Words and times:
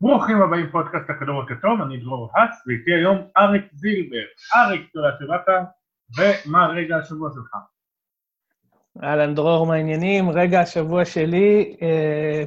ברוכים 0.00 0.42
הבאים 0.42 0.70
פודקאסט 0.70 1.10
הכדור 1.10 1.42
הכתום, 1.42 1.82
אני 1.82 1.96
דרור 1.96 2.30
האס, 2.34 2.62
ואיתי 2.66 2.94
היום 2.94 3.18
אריק 3.36 3.64
זילבר. 3.72 4.24
אריק, 4.56 4.90
תודה 4.92 5.08
שבאת, 5.18 5.64
ומה 6.18 6.66
רגע 6.66 6.96
השבוע 6.96 7.30
שלך? 7.34 7.56
אהלן 9.02 9.34
דרור, 9.34 9.66
מה 9.66 9.74
העניינים? 9.74 10.30
רגע 10.30 10.60
השבוע 10.60 11.04
שלי, 11.04 11.76
אה, 11.82 12.44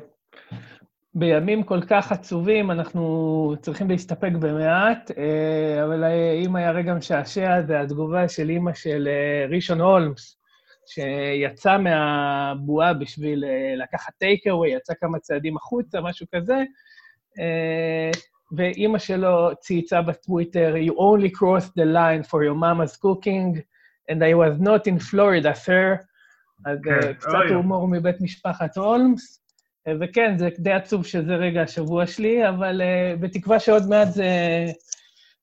בימים 1.13 1.63
כל 1.63 1.81
כך 1.81 2.11
עצובים, 2.11 2.71
אנחנו 2.71 3.55
צריכים 3.61 3.89
להסתפק 3.89 4.31
במעט, 4.39 5.11
אה, 5.18 5.83
אבל 5.83 6.04
אם 6.45 6.55
היה 6.55 6.71
רגע 6.71 6.93
משעשע, 6.93 7.61
זה 7.61 7.81
התגובה 7.81 8.27
של 8.29 8.49
אימא 8.49 8.73
של 8.73 9.07
אה, 9.07 9.45
ראשון 9.49 9.81
הולמס, 9.81 10.38
שיצא 10.86 11.77
מהבועה 11.77 12.93
בשביל 12.93 13.43
אה, 13.45 13.75
לקחת 13.75 14.13
טייקאווי, 14.17 14.70
יצא 14.70 14.93
כמה 15.02 15.20
צעדים 15.20 15.57
החוצה, 15.57 16.02
משהו 16.02 16.25
כזה, 16.35 16.53
אה, 16.53 16.63
ואימא 18.58 18.98
שלו 18.98 19.49
צייצה 19.59 20.02
בטוויטר, 20.02 20.76
You 20.76 20.91
only 20.91 21.30
crossed 21.30 21.73
the 21.76 21.85
line 21.85 22.23
for 22.23 22.44
your 22.44 22.55
mama's 22.55 22.98
cooking, 22.98 23.62
and 24.09 24.23
I 24.23 24.34
was 24.34 24.59
not 24.59 24.88
in 24.88 24.99
Florida, 24.99 25.55
sir. 25.55 25.98
אז 26.66 26.80
okay. 26.80 27.05
אה, 27.08 27.13
קצת 27.13 27.53
הומור 27.53 27.88
מבית 27.88 28.22
משפחת 28.22 28.77
הולמס. 28.77 29.41
וכן, 30.02 30.38
זה 30.38 30.49
די 30.59 30.72
עצוב 30.72 31.05
שזה 31.05 31.36
רגע 31.36 31.62
השבוע 31.62 32.08
שלי, 32.08 32.49
אבל 32.49 32.81
בתקווה 33.20 33.59
שעוד 33.59 33.89
מעט 33.89 34.08
זה, 34.08 34.25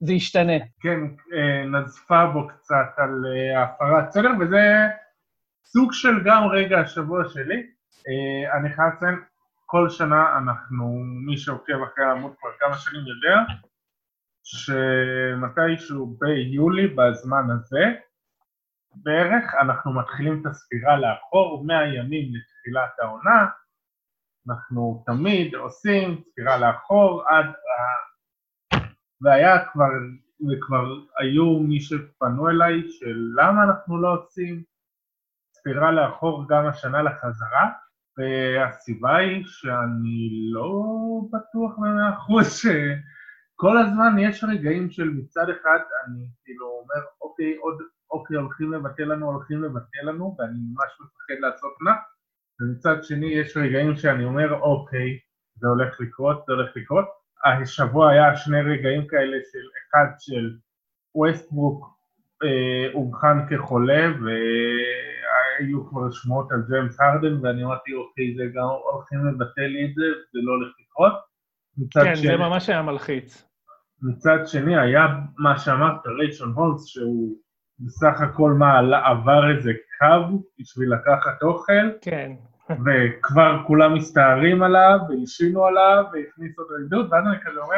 זה 0.00 0.12
ישתנה. 0.12 0.58
כן, 0.80 1.00
נזפה 1.72 2.26
בו 2.26 2.48
קצת 2.48 2.86
על 2.96 3.24
הפרת 3.56 4.12
סדר, 4.12 4.30
וזה 4.40 4.88
סוג 5.64 5.92
של 5.92 6.24
גם 6.24 6.46
רגע 6.46 6.80
השבוע 6.80 7.28
שלי. 7.28 7.62
אני 8.58 8.72
חייב 8.72 8.88
לציין, 8.96 9.14
כל 9.70 9.90
שנה 9.90 10.38
אנחנו, 10.38 11.02
מי 11.26 11.38
שעוקב 11.38 11.82
אחרי 11.82 12.04
העמוד 12.04 12.34
כבר 12.40 12.50
כמה 12.58 12.76
שנים 12.76 13.02
יודע, 13.06 13.36
שמתישהו 14.44 16.16
ביולי, 16.18 16.86
בזמן 16.86 17.44
הזה, 17.50 17.84
בערך, 18.94 19.54
אנחנו 19.60 19.92
מתחילים 19.92 20.40
את 20.40 20.46
הספירה 20.46 20.98
לאחור, 20.98 21.64
100 21.66 21.94
ימים 21.94 22.32
לתחילת 22.34 22.98
העונה, 23.02 23.46
אנחנו 24.48 25.02
תמיד 25.06 25.54
עושים 25.54 26.22
ספירה 26.22 26.58
לאחור 26.58 27.24
עד 27.28 27.46
ה... 27.46 27.98
והיה 29.20 29.68
כבר, 29.72 29.90
וכבר 30.50 30.84
היו 31.18 31.58
מי 31.58 31.80
שפנו 31.80 32.48
אליי 32.48 32.88
של 32.88 33.16
למה 33.36 33.64
אנחנו 33.64 34.02
לא 34.02 34.14
עושים 34.14 34.62
ספירה 35.52 35.92
לאחור 35.92 36.48
גם 36.48 36.66
השנה 36.66 37.02
לחזרה, 37.02 37.70
והסיבה 38.18 39.16
היא 39.16 39.44
שאני 39.46 40.28
לא 40.52 40.72
בטוח 41.32 41.78
במאה 41.78 42.10
אחוז 42.14 42.46
שכל 42.56 43.78
הזמן 43.78 44.18
יש 44.18 44.44
רגעים 44.44 44.90
של 44.90 45.10
מצד 45.10 45.46
אחד 45.50 45.78
אני 46.06 46.28
כאילו 46.44 46.66
אומר 46.66 47.06
אוקיי, 47.20 47.56
עוד, 47.56 47.78
אוקיי, 48.10 48.36
הולכים 48.36 48.72
לבטל 48.72 49.04
לנו, 49.04 49.26
הולכים 49.30 49.62
לבטל 49.62 50.02
לנו, 50.02 50.36
ואני 50.38 50.58
ממש 50.58 50.90
מפחד 51.00 51.40
לעשות 51.40 51.72
מה, 51.80 51.92
ומצד 52.60 53.04
שני 53.04 53.26
יש 53.26 53.56
רגעים 53.56 53.96
שאני 53.96 54.24
אומר 54.24 54.60
אוקיי, 54.60 55.18
זה 55.56 55.68
הולך 55.68 56.00
לקרות, 56.00 56.44
זה 56.46 56.52
הולך 56.52 56.76
לקרות. 56.76 57.04
השבוע 57.44 58.10
היה 58.10 58.36
שני 58.36 58.62
רגעים 58.62 59.06
כאלה 59.06 59.36
של 59.52 59.68
אחד 59.78 60.06
של 60.18 60.56
ווסטברוק 61.14 61.98
אה, 62.42 62.92
אובחן 62.94 63.38
כחולה, 63.50 64.10
ו... 64.20 64.28
היו 65.58 65.88
כבר 65.88 66.10
שמועות 66.10 66.52
על 66.52 66.62
ג'יימס 66.68 67.00
הרדן, 67.00 67.46
ואני 67.46 67.64
אמרתי, 67.64 67.94
אוקיי, 67.94 68.34
זה 68.36 68.42
גם 68.54 68.64
הולכים 68.92 69.26
לבטל 69.26 69.66
לי 69.66 69.84
את 69.84 69.94
זה, 69.94 70.02
זה 70.32 70.38
לא 70.42 70.52
הולך 70.52 70.72
לקרות. 70.80 71.12
כן, 71.90 72.16
שני, 72.16 72.28
זה 72.28 72.36
ממש 72.36 72.68
היה 72.68 72.82
מלחיץ. 72.82 73.48
מצד 74.02 74.38
שני, 74.46 74.78
היה 74.78 75.06
מה 75.38 75.58
שאמרת, 75.58 76.06
ריישון 76.06 76.52
הולס, 76.52 76.86
שהוא 76.86 77.36
בסך 77.78 78.20
הכל 78.20 78.52
מה, 78.52 78.78
עבר 79.08 79.50
איזה 79.56 79.72
קו 79.98 80.42
בשביל 80.58 80.92
לקחת 80.94 81.42
אוכל. 81.42 81.72
כן. 82.00 82.32
וכבר 82.70 83.62
כולם 83.66 83.94
מסתערים 83.94 84.62
עליו, 84.62 84.98
והלשינו 85.08 85.64
עליו, 85.64 86.04
והכניסו 86.12 86.62
אותו 86.62 86.74
לבידוד, 86.74 87.12
ואז 87.12 87.24
אני 87.26 87.36
כזה 87.44 87.60
אומר, 87.60 87.76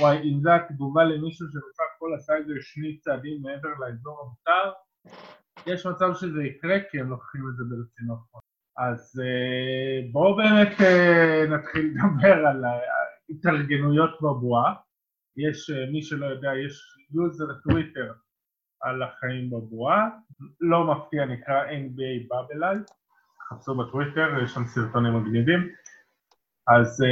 וואי, 0.00 0.18
אם 0.18 0.40
זו 0.42 0.50
התגובה 0.50 1.04
למישהו 1.04 1.46
שבסך 1.46 1.84
הכל 1.96 2.14
עשה 2.16 2.36
איזה 2.36 2.52
שני 2.60 2.98
צעדים 2.98 3.42
מעבר 3.42 3.68
לאזור 3.78 4.20
המותר, 4.22 4.72
יש 5.66 5.86
מצב 5.86 6.14
שזה 6.14 6.42
יקרה 6.44 6.76
כי 6.90 7.00
הם 7.00 7.10
לוקחים 7.10 7.40
את 7.48 7.56
זה 7.56 7.64
ברצינות. 7.64 8.18
אז 8.78 9.20
אה, 9.24 10.08
בואו 10.12 10.36
באמת 10.36 10.80
אה, 10.80 11.44
נתחיל 11.48 11.94
לדבר 11.94 12.46
על 12.46 12.64
ההתארגנויות 12.64 14.10
בבועה. 14.22 14.74
יש, 15.36 15.70
אה, 15.70 15.90
מי 15.92 16.02
שלא 16.02 16.26
יודע, 16.26 16.50
יש 16.66 16.80
יוזר 17.14 17.46
טוויטר 17.62 18.12
על 18.80 19.02
החיים 19.02 19.50
בבועה, 19.50 20.08
לא 20.60 20.84
מפתיע 20.84 21.24
נקרא 21.24 21.64
NBA 21.64 22.32
Bubble 22.32 22.60
Life, 22.60 22.92
חפשו 23.48 23.74
בטוויטר, 23.74 24.42
יש 24.44 24.50
שם 24.50 24.64
סרטונים 24.64 25.16
מגניבים. 25.16 25.68
אז 26.68 27.04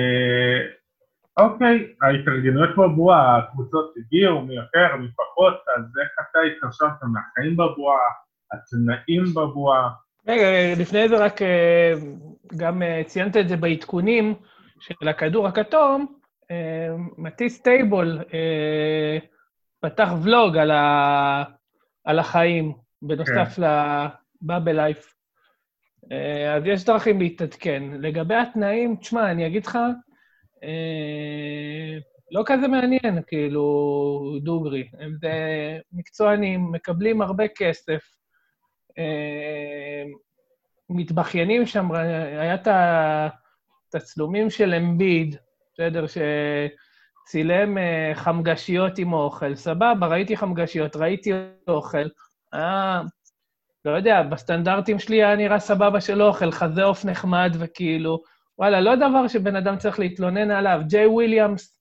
אוקיי, 1.36 1.94
ההתארגנויות 2.02 2.70
בבועה, 2.76 3.38
הקבוצות 3.38 3.94
הגיעו, 3.96 4.42
מי 4.42 4.54
יותר, 4.54 4.96
מי 4.96 5.08
פחות, 5.12 5.54
אז 5.76 5.84
איך 6.02 6.10
אתה 6.30 6.38
התרשמת 6.38 7.02
מהחיים 7.12 7.56
בבועה, 7.56 8.08
התנאים 8.54 9.24
בבועה. 9.34 9.90
רגע, 10.28 10.46
לפני 10.80 11.08
זה 11.08 11.24
רק 11.24 11.42
אה, 11.42 11.94
גם 12.56 12.82
אה, 12.82 13.02
ציינת 13.06 13.36
את 13.36 13.48
זה 13.48 13.56
בעדכונים 13.56 14.34
של 14.80 15.08
הכדור 15.08 15.46
הכתום, 15.46 16.06
אה, 16.50 16.94
מטיס 17.18 17.62
טייבול 17.62 18.18
פתח 19.80 20.08
ולוג 20.22 20.56
על, 20.56 20.70
ה... 20.70 21.44
על 22.04 22.18
החיים, 22.18 22.72
בנוסף 23.02 23.56
כן. 23.56 23.62
לבאבל 24.42 24.76
לייף. 24.76 25.14
אז 26.56 26.62
יש 26.66 26.84
דרכים 26.84 27.18
להתעדכן. 27.18 27.82
לגבי 28.00 28.34
התנאים, 28.34 28.96
תשמע, 28.96 29.30
אני 29.30 29.46
אגיד 29.46 29.66
לך, 29.66 29.78
לא 32.30 32.42
כזה 32.46 32.68
מעניין, 32.68 33.22
כאילו, 33.26 33.64
דוגרי. 34.42 34.88
הם 35.00 35.14
זה 35.20 35.32
מקצוענים, 35.92 36.72
מקבלים 36.72 37.22
הרבה 37.22 37.44
כסף, 37.56 38.14
מתבכיינים 40.90 41.66
שם, 41.66 41.92
היה 41.92 42.54
את 42.54 42.68
התצלומים 43.94 44.50
של 44.50 44.74
אמביד, 44.74 45.36
בסדר, 45.72 46.04
שצילם 46.06 47.78
אה, 47.78 48.12
חמגשיות 48.14 48.98
עם 48.98 49.12
אוכל. 49.12 49.54
סבבה, 49.54 50.06
ראיתי 50.06 50.36
חמגשיות, 50.36 50.96
ראיתי 50.96 51.32
אוכל. 51.68 52.08
היה, 52.52 53.02
לא 53.84 53.90
יודע, 53.90 54.22
בסטנדרטים 54.22 54.98
שלי 54.98 55.24
היה 55.24 55.36
נראה 55.36 55.58
סבבה 55.58 56.00
של 56.00 56.22
אוכל, 56.22 56.50
חזה 56.50 56.84
עוף 56.84 57.04
נחמד 57.04 57.56
וכאילו, 57.58 58.22
וואלה, 58.58 58.80
לא 58.80 58.96
דבר 58.96 59.28
שבן 59.28 59.56
אדם 59.56 59.78
צריך 59.78 59.98
להתלונן 59.98 60.50
עליו. 60.50 60.80
ג'יי 60.86 61.06
וויליאמס 61.06 61.80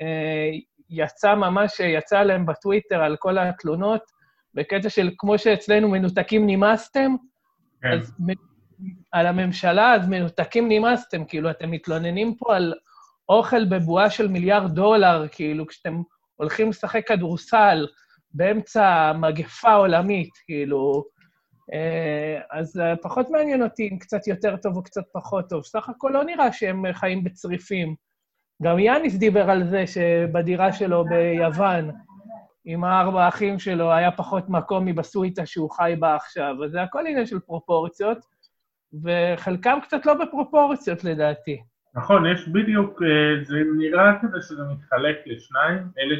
אה, 0.00 0.50
יצא 0.90 1.34
ממש, 1.34 1.80
יצא 1.80 2.18
עליהם 2.18 2.46
בטוויטר 2.46 3.02
על 3.02 3.16
כל 3.16 3.38
התלונות, 3.38 4.02
בקטע 4.54 4.90
של 4.90 5.10
כמו 5.18 5.38
שאצלנו 5.38 5.88
מנותקים 5.88 6.46
נמאסתם, 6.46 7.14
כן. 7.82 7.92
אז 7.92 8.12
על 9.12 9.26
הממשלה, 9.26 9.94
אז 9.94 10.08
מנותקים 10.08 10.68
נמאסתם, 10.68 11.24
כאילו, 11.24 11.50
אתם 11.50 11.70
מתלוננים 11.70 12.34
פה 12.36 12.56
על 12.56 12.74
אוכל 13.28 13.64
בבועה 13.64 14.10
של 14.10 14.28
מיליארד 14.28 14.74
דולר, 14.74 15.26
כאילו, 15.32 15.66
כשאתם 15.66 16.02
הולכים 16.36 16.70
לשחק 16.70 17.08
כדורסל 17.08 17.86
באמצע 18.34 19.12
מגפה 19.12 19.74
עולמית, 19.74 20.30
כאילו, 20.46 21.04
אה, 21.72 22.40
אז 22.50 22.80
פחות 23.02 23.30
מעניין 23.30 23.62
אותי 23.62 23.88
אם 23.92 23.98
קצת 23.98 24.26
יותר 24.26 24.56
טוב 24.56 24.76
או 24.76 24.82
קצת 24.82 25.02
פחות 25.12 25.48
טוב. 25.48 25.64
סך 25.64 25.88
הכל 25.88 26.10
לא 26.14 26.24
נראה 26.24 26.52
שהם 26.52 26.84
חיים 26.92 27.24
בצריפים. 27.24 27.94
גם 28.62 28.78
יאניס 28.78 29.14
דיבר 29.14 29.50
על 29.50 29.70
זה 29.70 29.86
שבדירה 29.86 30.72
שלו 30.72 31.04
ביוון, 31.04 31.90
עם 32.64 32.84
הארבע 32.84 33.28
אחים 33.28 33.58
שלו 33.58 33.92
היה 33.92 34.12
פחות 34.12 34.48
מקום 34.48 34.84
מבסוויטה 34.84 35.46
שהוא 35.46 35.70
חי 35.70 35.94
בה 35.98 36.14
עכשיו. 36.14 36.64
אז 36.64 36.70
זה 36.70 36.82
הכל 36.82 37.06
עניין 37.06 37.26
של 37.26 37.38
פרופורציות, 37.38 38.18
וחלקם 39.02 39.78
קצת 39.82 40.06
לא 40.06 40.14
בפרופורציות 40.14 41.04
לדעתי. 41.04 41.62
נכון, 41.94 42.26
יש 42.26 42.48
בדיוק, 42.48 43.02
אה, 43.02 43.44
זה 43.44 43.62
נראה 43.78 44.12
כזה 44.22 44.42
שזה 44.48 44.62
מתחלק 44.72 45.16
לשניים, 45.26 45.88
אלה 45.98 46.16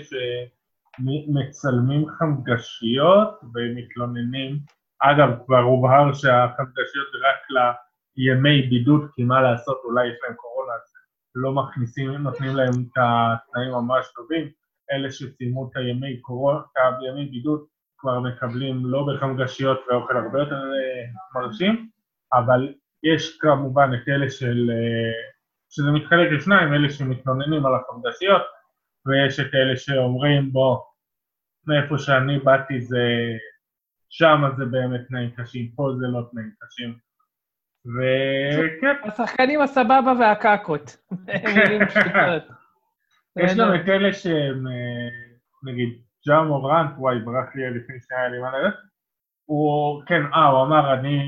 שמצלמים 0.98 2.06
חמגשיות 2.08 3.40
ומתלוננים. 3.54 4.58
אגב, 4.98 5.28
כבר 5.46 5.60
הובהר 5.60 6.12
שהחמגשיות 6.12 7.06
זה 7.12 7.18
רק 7.28 7.70
לימי 8.16 8.62
בידוד, 8.62 9.10
כי 9.14 9.24
מה 9.24 9.42
לעשות, 9.42 9.80
אולי 9.84 10.06
יש 10.06 10.14
להם 10.22 10.34
קורונה, 10.34 10.72
אז 10.72 10.94
לא 11.34 11.52
מכניסים, 11.52 12.10
נותנים 12.10 12.56
להם 12.56 12.70
את 12.70 12.98
התנאים 12.98 13.72
ממש 13.72 14.06
טובים. 14.14 14.48
אלה 14.92 15.10
שסיימו 15.10 15.68
את 15.68 15.76
הימי 15.76 16.20
קורונה, 16.20 16.58
את 16.58 17.02
הימי 17.02 17.24
בידוד, 17.26 17.64
כבר 17.98 18.20
מקבלים 18.20 18.86
לא 18.86 19.06
בחמגשיות 19.06 19.80
ואוכל 19.88 20.16
הרבה 20.16 20.38
יותר 20.38 20.54
אה, 20.54 21.40
מרשים, 21.40 21.88
אבל 22.32 22.74
יש 23.02 23.38
כמובן 23.40 23.90
את 23.94 24.08
אלה 24.08 24.30
של, 24.30 24.70
אה, 24.70 25.12
שזה 25.70 25.90
מתחלק 25.90 26.32
לשניים, 26.32 26.74
אלה 26.74 26.90
שמתלוננים 26.90 27.66
על 27.66 27.72
החמגשיות, 27.74 28.42
ויש 29.06 29.40
את 29.40 29.54
אלה 29.54 29.76
שאומרים 29.76 30.52
בוא, 30.52 30.78
מאיפה 31.66 31.98
שאני 31.98 32.38
באתי 32.38 32.80
זה, 32.80 33.04
שם 34.10 34.42
זה 34.56 34.64
באמת 34.64 35.00
תנאים 35.08 35.30
קשים, 35.30 35.70
פה 35.76 35.88
זה 35.98 36.06
לא 36.06 36.20
תנאים 36.30 36.50
קשים. 36.60 36.98
וכן. 37.86 39.08
השחקנים 39.08 39.60
הסבבה 39.60 40.12
והקקות. 40.20 40.96
מילים 41.54 41.86
פשוטות. 41.88 42.63
יש 43.36 43.56
גם 43.56 43.74
את 43.74 43.88
אלה 43.88 44.12
שהם, 44.12 44.66
אה, 44.66 45.72
נגיד, 45.72 45.88
ג'אם 46.28 46.50
אורנט, 46.50 46.90
וואי, 46.98 47.18
ברח 47.18 47.54
לי 47.54 47.70
לפני 47.70 47.96
שנייה 48.00 48.28
לי 48.28 48.38
מה 48.38 48.58
לדעת, 48.58 48.74
הוא, 49.44 50.02
כן, 50.06 50.22
אה, 50.34 50.46
הוא 50.46 50.62
אמר, 50.62 50.94
אני 50.94 51.20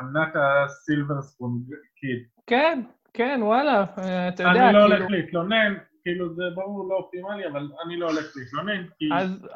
אמנת 0.00 0.32
הסילבר 0.34 1.22
ספון 1.22 1.62
קיד. 1.96 2.18
כן, 2.46 2.80
כן, 3.14 3.40
וואלה, 3.42 3.84
אתה 4.28 4.42
יודע, 4.42 4.68
אני 4.68 4.74
לא 4.74 4.80
כאילו... 4.80 4.96
הולך 4.96 5.10
להתלונן, 5.10 5.74
כאילו 6.02 6.34
זה 6.34 6.42
ברור 6.54 6.88
לא 6.88 6.94
אופטימלי, 6.94 7.46
אבל 7.46 7.68
אני 7.86 7.96
לא 7.96 8.06
הולך 8.06 8.32
להתלונן, 8.36 8.86
כי... 8.98 9.08
אז 9.14 9.48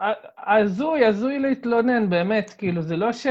הזוי, 0.46 1.04
הזוי 1.06 1.38
להתלונן, 1.38 2.10
באמת, 2.10 2.54
כאילו, 2.58 2.82
זה 2.82 2.96
לא 2.96 3.12
ש... 3.12 3.26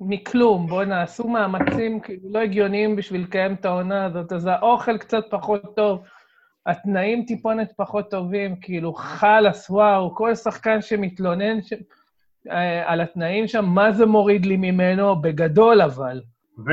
מכלום, 0.00 0.66
בואו 0.66 0.84
נעשו 0.84 1.28
מאמצים 1.28 2.00
כאילו 2.00 2.32
לא 2.32 2.38
הגיוניים 2.38 2.96
בשביל 2.96 3.22
לקיים 3.22 3.54
את 3.54 3.64
העונה 3.64 4.04
הזאת, 4.04 4.32
אז 4.32 4.46
האוכל 4.46 4.98
קצת 4.98 5.24
פחות 5.30 5.76
טוב, 5.76 6.04
התנאים 6.68 7.24
טיפונת 7.26 7.72
פחות 7.76 8.10
טובים, 8.10 8.56
כאילו, 8.60 8.92
חלאס, 8.92 9.70
וואו, 9.70 10.14
כל 10.14 10.34
שחקן 10.34 10.82
שמתלונן 10.82 11.62
ש... 11.62 11.72
אה, 12.50 12.92
על 12.92 13.00
התנאים 13.00 13.48
שם, 13.48 13.64
מה 13.64 13.92
זה 13.92 14.06
מוריד 14.06 14.46
לי 14.46 14.56
ממנו? 14.56 15.16
בגדול 15.16 15.82
אבל. 15.82 16.20
ו... 16.66 16.70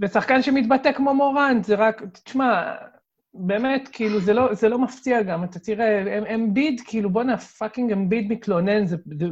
ושחקן 0.00 0.42
שמתבטא 0.42 0.92
כמו 0.92 1.14
מורנט, 1.14 1.64
זה 1.64 1.74
רק, 1.74 2.02
תשמע, 2.24 2.74
באמת, 3.34 3.88
כאילו, 3.92 4.20
זה 4.20 4.32
לא, 4.34 4.54
זה 4.54 4.68
לא 4.68 4.78
מפתיע 4.78 5.22
גם. 5.22 5.44
אתה 5.44 5.58
תראה, 5.58 6.18
אמביד, 6.34 6.80
כאילו, 6.86 7.10
בואנה, 7.10 7.38
fucking 7.38 7.92
אמביד 7.92 8.32
מתלונן, 8.32 8.86
זה, 8.86 8.96
זה 9.18 9.26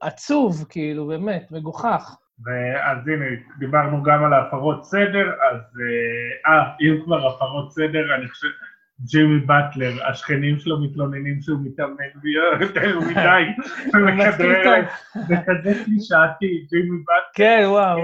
עצוב, 0.00 0.64
כאילו, 0.68 1.06
באמת, 1.06 1.52
מגוחך. 1.52 2.16
ואז 2.44 3.08
הנה, 3.08 3.24
דיברנו 3.58 4.02
גם 4.02 4.24
על 4.24 4.32
ההפרות 4.32 4.84
סדר, 4.84 5.26
אז 5.28 5.60
אה, 5.80 6.52
אה 6.52 6.72
אם 6.80 7.04
כבר 7.04 7.26
הפרות 7.26 7.72
סדר, 7.72 8.14
אני 8.14 8.28
חושב, 8.28 8.48
ג'ימי 9.00 9.40
באטלר, 9.40 10.06
השכנים 10.10 10.58
שלו 10.58 10.82
מתלוננים 10.82 11.40
שהוא 11.40 11.58
מתאמן 11.64 12.04
יותר 12.60 13.00
מדי, 13.00 13.42
זה 15.28 15.34
כזה 15.46 15.84
קלישאתי, 15.84 16.66
ג'ימי 16.70 16.98
באטלר. 17.06 17.30
כן, 17.34 17.62
וואו, 17.66 17.98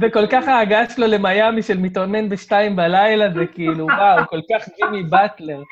וכל 0.00 0.26
כך 0.30 0.48
ההגעה 0.48 0.90
שלו 0.90 1.06
למיאמי 1.06 1.62
של 1.62 1.78
מתאמן 1.78 2.28
בשתיים 2.28 2.76
בלילה, 2.76 3.30
זה 3.30 3.46
כאילו, 3.46 3.84
וואו, 3.98 4.26
כל 4.26 4.40
כך 4.52 4.68
ג'ימי 4.76 5.02
באטלר. 5.02 5.62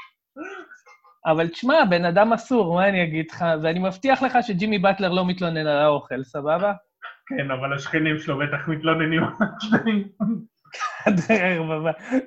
אבל 1.26 1.48
תשמע, 1.48 1.84
בן 1.90 2.04
אדם 2.04 2.32
אסור, 2.32 2.74
מה 2.74 2.88
אני 2.88 3.04
אגיד 3.04 3.30
לך? 3.30 3.44
ואני 3.62 3.78
מבטיח 3.78 4.22
לך 4.22 4.38
שג'ימי 4.42 4.78
באטלר 4.78 5.12
לא 5.12 5.26
מתלונן 5.26 5.56
על 5.56 5.78
האוכל, 5.78 6.22
סבבה? 6.22 6.72
כן, 7.26 7.50
אבל 7.50 7.74
השכנים 7.74 8.18
שלו 8.18 8.38
בטח 8.38 8.68
מתלוננים 8.68 9.24
על 9.24 9.30
השכנים. 9.56 10.08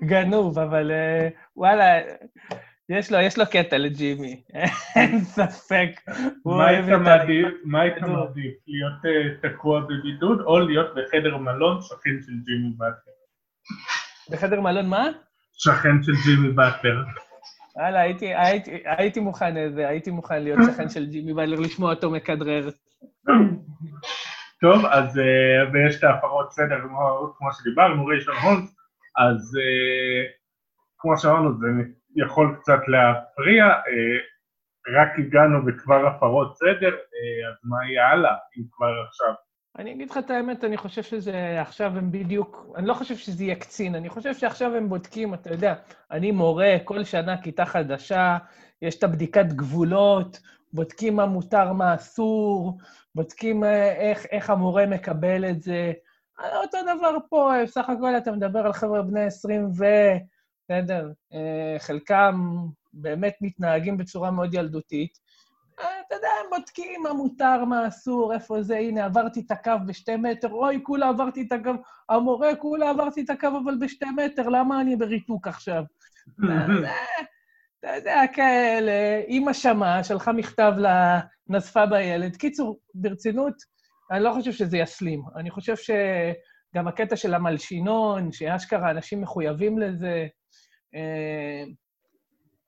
גנוב, 0.04 0.60
אבל 0.60 0.92
אה, 0.92 1.28
וואלה, 1.56 2.00
יש 2.90 3.12
לו, 3.12 3.20
יש 3.20 3.38
לו 3.38 3.46
קטע 3.52 3.78
לג'ימי, 3.78 4.44
אין 4.96 5.22
ספק. 5.22 5.90
מה 6.46 6.68
היית 6.68 6.86
מעדיף, 6.86 7.48
מה 7.64 7.82
היית 7.82 8.02
מעדיף, 8.02 8.54
להיות 8.68 9.06
אה, 9.06 9.50
תקוע 9.50 9.82
בבידוד 9.82 10.42
או 10.42 10.60
להיות 10.60 10.88
בחדר 10.96 11.38
מלון 11.38 11.82
שכן 11.82 12.18
של 12.26 12.34
ג'ימי 12.46 12.74
באטלר? 12.78 13.14
בחדר 14.30 14.62
מלון 14.62 14.90
מה? 14.90 15.08
שכן 15.54 16.04
של 16.04 16.14
ג'ימי 16.26 16.52
באטלר. 16.52 17.04
וואלה, 17.76 18.00
הייתי, 18.00 18.36
הייתי, 18.36 18.72
הייתי 18.86 19.20
מוכן 19.20 19.58
איזה, 19.58 19.88
הייתי 19.88 20.12
מוכן 20.12 20.44
להיות 20.44 20.60
שכן 20.66 20.90
של 20.90 21.06
ג'ימי 21.06 21.34
באטלר, 21.34 21.60
לשמוע 21.60 21.94
אותו 21.94 22.12
מכדרר. 22.12 22.70
טוב, 24.62 24.86
אז 24.86 25.18
uh, 25.18 25.74
ויש 25.74 26.00
את 26.00 26.04
ההפרות 26.04 26.52
סדר 26.52 26.82
כמו, 26.82 27.34
כמו 27.38 27.54
שדיברנו, 27.54 28.06
ריישון 28.06 28.36
הונס, 28.36 28.76
אז 29.18 29.58
uh, 29.58 30.32
כמו 30.98 31.18
שאמרנו, 31.18 31.60
זה 31.60 31.68
יכול 32.16 32.56
קצת 32.60 32.80
להפריע, 32.88 33.66
uh, 33.66 34.38
רק 34.98 35.20
הגענו 35.20 35.60
וכבר 35.68 36.08
הפרות 36.08 36.58
סדר, 36.58 36.96
אז 37.50 37.56
מה 37.64 37.78
יהיה 37.90 38.08
הלאה, 38.08 38.36
אם 38.58 38.64
כבר 38.72 39.04
עכשיו? 39.08 39.34
אני 39.78 39.92
אגיד 39.94 40.10
לך 40.10 40.18
את 40.18 40.30
האמת, 40.30 40.64
אני 40.64 40.78
חושב 40.78 41.04
שזה 41.04 41.62
עכשיו 41.62 41.98
הם 41.98 42.12
בדיוק, 42.12 42.66
אני 42.76 42.88
לא 42.88 42.94
חושב 42.94 43.18
שזה 43.18 43.44
יהיה 43.44 43.56
קצין, 43.56 43.96
אני 43.96 44.10
חושב 44.10 44.34
שעכשיו 44.36 44.76
הם 44.76 44.90
בודקים, 44.90 45.34
אתה 45.34 45.52
יודע, 45.52 45.76
אני 46.12 46.32
מורה, 46.32 46.76
כל 46.84 47.04
שנה 47.04 47.42
כיתה 47.42 47.66
חדשה, 47.66 48.38
יש 48.82 48.96
את 48.96 49.04
הבדיקת 49.04 49.46
גבולות, 49.46 50.40
בודקים 50.74 51.16
מה 51.16 51.26
מותר, 51.26 51.74
מה 51.74 51.96
אסור, 51.96 52.78
בודקים 53.16 53.64
אה, 53.64 53.94
איך, 53.94 54.26
איך 54.32 54.50
המורה 54.50 54.86
מקבל 54.86 55.50
את 55.50 55.62
זה. 55.62 55.94
אה, 56.40 56.58
אותו 56.58 56.78
דבר 56.82 57.18
פה, 57.30 57.56
אה, 57.56 57.64
בסך 57.64 57.90
הכל 57.90 58.18
אתה 58.18 58.32
מדבר 58.32 58.60
על 58.60 58.74
חבר'ה 58.74 59.02
בני 59.02 59.24
20 59.24 59.70
ו... 59.78 59.86
בסדר? 60.70 61.12
חלקם 61.80 62.56
באמת 62.94 63.34
מתנהגים 63.42 63.98
בצורה 63.98 64.32
מאוד 64.32 64.54
ילדותית. 64.54 65.20
אתה 65.80 66.16
יודע, 66.16 66.28
הם 66.44 66.50
בודקים 66.50 67.02
מה 67.04 67.14
מותר, 67.14 67.66
מה 67.66 67.88
אסור, 67.88 68.34
איפה 68.34 68.62
זה, 68.62 68.78
הנה, 68.78 69.06
עברתי 69.06 69.40
את 69.40 69.52
הקו 69.52 69.72
בשתי 69.88 70.16
מטר, 70.16 70.52
אוי, 70.52 70.80
כולה 70.84 71.10
עברתי 71.10 71.42
את 71.42 71.52
הקו, 71.52 71.72
המורה, 72.10 72.56
כולה 72.56 72.90
עברתי 72.90 73.22
את 73.22 73.30
הקו, 73.30 73.48
אבל 73.64 73.78
בשתי 73.80 74.06
מטר, 74.06 74.50
למה 74.50 74.82
אני 74.82 74.96
בריתוק 74.96 75.48
עכשיו? 75.48 75.84
אתה 77.80 77.96
יודע, 77.96 78.22
כאלה, 78.34 79.22
אימא 79.28 79.54
שמעה, 79.54 80.04
שלחה 80.04 80.32
מכתב 80.32 80.74
לנזפה 81.50 81.86
בילד. 81.86 82.36
קיצור, 82.36 82.80
ברצינות, 82.94 83.54
אני 84.12 84.24
לא 84.24 84.34
חושב 84.34 84.52
שזה 84.52 84.78
יסלים. 84.78 85.24
אני 85.36 85.52
חושב 85.52 85.76
שגם 85.76 86.88
הקטע 86.88 87.16
של 87.16 87.34
המלשינון, 87.34 88.32
שאשכרה 88.32 88.92
אנשים 88.92 89.22
מחויבים 89.22 89.80
לזה, 89.80 90.28
אה, 90.96 91.64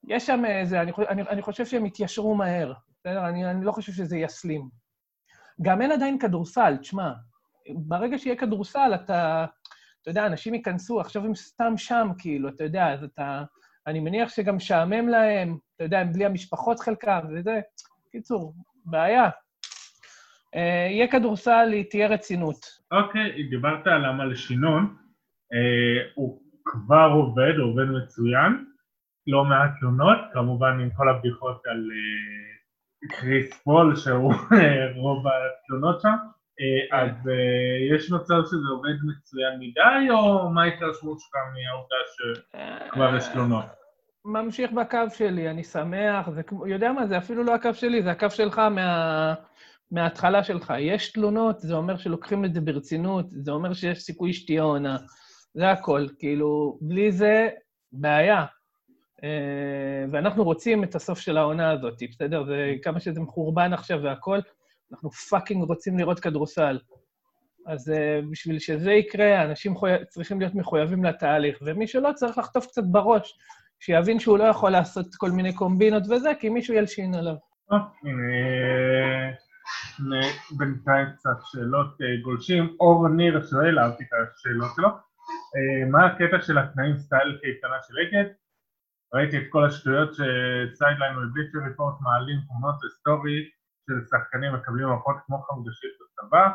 יש 0.08 0.26
שם 0.26 0.46
איזה, 0.46 0.82
אני, 0.82 0.92
אני, 1.10 1.22
אני 1.22 1.42
חושב 1.42 1.66
שהם 1.66 1.86
יתיישרו 1.86 2.36
מהר, 2.36 2.74
בסדר? 3.00 3.30
אני, 3.30 3.52
אני 3.52 3.66
לא 3.66 3.72
חושב 3.72 3.92
שזה 3.92 4.18
יסלים. 4.18 4.70
גם 5.62 5.82
אין 5.82 5.92
עדיין 5.92 6.20
כדורסל, 6.20 6.78
תשמע, 6.78 7.12
ברגע 7.70 8.18
שיהיה 8.18 8.36
כדורסל, 8.36 8.92
אתה, 8.96 9.46
אתה 10.02 10.10
יודע, 10.10 10.26
אנשים 10.26 10.54
ייכנסו, 10.54 11.02
עכשיו 11.02 11.26
הם 11.26 11.36
סתם 11.36 11.74
שם, 11.78 12.08
כאילו, 12.18 12.50
אתה 12.50 12.64
יודע, 12.64 12.94
אז 12.94 13.04
אתה... 13.04 13.44
אני 13.88 14.00
מניח 14.00 14.30
שגם 14.30 14.56
משעמם 14.56 15.08
להם, 15.08 15.58
אתה 15.76 15.84
יודע, 15.84 16.00
הם 16.00 16.14
בלי 16.14 16.26
המשפחות 16.26 16.80
חלקם, 16.80 17.20
וזה... 17.30 17.60
קיצור, 18.12 18.54
בעיה. 18.86 19.30
אה, 20.56 20.88
יהיה 20.92 21.12
כדורסל, 21.12 21.84
תהיה 21.90 22.08
רצינות. 22.08 22.66
אוקיי, 22.92 23.44
דיברת 23.50 23.88
על 23.88 24.06
המלשינון, 24.06 24.96
אה, 25.54 26.12
הוא 26.16 26.42
כבר 26.66 27.10
עובד, 27.14 27.54
הוא 27.58 27.72
עובד 27.72 27.84
מצוין, 27.84 28.66
לא 29.28 29.46
מעט 29.46 29.72
תלונות, 29.80 30.18
כמובן 30.34 30.80
עם 30.80 30.90
כל 30.90 31.10
הבדיחות 31.10 31.62
על 31.66 31.90
אה, 31.92 32.59
קריס 33.08 33.64
פול, 33.64 33.96
שהוא 33.96 34.34
רוב 34.96 35.24
התלונות 35.28 36.02
שם. 36.02 36.16
כן. 36.90 36.98
אז 36.98 37.12
יש 37.96 38.12
מצב 38.12 38.42
שזה 38.46 38.68
עובד 38.72 38.94
מצוין 39.04 39.60
מדי, 39.60 40.12
או 40.12 40.50
מה 40.50 40.64
ההתרשמות 40.64 41.20
שלך 41.20 41.36
מהעובדה 41.54 41.96
שכבר 42.88 43.16
יש 43.18 43.28
תלונות? 43.28 43.66
ממשיך 44.26 44.72
בקו 44.72 44.98
שלי, 45.14 45.50
אני 45.50 45.64
שמח, 45.64 46.30
זה 46.30 46.44
כמו, 46.44 46.68
יודע 46.68 46.92
מה, 46.92 47.08
זה 47.08 47.18
אפילו 47.18 47.44
לא 47.44 47.56
הקו 47.56 47.74
שלי, 47.74 48.04
זה 48.04 48.12
הקו 48.12 48.30
שלך 48.30 48.60
מה, 48.60 49.34
מההתחלה 49.92 50.44
שלך. 50.44 50.74
יש 50.80 51.12
תלונות, 51.12 51.60
זה 51.60 51.74
אומר 51.74 51.98
שלוקחים 51.98 52.46
את 52.46 52.54
זה 52.54 52.62
ברצינות, 52.62 53.26
זה 53.30 53.52
אומר 53.52 53.74
שיש 53.74 54.00
סיכוי 54.00 54.34
שתהיה 54.34 54.62
עונה. 54.62 54.98
זה 55.54 55.72
הכל, 55.72 56.06
כאילו, 56.20 56.78
בלי 56.82 57.12
זה, 57.12 57.50
בעיה. 57.92 58.46
אה, 59.24 60.06
ואנחנו 60.12 60.44
רוצים 60.44 60.84
את 60.84 60.96
הסוף 60.96 61.20
של 61.20 61.38
העונה 61.38 61.72
הזאת, 61.72 62.04
בסדר? 62.10 62.44
זה 62.46 62.74
כמה 62.84 63.00
שזה 63.00 63.20
מחורבן 63.20 63.74
עכשיו 63.74 64.00
והכול, 64.04 64.42
אנחנו 64.92 65.12
פאקינג 65.12 65.64
רוצים 65.64 65.98
לראות 65.98 66.20
כדורסל. 66.20 66.80
אז 67.66 67.90
uh, 67.90 68.32
בשביל 68.32 68.60
שזה 68.60 68.92
יקרה, 68.92 69.44
אנשים. 69.44 69.74
צריכים 70.08 70.40
להיות 70.40 70.56
מחויבים 70.56 71.04
לתהליך, 71.04 71.58
ומי 71.62 71.88
שלא 71.88 72.10
צריך 72.16 72.38
לחטוף 72.38 72.68
קצת 72.68 72.84
בראש, 72.86 73.40
שיבין 73.80 74.20
שהוא 74.20 74.38
לא 74.38 74.44
יכול 74.44 74.72
לעשות 74.72 75.16
כל 75.16 75.32
מיני 75.32 75.54
קומבינות 75.54 76.04
וזה, 76.10 76.32
כי 76.40 76.50
מישהו 76.50 76.74
ילשין 76.74 77.16
עליו. 77.16 77.36
בינתיים 80.58 81.08
קצת 81.18 81.38
שאלות 81.44 82.02
אה, 82.02 82.08
גולשים. 82.24 82.76
אור 82.80 83.08
ניר 83.08 83.42
שואל, 83.50 83.80
אהבתי 83.80 84.04
את 84.04 84.10
השאלות 84.14 84.72
שלו, 84.76 84.88
אה, 84.88 85.90
מה 85.92 86.06
הקטע 86.06 86.42
של 86.42 86.58
התנאים 86.58 86.98
style 86.98 87.38
קייטנה 87.42 87.76
של 87.88 87.94
אגד? 88.08 88.30
ראיתי 89.14 89.38
את 89.38 89.44
כל 89.50 89.66
השטויות 89.66 90.10
שסיידליין 90.14 91.18
ובליצ'ר 91.18 91.60
ריפורט 91.68 91.96
מעלים 92.02 92.40
תמונות 92.48 92.76
ו 92.84 92.95
story 92.95 93.50
של 93.86 94.06
שחקנים 94.10 94.54
מקבלים 94.54 94.90
מפות 94.90 95.16
כמו 95.26 95.42
חמגשית 95.42 95.92
בצבא. 96.00 96.50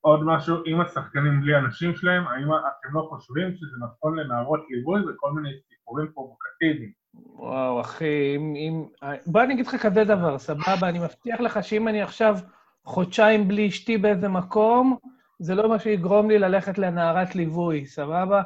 עוד 0.00 0.24
משהו, 0.24 0.56
אם 0.66 0.80
השחקנים 0.80 1.40
בלי 1.40 1.56
אנשים 1.56 1.96
שלהם, 1.96 2.28
האם 2.28 2.48
אתם 2.48 2.94
לא 2.94 3.06
חושבים 3.08 3.54
שזה 3.54 3.76
נכון 3.84 4.18
לנערות 4.18 4.60
ליווי 4.70 5.00
וכל 5.00 5.32
מיני 5.32 5.48
סיפורים 5.68 6.06
פרובוקטיביים? 6.14 6.92
וואו, 7.14 7.80
אחי, 7.80 8.36
אם... 8.36 8.54
אם... 8.56 8.84
בוא 9.26 9.42
אני 9.42 9.54
אגיד 9.54 9.66
לך 9.66 9.76
כזה 9.76 10.04
דבר, 10.04 10.38
סבבה? 10.38 10.88
אני 10.88 10.98
מבטיח 10.98 11.40
לך 11.40 11.64
שאם 11.64 11.88
אני 11.88 12.02
עכשיו 12.02 12.36
חודשיים 12.84 13.48
בלי 13.48 13.68
אשתי 13.68 13.98
באיזה 13.98 14.28
מקום, 14.28 14.98
זה 15.38 15.54
לא 15.54 15.68
מה 15.68 15.78
שיגרום 15.78 16.30
לי 16.30 16.38
ללכת 16.38 16.78
לנערת 16.78 17.34
ליווי, 17.34 17.86
סבבה? 17.86 18.42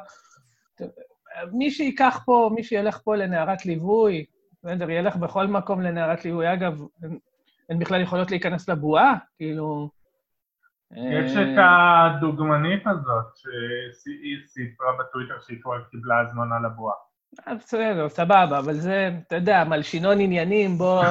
מי 1.51 1.71
שייקח 1.71 2.21
פה, 2.25 2.49
מי 2.55 2.63
שילך 2.63 2.99
פה 3.03 3.15
לנערת 3.15 3.65
ליווי, 3.65 4.25
בסדר, 4.63 4.89
ילך 4.89 5.15
בכל 5.15 5.47
מקום 5.47 5.81
לנערת 5.81 6.25
ליווי. 6.25 6.53
אגב, 6.53 6.81
הן 7.69 7.79
בכלל 7.79 8.01
יכולות 8.01 8.31
להיכנס 8.31 8.69
לבועה, 8.69 9.15
כאילו... 9.37 9.89
יש 10.91 11.31
את 11.37 11.57
הדוגמנית 11.57 12.87
הזאת, 12.87 13.37
שהיא 14.03 14.37
סיפרה 14.47 14.87
בטוויטר 14.99 15.39
שהיא 15.39 15.61
כבר 15.61 15.83
קיבלה 15.91 16.19
הזמנה 16.19 16.55
לבועה. 16.59 16.95
אה, 17.47 17.55
בסדר, 17.55 18.09
סבבה, 18.09 18.59
אבל 18.59 18.73
זה, 18.73 19.09
אתה 19.27 19.35
יודע, 19.35 19.63
מלשינון 19.63 20.19
עניינים, 20.19 20.77
בוא 20.77 21.03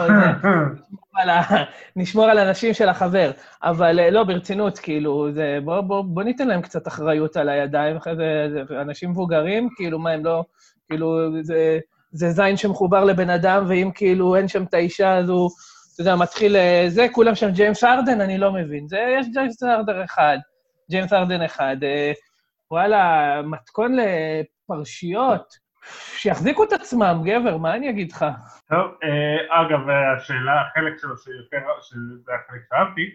נשמור 1.96 2.24
על 2.24 2.38
הנשים 2.38 2.74
של 2.74 2.88
החבר. 2.88 3.30
אבל 3.62 4.00
אה, 4.00 4.10
לא, 4.10 4.24
ברצינות, 4.24 4.78
כאילו, 4.78 5.32
זה, 5.32 5.58
בוא, 5.64 5.80
בוא, 5.80 6.04
בוא 6.04 6.22
ניתן 6.22 6.48
להם 6.48 6.62
קצת 6.62 6.88
אחריות 6.88 7.36
על 7.36 7.48
הידיים, 7.48 7.96
אחרי 7.96 8.16
זה, 8.16 8.48
זה 8.52 8.80
אנשים 8.80 9.10
מבוגרים, 9.10 9.68
כאילו, 9.76 9.98
מה, 9.98 10.10
הם 10.10 10.24
לא, 10.24 10.44
כאילו, 10.88 11.18
זה, 11.42 11.78
זה 12.12 12.30
זין 12.30 12.56
שמחובר 12.56 13.04
לבן 13.04 13.30
אדם, 13.30 13.64
ואם 13.68 13.90
כאילו 13.94 14.36
אין 14.36 14.48
שם 14.48 14.62
את 14.62 14.74
האישה, 14.74 15.16
אז 15.16 15.28
הוא, 15.28 15.50
אתה 15.94 16.02
יודע, 16.02 16.16
מתחיל, 16.16 16.56
אה, 16.56 16.84
זה, 16.88 17.06
כולם 17.12 17.34
שם 17.34 17.50
ג'יימס 17.50 17.84
ארדן, 17.84 18.20
אני 18.20 18.38
לא 18.38 18.52
מבין. 18.52 18.88
זה, 18.88 18.98
יש 19.18 19.26
ג'יימס 19.32 19.62
ארדן 19.62 20.02
אחד, 20.04 20.38
ג'יימס 20.90 21.12
ארדן 21.12 21.42
אחד. 21.42 21.76
וואלה, 22.70 23.42
מתכון 23.42 23.96
לפרשיות. 23.96 25.69
שיחזיקו 26.16 26.64
את 26.64 26.72
עצמם, 26.72 27.22
גבר, 27.24 27.56
מה 27.56 27.74
אני 27.74 27.90
אגיד 27.90 28.12
לך? 28.12 28.24
טוב, 28.68 28.94
אה, 29.02 29.62
אגב, 29.62 29.80
השאלה, 29.88 30.60
החלק 30.60 30.98
שלו 30.98 31.16
שיותר, 31.16 31.66
שזה 31.80 32.32
החלק 32.34 32.62
שאהבתי, 32.68 33.10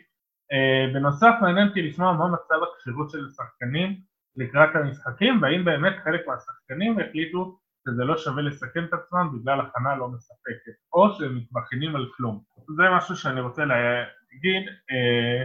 אה, 0.52 0.94
בנוסף 0.94 1.34
מעניין 1.42 1.68
אותי 1.68 1.82
לשמוע 1.82 2.14
מה 2.14 2.28
מצב 2.28 2.56
הכשירות 2.64 3.10
של 3.10 3.30
שחקנים 3.30 3.96
לקראת 4.36 4.70
המשחקים, 4.76 5.42
והאם 5.42 5.66
באמת 5.66 5.94
חלק 6.04 6.28
מהשחקנים 6.28 7.00
החליטו 7.00 7.58
שזה 7.90 8.04
לא 8.04 8.18
שווה 8.18 8.42
לסכן 8.42 8.84
את 8.84 8.94
עצמם 8.94 9.30
בגלל 9.34 9.60
הכנה 9.62 9.96
לא 9.96 10.08
מספקת, 10.08 10.78
או 10.94 11.10
שהם 11.14 11.38
מתבכיינים 11.38 11.96
על 11.96 12.06
כלום. 12.18 12.42
זה 12.76 12.84
משהו 12.98 13.16
שאני 13.16 13.42
רוצה 13.42 13.66
להגיד, 13.66 14.64
אה, 14.92 15.44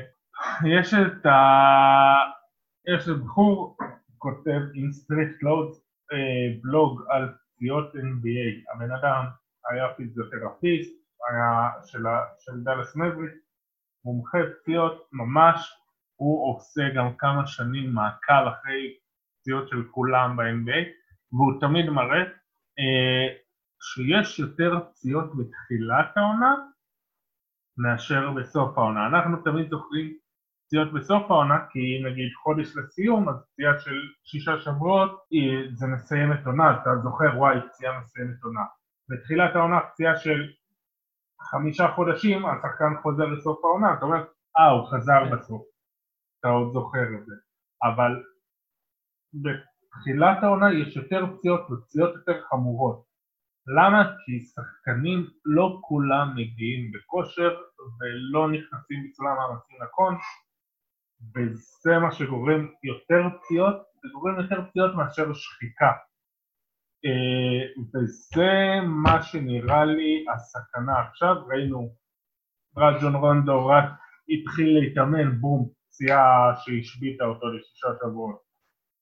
יש 0.64 0.94
את 0.94 1.26
ה... 1.26 1.37
יש 2.88 3.08
את 3.08 3.16
בחור 3.16 3.76
כותב 4.18 4.60
עם 4.75 4.92
Street 4.92 5.28
Clothes 5.40 5.89
בלוג 6.62 7.02
על 7.08 7.28
פציעות 7.28 7.94
NBA. 7.94 8.74
הבן 8.74 8.92
אדם 8.92 9.24
היה 9.70 9.94
פיזיותרפיסט, 9.96 10.92
היה 11.28 11.70
של, 11.86 12.02
של 12.38 12.64
דאלאס 12.64 12.96
מאבריקס, 12.96 13.34
מומחה 14.04 14.38
פציעות 14.60 15.08
ממש, 15.12 15.72
הוא 16.16 16.54
עושה 16.54 16.82
גם 16.96 17.16
כמה 17.18 17.46
שנים 17.46 17.92
מעקב 17.94 18.46
אחרי 18.48 18.96
פציעות 19.40 19.68
של 19.68 19.82
כולם 19.90 20.36
ב-NBA, 20.36 20.88
והוא 21.32 21.60
תמיד 21.60 21.90
מראה 21.90 22.20
אה, 22.78 23.26
שיש 23.82 24.38
יותר 24.38 24.80
פציעות 24.90 25.30
בתחילת 25.36 26.16
העונה 26.16 26.54
מאשר 27.78 28.30
בסוף 28.30 28.78
העונה. 28.78 29.06
אנחנו 29.06 29.36
תמיד 29.36 29.70
זוכרים 29.70 30.16
פציעות 30.70 30.92
בסוף 30.92 31.30
העונה, 31.30 31.58
כי 31.70 32.02
נגיד 32.04 32.32
חודש 32.42 32.76
לסיום, 32.76 33.28
אז 33.28 33.34
פציעה 33.52 33.78
של 33.78 33.96
שישה 34.24 34.58
שבועות 34.58 35.20
זה 35.72 35.86
מסיימת 35.86 36.46
עונה, 36.46 36.82
אתה 36.82 36.90
זוכר, 37.02 37.38
וואי, 37.38 37.56
פציעה 37.68 38.00
מסיימת 38.00 38.42
עונה. 38.42 38.60
בתחילת 39.08 39.56
העונה 39.56 39.80
פציעה 39.80 40.16
של 40.16 40.52
חמישה 41.50 41.88
חודשים, 41.94 42.46
השחקן 42.46 43.02
חוזר 43.02 43.24
לסוף 43.24 43.64
העונה, 43.64 43.94
אתה 43.94 44.04
אומר, 44.04 44.24
אה, 44.58 44.70
הוא 44.70 44.88
חזר 44.90 45.24
בסוף. 45.32 45.62
אתה 46.40 46.48
עוד 46.48 46.72
זוכר 46.72 47.04
את 47.18 47.26
זה. 47.26 47.34
אבל 47.82 48.22
בתחילת 49.34 50.42
העונה 50.42 50.72
יש 50.72 50.96
יותר 50.96 51.26
פציעות 51.36 51.70
ופציעות 51.70 52.14
יותר 52.14 52.42
חמורות. 52.50 53.04
למה? 53.76 54.04
כי 54.24 54.40
שחקנים 54.40 55.26
לא 55.44 55.78
כולם 55.80 56.32
מגיעים 56.36 56.92
בכושר 56.92 57.50
ולא 58.00 58.48
נכנסים 58.48 58.98
בצורה 59.08 59.34
מאמצים 59.34 59.76
לקון 59.82 60.16
וזה 61.34 61.98
מה 61.98 62.12
שגורם 62.12 62.68
יותר 62.84 63.38
פציעות, 63.38 63.76
זה 64.02 64.08
גורם 64.12 64.40
יותר 64.40 64.68
פציעות 64.70 64.94
מאשר 64.94 65.32
שחיקה. 65.32 65.92
אה, 67.04 67.82
וזה 67.94 68.80
מה 68.86 69.22
שנראה 69.22 69.84
לי 69.84 70.24
הסכנה 70.34 71.00
עכשיו, 71.08 71.34
ראינו 71.46 71.94
רג'ון 72.76 73.14
רונדו 73.14 73.66
רק 73.66 73.84
התחיל 74.28 74.78
להתאמן, 74.78 75.40
בום, 75.40 75.68
פציעה 75.88 76.52
שהשביתה 76.56 77.24
אותו 77.24 77.46
לשישה 77.46 77.88
שבועות. 78.00 78.40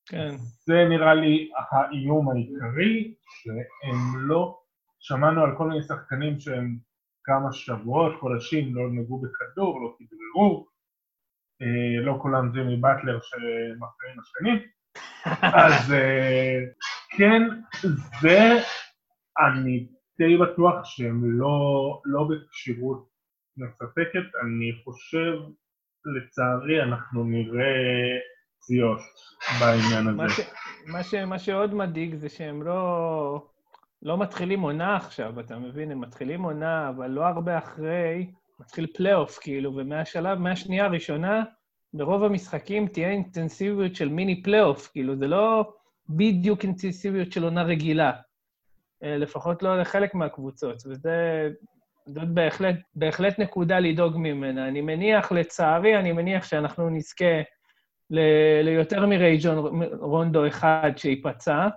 כן. 0.08 0.28
זה 0.38 0.84
נראה 0.88 1.14
לי 1.14 1.50
האיום 1.70 2.30
העיקרי, 2.30 3.14
שהם 3.28 4.28
לא, 4.28 4.58
שמענו 4.98 5.42
על 5.42 5.56
כל 5.58 5.68
מיני 5.68 5.82
שחקנים 5.82 6.40
שהם 6.40 6.78
כמה 7.24 7.52
שבועות, 7.52 8.20
חודשים, 8.20 8.74
לא 8.74 8.82
נגעו 8.90 9.20
בכדור, 9.22 9.80
לא 9.80 9.96
כדררו, 9.98 10.66
אה, 10.66 10.77
לא 12.02 12.18
כולם 12.22 12.52
ג'ימי 12.52 12.76
באטלר 12.76 13.18
שמפריעים 13.22 14.20
לשכנים, 14.20 14.58
אז 15.66 15.92
אה, 15.92 16.58
כן, 17.16 17.42
זה 18.20 18.38
אני 19.38 19.86
די 20.18 20.36
בטוח 20.36 20.84
שהם 20.84 21.40
לא, 21.40 22.00
לא 22.04 22.28
בכשירות 22.30 23.08
מספקת, 23.56 24.26
אני 24.42 24.72
חושב, 24.84 25.32
לצערי, 26.16 26.82
אנחנו 26.82 27.24
נראה 27.24 28.18
פציעות 28.56 29.00
בעניין 29.60 30.08
הזה. 30.08 30.16
מה, 30.16 30.28
ש, 30.28 30.40
מה, 30.86 31.02
ש, 31.02 31.14
מה 31.14 31.38
שעוד 31.38 31.74
מדאיג 31.74 32.14
זה 32.14 32.28
שהם 32.28 32.62
לא, 32.62 33.46
לא 34.02 34.18
מתחילים 34.18 34.60
עונה 34.60 34.96
עכשיו, 34.96 35.40
אתה 35.40 35.58
מבין? 35.58 35.90
הם 35.90 36.00
מתחילים 36.00 36.42
עונה, 36.42 36.88
אבל 36.88 37.10
לא 37.10 37.26
הרבה 37.26 37.58
אחרי, 37.58 38.30
מתחיל 38.60 38.86
פלייאוף, 38.96 39.38
כאילו, 39.38 39.76
ומהשלב, 39.76 40.38
מהשנייה 40.38 40.84
הראשונה, 40.84 41.44
ברוב 41.94 42.22
המשחקים 42.22 42.86
תהיה 42.86 43.10
אינטנסיביות 43.10 43.94
של 43.94 44.08
מיני 44.08 44.42
פלייאוף, 44.42 44.88
כאילו, 44.92 45.16
זה 45.16 45.26
לא 45.26 45.72
בדיוק 46.08 46.62
אינטנסיביות 46.62 47.32
של 47.32 47.44
עונה 47.44 47.62
רגילה, 47.62 48.12
אה, 49.02 49.16
לפחות 49.16 49.62
לא 49.62 49.80
לחלק 49.80 50.14
מהקבוצות, 50.14 50.82
וזה... 50.86 51.48
זאת 52.08 52.28
בהחלט, 52.28 52.76
בהחלט 52.94 53.38
נקודה 53.38 53.78
לדאוג 53.78 54.16
ממנה. 54.16 54.68
אני 54.68 54.80
מניח, 54.80 55.32
לצערי, 55.32 55.98
אני 55.98 56.12
מניח 56.12 56.44
שאנחנו 56.44 56.90
נזכה 56.90 57.42
ל, 58.10 58.20
ליותר 58.62 59.06
מרייג'ון 59.06 59.82
רונדו 60.00 60.46
אחד 60.46 60.90
שייפצע, 60.96 61.68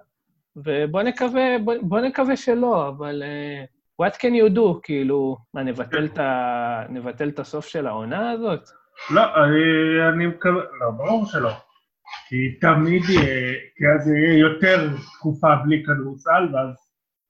ובוא 0.56 1.02
נקווה, 1.02 1.58
בוא, 1.64 1.74
בוא 1.82 2.00
נקווה 2.00 2.36
שלא, 2.36 2.88
אבל 2.88 3.24
uh, 3.24 3.81
what 4.02 4.18
can 4.18 4.34
you 4.34 4.56
do? 4.56 4.80
כאילו, 4.84 5.38
מה, 5.54 5.64
נבטל 5.64 6.06
את, 6.06 6.18
ה, 6.18 6.84
נבטל 6.90 7.30
את 7.30 7.40
הסוף 7.40 7.68
של 7.68 7.88
העונה 7.88 8.32
הזאת? 8.32 8.70
לא, 9.10 9.22
אני, 9.44 10.10
אני 10.14 10.28
מקווה, 10.28 10.64
לא, 10.80 10.92
ברור 10.98 11.26
שלא. 11.26 11.52
כי 12.28 12.60
תמיד 12.62 13.04
יהיה, 13.10 13.54
כי 13.76 13.84
אז 13.96 14.08
יהיה 14.08 14.40
יותר 14.40 14.90
תקופה 15.14 15.56
בלי 15.56 15.84
כדורסל, 15.86 16.48
ואז 16.54 16.76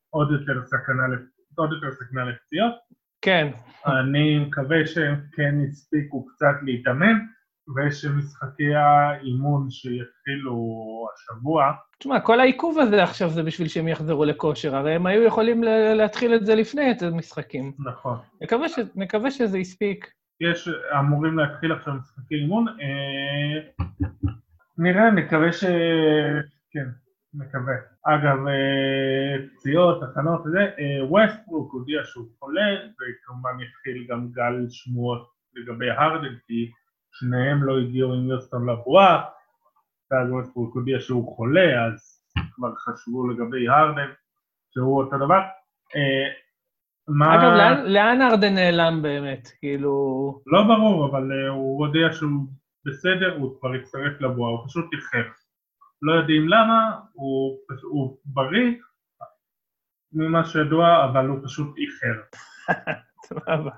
עוד 0.10 0.32
יותר 0.32 0.66
סכנה, 0.66 1.04
עוד 1.56 1.72
יותר 1.74 1.92
סכנה 1.92 2.26
לפציעות. 2.26 2.74
כן. 3.22 3.48
אני 3.86 4.40
מקווה 4.40 4.88
שהם 4.88 5.16
כן 5.32 5.56
הספיקו 5.70 6.26
קצת 6.26 6.56
להתאמן, 6.64 7.20
ושמשחקי 7.76 8.76
האימון 8.76 9.70
שיתחילו 9.70 10.56
השבוע... 11.14 11.72
תשמע, 12.00 12.20
כל 12.20 12.40
העיכוב 12.40 12.80
הזה 12.80 13.04
עכשיו 13.04 13.30
זה 13.30 13.44
בשביל 13.44 13.68
שהם 13.68 13.88
יחזרו 13.88 14.26
לכושר, 14.26 14.76
הרי 14.76 14.96
הם 14.96 15.06
היו 15.06 15.24
יכולים 15.24 15.64
להתחיל 15.96 16.36
את 16.36 16.46
זה 16.46 16.56
לפני 16.56 16.92
את 16.92 17.02
המשחקים. 17.02 17.74
נכון. 17.80 18.18
נקווה, 18.42 18.70
ש... 18.70 18.80
נקווה 18.96 19.32
שזה 19.32 19.58
הספיק. 19.58 20.12
יש, 20.42 20.70
אמורים 21.00 21.38
להתחיל 21.38 21.72
עכשיו 21.72 21.94
משחקי 21.94 22.36
אימון. 22.36 22.68
אה, 22.68 23.86
נראה, 24.78 25.12
נקווה 25.12 25.52
ש... 25.52 25.64
כן, 26.72 26.86
מקווה. 27.34 27.74
אגב, 28.06 28.48
אה, 28.48 29.48
פציעות, 29.56 30.04
הכנות 30.04 30.42
וזה, 30.46 30.60
ווסטברוק 31.10 31.74
הודיע 31.74 32.02
שהוא 32.04 32.26
חולה, 32.40 32.70
וכמובן 32.92 33.52
יתחיל 33.60 34.08
גם 34.10 34.28
גל 34.32 34.66
שמועות 34.70 35.28
לגבי 35.56 35.90
הרדן, 35.90 36.36
כי 36.48 36.72
שניהם 37.12 37.64
לא 37.64 37.80
הגיעו 37.80 38.14
עם 38.14 38.28
יוסטון 38.28 38.70
לבועה, 38.70 39.24
ואז 40.12 40.32
ווסטברוק 40.32 40.76
הודיע 40.76 41.00
שהוא 41.00 41.36
חולה, 41.36 41.86
אז 41.86 42.24
כבר 42.56 42.76
חשבו 42.76 43.28
לגבי 43.28 43.68
הרדן, 43.68 44.12
שהוא 44.74 45.04
אותו 45.04 45.18
דבר. 45.18 45.42
אה, 45.96 46.30
מה... 47.08 47.36
אגב, 47.36 47.52
לאן, 47.58 47.86
לאן 47.86 48.22
ארדן 48.22 48.54
נעלם 48.54 49.02
באמת? 49.02 49.48
כאילו... 49.60 49.92
לא 50.48 50.64
ברור, 50.64 51.10
אבל 51.10 51.32
uh, 51.32 51.52
הוא 51.52 51.86
הודיע 51.86 52.14
שהוא 52.14 52.48
בסדר, 52.86 53.36
הוא 53.38 53.60
כבר 53.60 53.76
יצטרף 53.76 54.22
לבועה, 54.22 54.52
הוא 54.52 54.68
פשוט 54.68 54.86
איחר. 54.94 55.30
לא 56.02 56.14
יודעים 56.14 56.48
למה, 56.50 57.00
הוא, 57.14 57.58
הוא 57.82 58.18
בריא, 58.26 58.76
ממה 60.14 60.46
שידוע, 60.46 61.06
אבל 61.06 61.28
הוא 61.28 61.40
פשוט 61.44 61.76
איחר. 61.78 62.22
סבבה. 63.28 63.72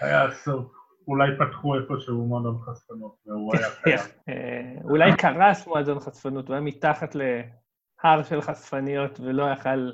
היה 0.00 0.28
אסור. 0.28 0.75
אולי 1.08 1.28
פתחו 1.38 1.74
איפשהו 1.74 2.26
מועדון 2.26 2.58
חשפנות, 2.58 3.16
והוא 3.26 3.56
היה 3.56 3.66
קיים. 3.82 3.98
אה, 4.28 4.82
אולי 4.84 5.16
קרס 5.16 5.66
מועדון 5.66 6.00
חשפנות, 6.00 6.48
הוא 6.48 6.54
היה 6.54 6.64
מתחת 6.64 7.14
להר 7.14 8.22
של 8.22 8.40
חשפניות 8.40 9.20
ולא 9.20 9.50
יכל 9.50 9.90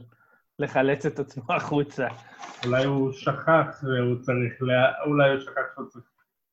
לחלץ 0.58 1.06
את 1.06 1.18
עצמו 1.18 1.44
החוצה. 1.56 2.08
אולי 2.66 2.84
הוא 2.84 3.12
שכח 3.12 3.82
והוא 3.82 4.20
צריך. 4.20 4.52
אולי 5.06 5.30
הוא 5.30 5.40
שכח 5.40 5.62
שהוא 5.74 5.86
צריך 5.88 6.04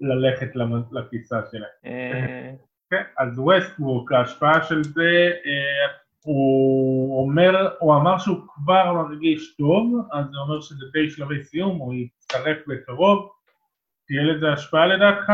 ללכת 0.01 0.55
לטיסה 0.91 1.39
שלהם. 1.51 1.69
אה, 1.85 2.51
כן, 2.89 3.03
אז 3.17 3.39
ווסטבוק, 3.39 4.11
ההשפעה 4.11 4.63
של 4.63 4.83
זה, 4.83 5.31
אה, 5.45 5.93
הוא 6.21 7.23
אומר, 7.23 7.75
הוא 7.79 7.95
אמר 7.95 8.17
שהוא 8.17 8.37
כבר 8.47 8.93
מרגיש 8.93 9.55
טוב, 9.57 10.07
אז 10.11 10.25
זה 10.25 10.37
אומר 10.37 10.61
שזה 10.61 10.85
די 10.93 11.09
שלבי 11.09 11.43
סיום, 11.43 11.77
הוא 11.77 11.93
יצטרף 11.93 12.57
בקרוב. 12.67 13.29
תהיה 14.09 14.23
לזה 14.23 14.53
השפעה 14.53 14.87
לדעתך? 14.87 15.31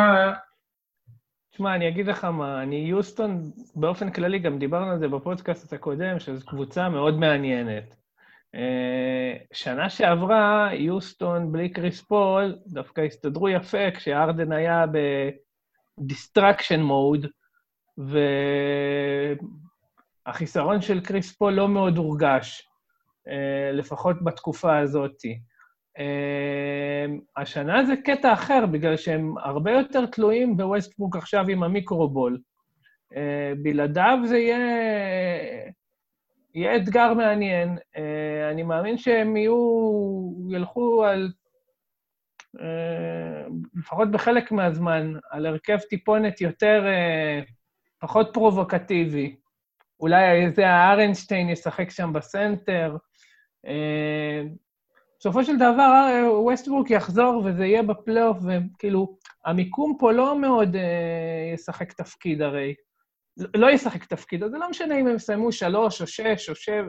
תשמע, 1.51 1.75
אני 1.75 1.87
אגיד 1.87 2.07
לך 2.07 2.23
מה, 2.23 2.63
אני 2.63 2.75
יוסטון, 2.75 3.51
באופן 3.75 4.11
כללי, 4.11 4.39
גם 4.39 4.59
דיברנו 4.59 4.91
על 4.91 4.99
זה 4.99 5.07
בפודקאסט 5.07 5.73
הקודם, 5.73 6.19
שזו 6.19 6.45
קבוצה 6.45 6.89
מאוד 6.89 7.19
מעניינת. 7.19 7.95
אה, 8.55 9.37
שנה 9.53 9.89
שעברה, 9.89 10.69
יוסטון 10.73 11.51
בלי 11.51 11.69
קריס 11.69 12.01
פול, 12.01 12.55
דווקא 12.67 13.01
הסתדרו 13.01 13.49
יפה 13.49 13.91
כשהארדן 13.95 14.51
היה 14.51 14.85
ב 15.97 16.04
destruction 16.04 16.81
mode, 16.81 17.27
והחיסרון 20.27 20.81
של 20.81 20.99
קריס 20.99 21.37
פול 21.37 21.53
לא 21.53 21.69
מאוד 21.69 21.97
הורגש, 21.97 22.67
אה, 23.27 23.71
לפחות 23.73 24.23
בתקופה 24.23 24.79
הזאתי. 24.79 25.39
Uh, 25.97 27.21
השנה 27.37 27.85
זה 27.85 27.93
קטע 28.05 28.33
אחר, 28.33 28.65
בגלל 28.65 28.97
שהם 28.97 29.37
הרבה 29.37 29.71
יותר 29.71 30.05
תלויים 30.05 30.57
בווסטברוק 30.57 31.15
עכשיו 31.15 31.45
עם 31.49 31.63
ה 31.63 31.70
microball. 31.70 32.39
Uh, 33.13 33.17
בלעדיו 33.63 34.17
זה 34.25 34.37
יהיה, 34.37 34.57
יהיה 36.55 36.75
אתגר 36.75 37.13
מעניין. 37.13 37.77
Uh, 37.77 37.99
אני 38.51 38.63
מאמין 38.63 38.97
שהם 38.97 39.37
יהיו, 39.37 39.55
ילכו 40.49 41.05
על, 41.05 41.31
לפחות 43.75 44.11
בחלק 44.11 44.51
מהזמן, 44.51 45.13
על 45.29 45.45
הרכב 45.45 45.77
טיפונת 45.89 46.41
יותר, 46.41 46.85
פחות 47.99 48.29
פרובוקטיבי. 48.33 49.35
אולי 49.99 50.45
איזה 50.45 50.67
הרטנשטיין 50.67 51.49
ישחק 51.49 51.89
שם 51.89 52.13
בסנטר. 52.13 52.97
בסופו 55.25 55.43
של 55.43 55.57
דבר, 55.57 56.29
ווסטברוק 56.31 56.91
יחזור 56.91 57.43
וזה 57.45 57.65
יהיה 57.65 57.83
בפלייאוף, 57.83 58.37
וכאילו, 58.37 59.17
המיקום 59.45 59.95
פה 59.99 60.11
לא 60.11 60.39
מאוד 60.39 60.75
אה, 60.75 61.51
ישחק 61.53 61.93
תפקיד 61.93 62.41
הרי. 62.41 62.75
לא 63.55 63.71
ישחק 63.71 64.05
תפקיד, 64.05 64.43
אז 64.43 64.51
זה 64.51 64.57
לא 64.57 64.69
משנה 64.69 64.99
אם 64.99 65.07
הם 65.07 65.15
יסיימו 65.15 65.51
שלוש 65.51 66.01
או 66.01 66.07
שש 66.07 66.49
או 66.49 66.55
שבע, 66.55 66.87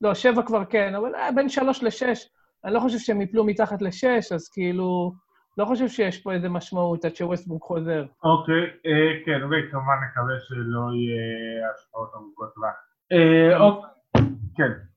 לא, 0.00 0.14
שבע 0.14 0.42
כבר 0.42 0.64
כן, 0.64 0.94
אבל 0.94 1.14
אה, 1.14 1.32
בין 1.32 1.48
שלוש 1.48 1.82
לשש, 1.82 2.28
אני 2.64 2.74
לא 2.74 2.80
חושב 2.80 2.98
שהם 2.98 3.20
יפלו 3.20 3.44
מתחת 3.44 3.82
לשש, 3.82 4.32
אז 4.32 4.48
כאילו, 4.48 5.12
לא 5.58 5.64
חושב 5.64 5.88
שיש 5.88 6.22
פה 6.22 6.32
איזה 6.32 6.48
משמעות 6.48 7.04
עד 7.04 7.16
שווסטברוק 7.16 7.62
חוזר. 7.62 8.04
אוקיי, 8.24 8.62
אה, 8.86 9.24
כן, 9.26 9.44
וכמובן 9.44 9.96
נקווה 10.10 10.40
שלא 10.48 10.80
יהיה 10.94 11.70
השפעות 11.74 12.10
ארוכות 12.14 12.54
טווח. 12.54 12.74
אה, 13.12 13.58
אוקיי, 13.60 13.90
כן. 14.56 14.93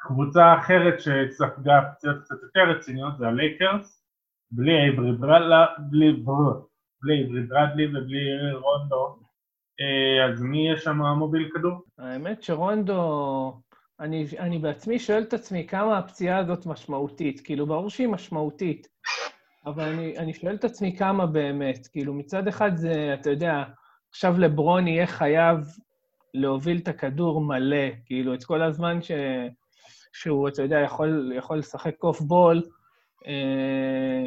קבוצה 0.00 0.58
אחרת 0.58 1.00
שספגה 1.00 1.80
פציעות 1.92 2.16
קצת 2.24 2.36
יותר 2.42 2.60
רציניות 2.60 3.18
זה 3.18 3.26
הלייקרס, 3.26 4.04
בלי 4.50 4.88
עברי 4.88 5.12
ברדלי 5.12 6.22
ובלי 7.86 8.52
רונדו, 8.52 9.16
אה, 9.80 10.32
אז 10.32 10.42
מי 10.42 10.72
יש 10.72 10.84
שם 10.84 10.96
מוביל 10.96 11.48
כדור? 11.54 11.82
האמת 11.98 12.42
שרונדו, 12.42 13.60
אני, 14.00 14.26
אני 14.38 14.58
בעצמי 14.58 14.98
שואל 14.98 15.22
את 15.22 15.32
עצמי 15.32 15.66
כמה 15.66 15.98
הפציעה 15.98 16.38
הזאת 16.38 16.66
משמעותית. 16.66 17.40
כאילו, 17.40 17.66
ברור 17.66 17.90
שהיא 17.90 18.08
משמעותית, 18.08 18.86
אבל 19.66 19.84
אני, 19.84 20.18
אני 20.18 20.34
שואל 20.34 20.54
את 20.54 20.64
עצמי 20.64 20.96
כמה 20.96 21.26
באמת. 21.26 21.86
כאילו, 21.92 22.14
מצד 22.14 22.48
אחד 22.48 22.76
זה, 22.76 23.16
אתה 23.20 23.30
יודע, 23.30 23.64
עכשיו 24.10 24.38
לברון 24.38 24.88
יהיה 24.88 25.06
חייב 25.06 25.58
להוביל 26.34 26.78
את 26.82 26.88
הכדור 26.88 27.40
מלא, 27.40 27.86
כאילו, 28.06 28.34
את 28.34 28.44
כל 28.44 28.62
הזמן 28.62 29.02
ש... 29.02 29.10
שהוא, 30.12 30.48
אתה 30.48 30.62
יודע, 30.62 30.78
יכול, 30.78 31.32
יכול 31.36 31.58
לשחק 31.58 32.02
אוף 32.02 32.20
בול. 32.20 32.62
אה, 33.26 34.26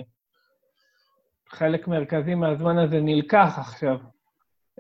חלק 1.49 1.87
מרכזי 1.87 2.35
מהזמן 2.35 2.77
הזה 2.77 3.01
נלקח 3.01 3.55
עכשיו. 3.57 3.97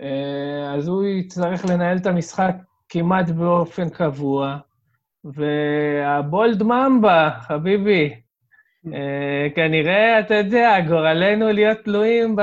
אה, 0.01 0.73
אז 0.75 0.87
הוא 0.87 1.03
יצטרך 1.03 1.65
לנהל 1.65 1.97
את 1.97 2.05
המשחק 2.05 2.55
כמעט 2.89 3.29
באופן 3.29 3.89
קבוע. 3.89 4.57
והבולד 5.23 6.63
ממבה, 6.63 7.29
חביבי, 7.39 8.13
אה, 8.93 9.47
כנראה, 9.55 10.19
אתה 10.19 10.35
יודע, 10.35 10.79
גורלנו 10.87 11.51
להיות 11.51 11.77
תלויים 11.83 12.35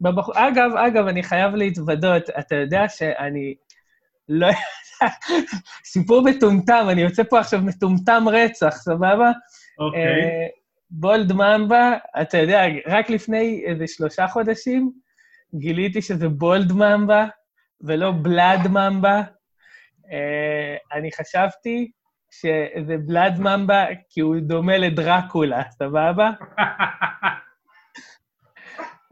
בבחור... 0.00 0.34
אגב, 0.36 0.70
אגב, 0.76 1.06
אני 1.06 1.22
חייב 1.22 1.54
להתוודות, 1.54 2.30
אתה 2.38 2.54
יודע 2.54 2.88
שאני 2.88 3.54
לא 4.28 4.46
סיפור 5.92 6.24
מטומטם, 6.24 6.86
אני 6.90 7.02
יוצא 7.02 7.22
פה 7.30 7.40
עכשיו 7.40 7.60
מטומטם 7.62 8.24
רצח, 8.28 8.76
סבבה? 8.76 9.30
אוקיי. 9.78 10.02
אה, 10.02 10.46
בולד 10.90 11.32
ממבה, 11.32 11.92
אתה 12.22 12.38
יודע, 12.38 12.62
רק 12.86 13.10
לפני 13.10 13.62
איזה 13.66 13.86
שלושה 13.86 14.28
חודשים 14.28 14.92
גיליתי 15.54 16.02
שזה 16.02 16.28
בולד 16.28 16.72
ממבה 16.72 17.26
ולא 17.80 18.12
בלאד 18.22 18.68
ממבה. 18.68 19.22
אה, 20.12 20.76
אני 20.98 21.10
חשבתי 21.12 21.90
שזה 22.30 22.96
בלאד 23.06 23.40
ממבה 23.40 23.84
כי 24.10 24.20
הוא 24.20 24.36
דומה 24.40 24.78
לדרקולה, 24.78 25.62
סבבה? 25.70 26.30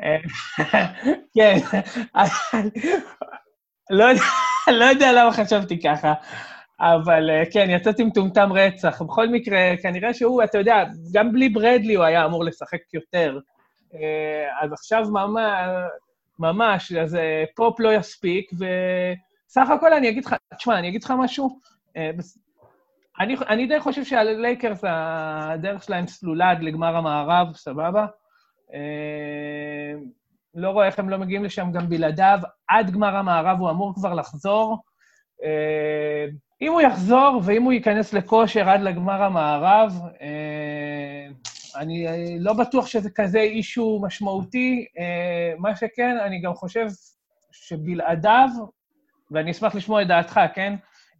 אה, 0.02 0.18
כן, 1.34 1.56
לא 3.90 4.04
יודע, 4.04 4.22
לא 4.80 4.84
יודע 4.84 5.12
למה 5.12 5.32
חשבתי 5.32 5.82
ככה, 5.82 6.14
אבל 6.80 7.30
אה, 7.30 7.42
כן, 7.52 7.66
יצאתי 7.70 8.04
מטומטם 8.04 8.52
רצח. 8.52 9.02
בכל 9.02 9.28
מקרה, 9.28 9.58
כנראה 9.82 10.14
שהוא, 10.14 10.44
אתה 10.44 10.58
יודע, 10.58 10.84
גם 11.12 11.32
בלי 11.32 11.48
ברדלי 11.48 11.94
הוא 11.94 12.04
היה 12.04 12.24
אמור 12.24 12.44
לשחק 12.44 12.94
יותר. 12.94 13.38
אה, 13.94 14.48
אז 14.60 14.72
עכשיו 14.72 15.04
ממש, 15.10 15.44
ממש, 16.38 16.92
אז 16.92 17.14
אה, 17.14 17.44
פופ 17.56 17.80
לא 17.80 17.94
יספיק, 17.94 18.50
וסך 18.52 19.70
הכל 19.70 19.92
אני 19.92 20.08
אגיד 20.08 20.24
לך, 20.24 20.36
תשמע, 20.56 20.78
אני 20.78 20.88
אגיד 20.88 21.04
לך 21.04 21.12
משהו, 21.18 21.58
אני, 23.20 23.36
אני 23.48 23.66
די 23.66 23.80
חושב 23.80 24.04
שהלייקרס, 24.04 24.80
הדרך 24.86 25.82
שלהם 25.82 26.06
סלולה 26.06 26.50
עד 26.50 26.62
לגמר 26.62 26.96
המערב, 26.96 27.56
סבבה? 27.56 28.06
לא 30.54 30.70
רואה 30.70 30.86
איך 30.86 30.98
הם 30.98 31.08
לא 31.08 31.18
מגיעים 31.18 31.44
לשם 31.44 31.72
גם 31.72 31.88
בלעדיו. 31.88 32.38
עד 32.68 32.90
גמר 32.90 33.16
המערב 33.16 33.58
הוא 33.58 33.70
אמור 33.70 33.94
כבר 33.94 34.14
לחזור. 34.14 34.82
אה, 35.44 36.26
אם 36.60 36.72
הוא 36.72 36.80
יחזור 36.80 37.40
ואם 37.44 37.62
הוא 37.62 37.72
ייכנס 37.72 38.12
לכושר 38.12 38.68
עד 38.68 38.80
לגמר 38.80 39.22
המערב, 39.22 39.92
אה, 40.20 41.26
אני 41.76 42.06
לא 42.40 42.52
בטוח 42.52 42.86
שזה 42.86 43.10
כזה 43.14 43.40
issue 43.40 44.00
משמעותי. 44.02 44.86
אה, 44.98 45.54
מה 45.58 45.76
שכן, 45.76 46.16
אני 46.26 46.40
גם 46.40 46.54
חושב 46.54 46.86
שבלעדיו, 47.52 48.48
ואני 49.30 49.50
אשמח 49.50 49.74
לשמוע 49.74 50.02
את 50.02 50.08
דעתך, 50.08 50.40
כן? 50.54 50.74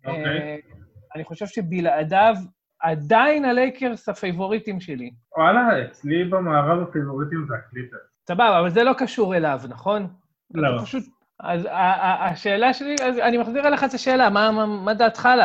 אוקיי. 0.07 0.25
Okay. 0.25 0.75
אני 1.15 1.25
חושב 1.25 1.47
שבלעדיו, 1.47 2.35
עדיין 2.81 3.45
הלייקרס 3.45 4.09
ה 4.09 4.16
favorites 4.16 4.81
שלי. 4.81 5.11
וואלה, 5.37 5.85
אצלי 5.85 6.25
במערב 6.25 6.89
ה 6.89 6.94
favorites 6.94 7.47
זה 7.49 7.55
הקליפרס. 7.55 8.14
סבבה, 8.29 8.61
אבל 8.61 8.71
זה 8.71 8.85
לא 8.85 8.93
קשור 8.99 9.37
אליו, 9.37 9.61
נכון? 9.69 10.09
לא. 10.55 10.83
פשוט... 10.83 11.05
אז 11.41 11.69
השאלה 11.71 12.75
שלי, 12.75 12.95
אז 13.05 13.19
אני 13.19 13.39
מחזיר 13.39 13.67
אליך 13.67 13.85
את 13.85 13.95
השאלה, 13.95 14.31
מה, 14.31 14.51
מה, 14.51 14.67
מה 14.67 14.95
דעתך 14.95 15.27
על 15.27 15.41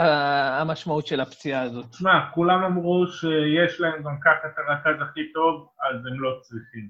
המשמעות 0.61 1.07
של 1.07 1.19
הפציעה 1.19 1.61
הזאת? 1.61 1.85
תשמע, 1.89 2.29
כולם 2.33 2.63
אמרו 2.63 3.07
שיש 3.07 3.81
להם 3.81 4.03
גם 4.03 4.19
ככה 4.23 4.47
את 4.47 4.53
הרכז 4.57 5.01
הכי 5.01 5.33
טוב, 5.33 5.69
אז 5.89 6.05
הם 6.05 6.21
לא 6.21 6.39
צריכים. 6.41 6.89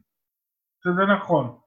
שזה 0.83 1.05
נכון. 1.05 1.57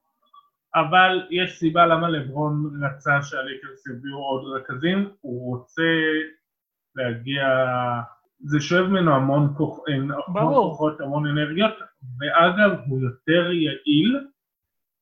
אבל 0.75 1.27
יש 1.29 1.59
סיבה 1.59 1.85
למה 1.85 2.09
לברון 2.09 2.85
רצה 2.85 3.21
שהלייקרס 3.21 3.87
יביאו 3.87 4.17
עוד 4.17 4.43
רכזים, 4.55 5.09
הוא 5.21 5.57
רוצה 5.57 5.91
להגיע 6.95 7.43
זה 8.43 8.59
שואב 8.61 8.85
ממנו 8.85 9.15
המון, 9.15 9.53
כוח, 9.57 9.79
המון 10.27 10.53
כוחות, 10.53 11.01
המון 11.01 11.27
אנרגיות, 11.27 11.73
ואגב, 12.19 12.79
הוא 12.87 12.99
יותר 12.99 13.51
יעיל 13.51 14.27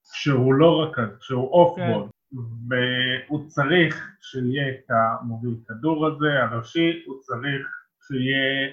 שהוא 0.03 0.53
לא 0.53 0.83
רכז, 0.83 1.17
שהוא 1.21 1.51
אוף 1.51 1.79
בול, 1.79 2.03
כן. 2.03 2.37
והוא 2.69 3.47
צריך 3.47 4.11
שיהיה 4.21 4.69
את 4.69 4.85
המוביל 4.89 5.55
כדור 5.67 6.07
הזה, 6.07 6.43
הראשי, 6.43 7.03
הוא 7.05 7.19
צריך 7.21 7.67
שיהיה, 8.07 8.71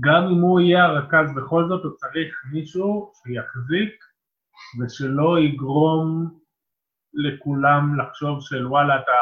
גם 0.00 0.22
אם 0.22 0.40
הוא 0.40 0.60
יהיה 0.60 0.84
הרכז 0.84 1.34
בכל 1.36 1.68
זאת, 1.68 1.84
הוא 1.84 1.92
צריך 1.96 2.34
מישהו 2.52 3.12
שיחזיק 3.14 4.04
ושלא 4.80 5.38
יגרום 5.38 6.38
לכולם 7.14 8.00
לחשוב 8.00 8.38
של 8.40 8.66
וואלה, 8.66 8.96
אתה 8.96 9.12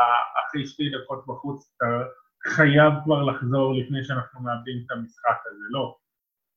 אחרי 0.41 0.67
שתי 0.67 0.91
דקות 0.91 1.25
בחוץ, 1.27 1.75
אתה 1.77 1.87
חייב 2.47 2.93
כבר 3.05 3.23
לחזור 3.23 3.75
לפני 3.75 4.05
שאנחנו 4.05 4.41
מאבדים 4.41 4.83
את 4.87 4.91
המשחק 4.91 5.39
הזה, 5.47 5.65
לא. 5.71 5.97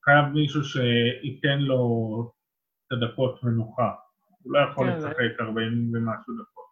חייב 0.06 0.25
מישהו 0.25 0.62
שייתן 0.63 1.60
לו 1.60 2.32
את 2.88 2.91
הדקות 2.91 3.43
מנוחה. 3.43 3.91
הוא 4.43 4.54
לא 4.54 4.60
יכול 4.71 4.91
כן, 4.91 4.97
לשחק 4.97 5.39
40 5.39 5.91
ומשהו 5.93 6.34
דקות. 6.34 6.69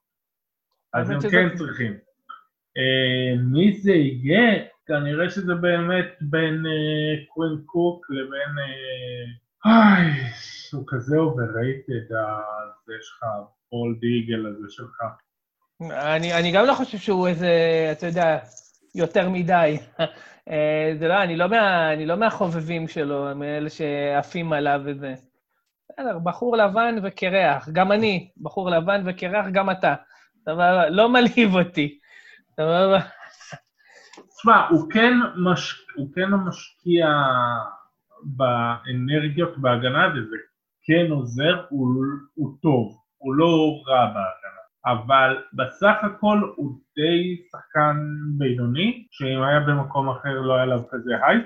אז 0.93 1.09
הם 1.09 1.19
כן 1.31 1.55
צריכים. 1.55 1.93
אה, 2.77 3.41
מי 3.43 3.73
זה 3.73 3.91
יהיה? 3.91 4.63
כנראה 4.85 5.29
שזה 5.29 5.55
באמת 5.55 6.15
בין 6.21 6.65
אה, 6.65 7.25
קווין 7.27 7.61
קוק 7.65 8.05
לבין... 8.09 8.55
אה, 9.65 10.01
הוא 10.73 10.83
כזה 10.87 11.17
overrated, 11.17 12.07
זה 12.85 12.93
שלך, 13.01 13.23
פול 13.69 13.97
דיגל 13.99 14.45
הזה 14.45 14.65
שלך. 14.69 15.03
אני, 15.81 16.33
אני 16.33 16.51
גם 16.51 16.65
לא 16.65 16.73
חושב 16.73 16.97
שהוא 16.97 17.27
איזה, 17.27 17.49
אתה 17.91 18.07
יודע, 18.07 18.37
יותר 18.97 19.29
מדי. 19.29 19.77
זה 20.99 21.07
לא, 21.07 21.23
אני 21.23 21.35
לא, 21.35 21.47
מה, 21.47 21.93
אני 21.93 22.05
לא 22.05 22.15
מהחובבים 22.15 22.87
שלו, 22.87 23.35
מאלה 23.35 23.69
שעפים 23.69 24.53
עליו 24.53 24.81
וזה. 24.85 25.13
בסדר, 25.91 26.19
בחור 26.19 26.57
לבן 26.57 26.95
וקרח, 27.03 27.69
גם 27.69 27.91
אני, 27.91 28.29
בחור 28.41 28.69
לבן 28.69 29.01
וקרח, 29.05 29.45
גם 29.51 29.69
אתה. 29.69 29.95
סבבה? 30.45 30.89
לא 30.89 31.09
מלהיב 31.09 31.55
אותי. 31.55 31.99
סבבה? 32.55 32.99
תשמע, 34.37 34.67
הוא 34.69 34.89
כן, 34.91 35.13
מש... 35.35 35.85
הוא 35.95 36.07
כן 36.15 36.29
משקיע 36.29 37.07
באנרגיות 38.23 39.57
בהגנה, 39.57 40.07
וזה 40.07 40.35
כן 40.83 41.11
עוזר, 41.11 41.65
הוא, 41.69 41.87
הוא 42.33 42.57
טוב, 42.61 42.97
הוא 43.17 43.35
לא 43.35 43.83
רע 43.87 44.05
בהגנה. 44.05 44.46
אבל 44.85 45.37
בסך 45.53 45.95
הכל 46.01 46.51
הוא 46.55 46.79
די 46.95 47.41
שחקן 47.51 47.97
בינוני, 48.37 49.07
שאם 49.11 49.41
היה 49.41 49.59
במקום 49.59 50.09
אחר 50.09 50.41
לא 50.41 50.53
היה 50.53 50.63
עליו 50.63 50.81
כזה 50.89 51.11
הייפ. 51.27 51.43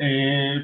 אה, 0.00 0.56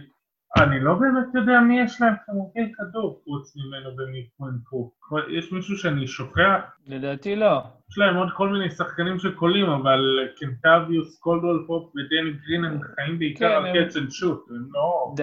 אני 0.63 0.81
לא 0.81 0.95
באמת 0.95 1.35
יודע 1.35 1.61
מי 1.61 1.81
יש 1.81 2.01
להם 2.01 2.15
כמובן 2.27 2.73
כדור 2.73 3.23
חוץ 3.25 3.57
ממנו 3.57 3.91
ומקווין 3.97 4.58
קוק. 4.58 4.93
יש 5.29 5.53
מישהו 5.53 5.77
שאני 5.77 6.07
שוכח? 6.07 6.61
לדעתי 6.87 7.37
לא. 7.37 7.63
יש 7.91 7.99
להם 7.99 8.17
עוד 8.17 8.29
כל 8.37 8.49
מיני 8.49 8.71
שחקנים 8.71 9.19
שקולים, 9.19 9.67
אבל 9.67 10.01
קנטביוס 10.37 11.19
קולדוול 11.19 11.65
פופ 11.67 11.93
ודני 11.97 12.33
גרין 12.33 12.65
הם 12.65 12.81
חיים 12.83 13.19
בעיקר 13.19 13.47
על 13.47 13.65
catch 13.75 13.97
and 13.97 14.11
shoot, 14.11 14.51
הם 14.51 14.69
לא... 14.71 15.15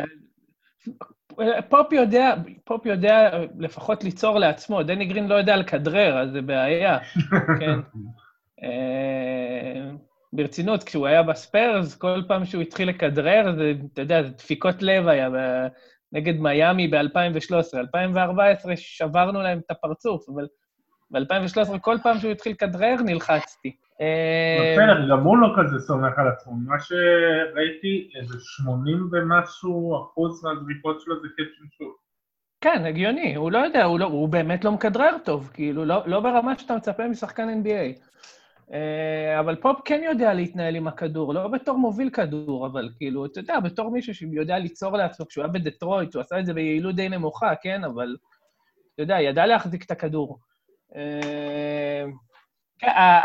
פופ 1.70 1.94
יודע, 1.94 2.36
פופ 2.64 2.86
יודע 2.86 3.32
לפחות 3.60 4.04
ליצור 4.04 4.40
לעצמו, 4.40 4.84
דני 4.84 5.06
גרין 5.06 5.28
לא 5.28 5.36
יודע 5.36 5.56
לכדרר, 5.56 6.18
אז 6.18 6.32
זה 6.32 6.42
בעיה, 6.42 6.98
כן. 7.60 7.80
אה, 8.64 9.92
ברצינות, 10.34 10.84
כשהוא 10.84 11.08
היה 11.08 11.24
בספיירס, 11.24 11.96
כל 11.96 12.22
פעם 12.28 12.46
שהוא 12.46 12.62
התחיל 12.62 12.90
לכדרר, 12.90 13.56
זה, 13.58 13.74
אתה 13.94 14.02
יודע, 14.02 14.24
זה 14.24 14.30
דפיקות 14.30 14.82
לב 14.82 15.08
היה 15.08 15.30
נגד 16.12 16.40
מיאמי 16.40 16.88
ב-2013. 16.88 17.78
2014 17.78 18.74
שברנו 18.76 19.42
להם 19.42 19.60
את 19.60 19.72
הפרצוף, 19.72 20.30
אבל 20.30 20.48
ב-2013, 21.12 21.80
כל 21.80 21.98
פעם 22.04 22.20
שהוא 22.20 22.32
התחיל 22.32 22.52
לכדרר, 22.52 22.96
נלחצתי. 23.06 23.76
אה, 24.02 24.74
בסדר, 24.74 25.10
גם 25.10 25.20
הוא 25.20 25.38
לא 25.38 25.48
כזה 25.58 25.80
סומך 25.80 26.20
על 26.20 26.28
עצמו. 26.28 26.54
מה 26.54 26.80
שראיתי, 26.80 28.10
איזה 28.16 28.38
80 28.40 29.10
ומשהו 29.12 30.02
אחוז 30.04 30.46
מהזריקות 30.46 31.02
שלו 31.02 31.22
זה 31.22 31.28
קצ'ן 31.34 31.66
שוט. 31.78 31.96
כן, 32.62 32.86
הגיוני, 32.86 33.36
הוא 33.36 33.52
לא 33.52 33.58
יודע, 33.58 33.84
הוא, 33.84 34.00
לא, 34.00 34.06
הוא 34.06 34.30
באמת 34.30 34.64
לא 34.64 34.72
מכדרר 34.72 35.18
טוב, 35.24 35.52
כאילו, 35.54 35.86
לא, 35.86 36.04
לא 36.06 36.20
ברמה 36.20 36.58
שאתה 36.58 36.76
מצפה 36.76 37.08
משחקן 37.08 37.62
NBA. 37.64 38.00
אה, 38.74 39.40
אבל 39.40 39.56
פופ 39.56 39.80
כן 39.86 40.02
יודע 40.04 40.34
להתנהל 40.34 40.76
עם 40.76 40.88
הכדור, 40.88 41.34
לא 41.34 41.48
בתור 41.48 41.78
מוביל 41.78 42.10
כדור, 42.10 42.68
אבל 42.68 42.90
כאילו, 42.98 43.26
אתה 43.26 43.40
יודע, 43.40 43.60
בתור 43.60 43.92
מישהו 43.92 44.16
שיודע 44.16 44.60
ליצור 44.60 44.98
לעצמו, 44.98 45.28
כשהוא 45.28 45.44
היה 45.44 45.54
בדטרויט, 45.54 46.16
הוא 46.16 46.22
עשה 46.22 46.40
את 46.40 46.46
זה 46.46 46.54
ביעילות 46.54 46.96
די 46.96 47.10
נמוכה, 47.10 47.54
כן? 47.62 47.84
אבל, 47.84 48.16
אתה 48.94 49.04
יודע, 49.04 49.22
ידע 49.22 49.46
להחזיק 49.46 49.86
את 49.86 49.92
הכדור. 49.92 50.40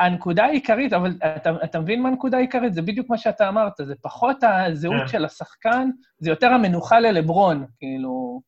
הנקודה 0.00 0.44
העיקרית, 0.44 0.92
אבל 0.92 1.14
אתה, 1.36 1.50
אתה 1.64 1.80
מבין 1.80 2.02
מה 2.02 2.08
הנקודה 2.08 2.36
העיקרית? 2.36 2.74
זה 2.74 2.82
בדיוק 2.82 3.10
מה 3.10 3.18
שאתה 3.18 3.48
אמרת, 3.48 3.72
זה 3.82 3.94
פחות 4.02 4.36
הזהות 4.42 5.00
כן. 5.00 5.08
של 5.08 5.24
השחקן, 5.24 5.90
זה 6.18 6.30
יותר 6.30 6.46
המנוחה 6.46 7.00
ללברון, 7.00 7.66
כאילו, 7.78 8.40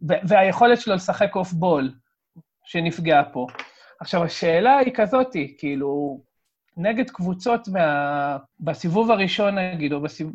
והיכולת 0.00 0.80
שלו 0.80 0.94
לשחק 0.94 1.36
אוף 1.36 1.52
בול 1.52 1.90
שנפגעה 2.64 3.24
פה. 3.24 3.46
עכשיו, 4.00 4.24
השאלה 4.24 4.76
היא 4.76 4.94
כזאתי, 4.94 5.56
כאילו, 5.58 6.20
נגד 6.76 7.10
קבוצות 7.10 7.68
מה... 7.68 8.36
בסיבוב 8.60 9.10
הראשון, 9.10 9.58
נגיד, 9.58 9.92
או 9.92 10.00
בסיבוב, 10.00 10.34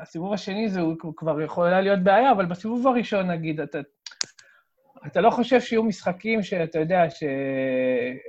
בסיבוב 0.00 0.32
השני 0.32 0.68
זה 0.68 0.80
כבר 1.16 1.40
יכולה 1.40 1.80
להיות 1.80 2.00
בעיה, 2.00 2.32
אבל 2.32 2.46
בסיבוב 2.46 2.86
הראשון, 2.86 3.30
נגיד, 3.30 3.60
אתה, 3.60 3.78
אתה 5.06 5.20
לא 5.20 5.30
חושב 5.30 5.60
שיהיו 5.60 5.82
משחקים 5.82 6.42
שאתה 6.42 6.78
יודע 6.78 7.10
ש... 7.10 7.24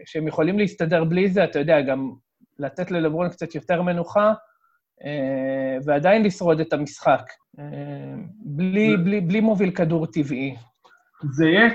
שהם 0.05 0.27
יכולים 0.27 0.59
להסתדר 0.59 1.03
בלי 1.03 1.29
זה, 1.29 1.43
אתה 1.43 1.59
יודע, 1.59 1.81
גם 1.81 2.11
לתת 2.59 2.91
ללברון 2.91 3.29
קצת 3.29 3.55
יותר 3.55 3.81
מנוחה, 3.81 4.33
אה, 5.05 5.77
ועדיין 5.85 6.23
לשרוד 6.23 6.59
את 6.59 6.73
המשחק, 6.73 7.23
אה, 7.59 8.15
בלי, 8.45 8.97
בלי, 8.97 9.21
בלי 9.21 9.41
מוביל 9.41 9.71
כדור 9.71 10.05
טבעי. 10.05 10.55
זה 11.31 11.45
יהיה, 11.45 11.69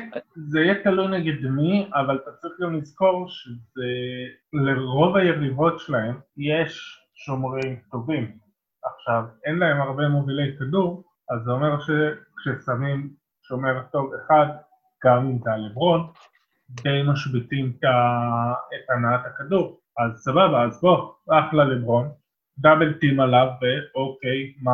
זה 0.49 0.61
יהיה 0.61 0.83
תלוי 0.85 1.09
נגד 1.19 1.51
מי, 1.51 1.91
אבל 1.95 2.19
אתה 2.23 2.31
צריך 2.33 2.55
גם 2.61 2.77
לזכור 2.77 3.27
שלרוב 3.29 5.17
היריבות 5.17 5.81
שלהם 5.81 6.21
יש 6.37 7.01
שומרים 7.15 7.77
טובים. 7.91 8.39
עכשיו, 8.85 9.25
אין 9.45 9.59
להם 9.59 9.81
הרבה 9.81 10.09
מובילי 10.09 10.57
כדור, 10.59 11.05
אז 11.31 11.45
זה 11.45 11.51
אומר 11.51 11.77
שכששמים 11.81 13.11
שומר 13.43 13.83
טוב 13.93 14.11
אחד, 14.15 14.47
גם 15.07 15.27
אם 15.27 15.39
זה 15.45 15.51
הלברון, 15.53 16.07
די 16.71 17.03
משביתים 17.07 17.73
את 18.75 18.91
הנעת 18.91 19.21
הכדור. 19.27 19.81
אז 19.99 20.19
סבבה, 20.25 20.65
אז 20.65 20.81
בוא, 20.81 21.13
אחלה 21.31 21.65
לברון, 21.65 22.09
דאבל 22.59 22.93
טים 22.93 23.21
עליו, 23.21 23.47
ואוקיי, 23.61 24.53
מה, 24.63 24.73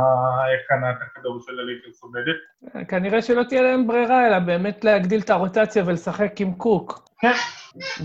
איך 0.52 0.70
ענת 0.70 0.96
הכדור 1.02 1.40
של 1.40 1.52
הליגרס 1.60 2.02
עובדת? 2.02 2.88
כנראה 2.88 3.22
שלא 3.22 3.42
תהיה 3.48 3.62
להם 3.62 3.86
ברירה, 3.86 4.26
אלא 4.26 4.38
באמת 4.38 4.84
להגדיל 4.84 5.20
את 5.20 5.30
הרוטציה 5.30 5.82
ולשחק 5.86 6.40
עם 6.40 6.54
קוק. 6.54 7.08
כן. 7.20 7.32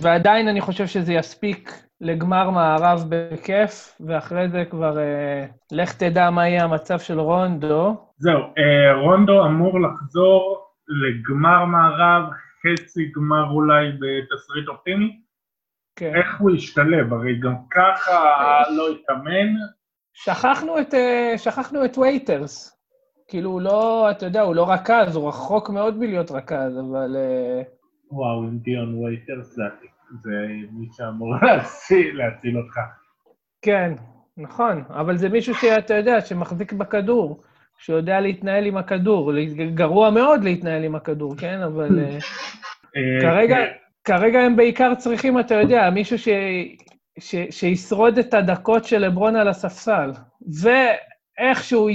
ועדיין 0.01 0.47
אני 0.47 0.61
חושב 0.61 0.87
שזה 0.87 1.13
יספיק 1.13 1.71
לגמר 2.01 2.49
מערב 2.49 3.05
בכיף, 3.09 3.97
ואחרי 4.07 4.49
זה 4.49 4.65
כבר 4.69 4.99
אה, 4.99 5.45
לך 5.71 5.93
תדע 5.93 6.29
מה 6.29 6.47
יהיה 6.47 6.63
המצב 6.63 6.99
של 6.99 7.19
רונדו. 7.19 7.95
זהו, 8.17 8.41
אה, 8.41 9.01
רונדו 9.01 9.45
אמור 9.45 9.79
לחזור 9.81 10.66
לגמר 10.87 11.65
מערב, 11.65 12.23
חצי 12.61 13.11
גמר 13.15 13.49
אולי 13.51 13.91
בתסריט 13.91 14.67
אופטימי. 14.67 15.21
כן. 15.95 16.15
איך 16.15 16.39
הוא 16.39 16.51
ישתלב? 16.51 17.13
הרי 17.13 17.39
גם 17.39 17.55
ככה 17.71 18.61
לא 18.77 18.89
התאמן. 18.89 19.53
שכחנו 20.13 20.79
את, 20.79 20.93
אה, 20.93 21.33
שכחנו 21.37 21.85
את 21.85 21.97
וייטרס. 21.97 22.77
כאילו, 23.27 23.49
הוא 23.49 23.61
לא, 23.61 24.11
אתה 24.11 24.25
יודע, 24.25 24.41
הוא 24.41 24.55
לא 24.55 24.71
רכז, 24.71 25.15
הוא 25.15 25.27
רחוק 25.27 25.69
מאוד 25.69 25.97
מלהיות 25.97 26.31
רכז, 26.31 26.79
אבל... 26.79 27.15
אה, 27.15 27.61
וואו, 28.11 28.43
עם 28.43 28.57
דיון 28.57 29.03
וייטרס 29.03 29.55
זה 30.23 30.47
מי 30.71 30.87
שאמור 30.91 31.35
להציל, 31.41 32.17
להציל 32.17 32.57
אותך. 32.57 32.79
כן, 33.61 33.93
נכון, 34.37 34.83
אבל 34.89 35.17
זה 35.17 35.29
מישהו 35.29 35.55
שאתה 35.55 35.93
יודע, 35.93 36.21
שמחזיק 36.21 36.73
בכדור, 36.73 37.43
שיודע 37.77 38.19
להתנהל 38.19 38.65
עם 38.65 38.77
הכדור. 38.77 39.33
גרוע 39.73 40.09
מאוד 40.09 40.43
להתנהל 40.43 40.83
עם 40.83 40.95
הכדור, 40.95 41.35
כן? 41.37 41.61
אבל 41.61 41.99
אה, 41.99 43.21
כרגע... 43.21 43.55
כן. 43.55 43.71
כרגע 44.03 44.39
הם 44.39 44.55
בעיקר 44.55 44.95
צריכים, 44.95 45.39
אתה 45.39 45.55
יודע, 45.55 45.89
מישהו 45.89 46.19
ש... 46.19 46.27
ש... 47.19 47.35
שישרוד 47.49 48.17
את 48.17 48.33
הדקות 48.33 48.85
של 48.85 48.97
לברון 48.97 49.35
על 49.35 49.47
הספסל. 49.47 50.11
ואיכשהו, 50.61 51.89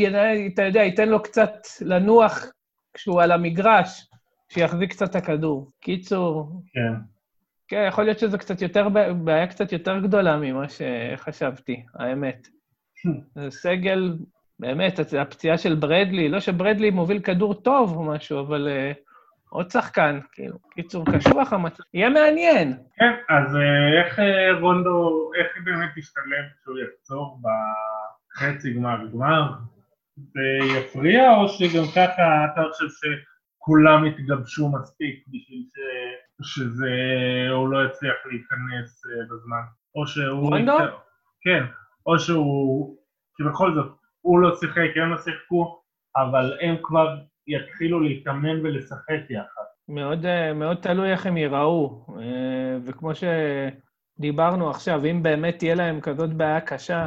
אתה 0.55 0.62
יודע, 0.62 0.81
ייתן 0.83 1.09
לו 1.09 1.23
קצת 1.23 1.53
לנוח 1.81 2.47
כשהוא 2.95 3.23
על 3.23 3.33
המגרש, 3.33 4.07
שיחזיק 4.49 4.90
קצת 4.90 5.11
את 5.11 5.16
הכדור. 5.16 5.71
קיצור... 5.81 6.62
כן. 6.73 7.12
כן, 7.68 7.85
יכול 7.88 8.05
להיות 8.05 8.18
שזו 8.18 8.38
קצת 8.38 8.62
יותר, 8.62 8.88
בעיה 9.25 9.47
קצת 9.47 9.73
יותר 9.73 9.99
גדולה 9.99 10.37
ממה 10.37 10.66
שחשבתי, 10.68 11.83
האמת. 11.95 12.49
זה 13.35 13.51
סגל, 13.51 14.16
באמת, 14.59 15.01
הפציעה 15.21 15.59
של 15.59 15.75
ברדלי, 15.75 16.29
לא 16.29 16.41
שברדלי 16.41 16.91
מוביל 16.91 17.19
כדור 17.19 17.55
טוב 17.55 17.97
או 17.97 18.03
משהו, 18.03 18.41
אבל 18.41 18.69
uh, 18.69 19.12
עוד 19.53 19.71
שחקן, 19.71 20.21
כאילו, 20.33 20.59
קיצור, 20.71 21.05
קשוח 21.12 21.53
המצב, 21.53 21.83
יהיה 21.95 22.11
מעניין. 22.11 22.77
כן, 22.97 23.12
אז 23.29 23.57
אה, 23.57 24.03
איך 24.03 24.19
אה, 24.19 24.61
רונדו, 24.61 25.31
איך 25.38 25.65
באמת 25.65 25.97
ישתלב 25.97 26.45
כשהוא 26.61 26.77
יחזור 26.79 27.41
בחצי 27.43 28.75
גמר 28.75 28.99
גמר? 29.12 29.53
זה 30.17 30.75
יפריע, 30.79 31.37
או 31.37 31.49
שגם 31.49 31.85
ככה 31.95 32.45
אתה 32.45 32.62
חושב 32.73 32.87
שכולם 32.88 34.07
יתגבשו 34.07 34.69
מספיק 34.69 35.25
בשביל 35.29 35.65
ש... 35.75 35.79
שזה, 36.55 36.91
הוא 37.51 37.69
לא 37.69 37.87
יצליח 37.87 38.15
להיכנס 38.25 39.03
בזמן? 39.31 39.62
או 39.95 40.07
שהוא... 40.07 40.51
רונדו? 40.51 40.79
כן, 41.43 41.65
או 42.07 42.19
שהוא... 42.19 42.97
כי 43.37 43.43
בכל 43.43 43.75
זאת, 43.75 44.02
הוא 44.23 44.41
לא 44.41 44.57
שיחק, 44.57 44.97
הם 44.97 45.11
לא 45.11 45.19
שיחקו, 45.19 45.81
אבל 46.17 46.59
הם 46.61 46.77
כבר 46.83 47.17
יתחילו 47.47 48.01
להתאמן 48.01 48.61
ולשחק 48.67 49.31
יחד. 49.31 49.63
מאוד, 49.89 50.27
אה, 50.27 50.53
מאוד 50.53 50.77
תלוי 50.77 51.13
איך 51.13 51.27
הם 51.27 51.37
ייראו. 51.37 52.07
אה, 52.19 52.79
וכמו 52.85 53.11
שדיברנו 53.15 54.71
עכשיו, 54.71 55.05
אם 55.05 55.23
באמת 55.23 55.59
תהיה 55.59 55.75
להם 55.75 56.01
כזאת 56.01 56.33
בעיה 56.33 56.61
קשה, 56.61 57.07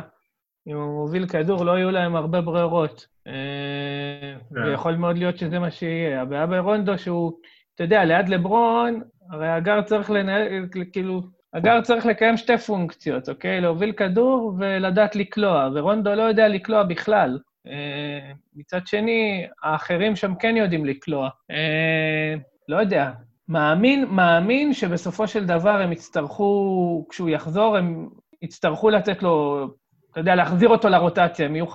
אם 0.68 0.76
הוא 0.76 1.02
מוביל 1.02 1.28
כדור, 1.28 1.66
לא 1.66 1.72
יהיו 1.72 1.92
להם 1.92 2.16
הרבה 2.16 2.42
ברירות. 2.42 3.08
אה, 3.28 4.36
כן. 4.56 4.64
ויכול 4.64 4.96
מאוד 4.96 5.18
להיות 5.18 5.38
שזה 5.38 5.60
מה 5.60 5.72
שיהיה. 5.72 6.22
הבעיה 6.22 6.48
ברונדו 6.48 6.98
שהוא, 6.98 7.40
אתה 7.76 7.84
יודע, 7.84 8.06
ליד 8.06 8.30
לברון, 8.30 9.02
הרי 9.32 9.50
הגר 9.50 9.82
צריך 9.82 10.12
לנהל, 10.12 10.68
כאילו, 10.94 11.22
הגר 11.56 11.82
צריך 11.82 12.06
לקיים 12.06 12.38
שתי 12.38 12.58
פונקציות, 12.58 13.30
אוקיי? 13.30 13.62
להוביל 13.62 13.92
כדור 13.92 14.56
ולדעת 14.60 15.16
לקלוע, 15.16 15.70
ורונדו 15.74 16.16
לא 16.16 16.22
יודע 16.22 16.48
לקלוע 16.48 16.84
בכלל. 16.84 17.40
אה, 17.68 18.32
מצד 18.56 18.88
שני, 18.88 19.48
האחרים 19.64 20.16
שם 20.16 20.36
כן 20.36 20.58
יודעים 20.58 20.86
לקלוע. 20.86 21.30
אה, 21.52 22.36
לא 22.70 22.78
יודע. 22.78 23.12
מאמין, 23.50 24.06
מאמין 24.06 24.74
שבסופו 24.74 25.28
של 25.28 25.46
דבר 25.46 25.82
הם 25.82 25.92
יצטרכו, 25.92 27.06
כשהוא 27.10 27.30
יחזור, 27.30 27.78
הם 27.78 28.10
יצטרכו 28.42 28.90
לתת 28.90 29.24
לו, 29.24 29.66
אתה 30.12 30.20
יודע, 30.20 30.36
להחזיר 30.36 30.70
אותו 30.70 30.90
לרוטציה, 30.90 31.48
יהיו 31.50 31.66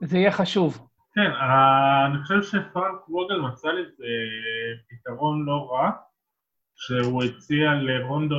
זה 0.00 0.18
יהיה 0.18 0.30
חשוב. 0.30 0.88
כן, 1.14 1.30
אה, 1.40 2.06
אני 2.06 2.18
חושב 2.22 2.42
שפרנק 2.42 3.08
ווגל 3.08 3.40
מצא 3.40 3.68
לזה 3.68 4.04
פתרון 4.90 5.44
לא 5.46 5.68
רע, 5.72 5.90
שהוא 6.78 7.24
הציע 7.24 7.74
לרונדו 7.74 8.36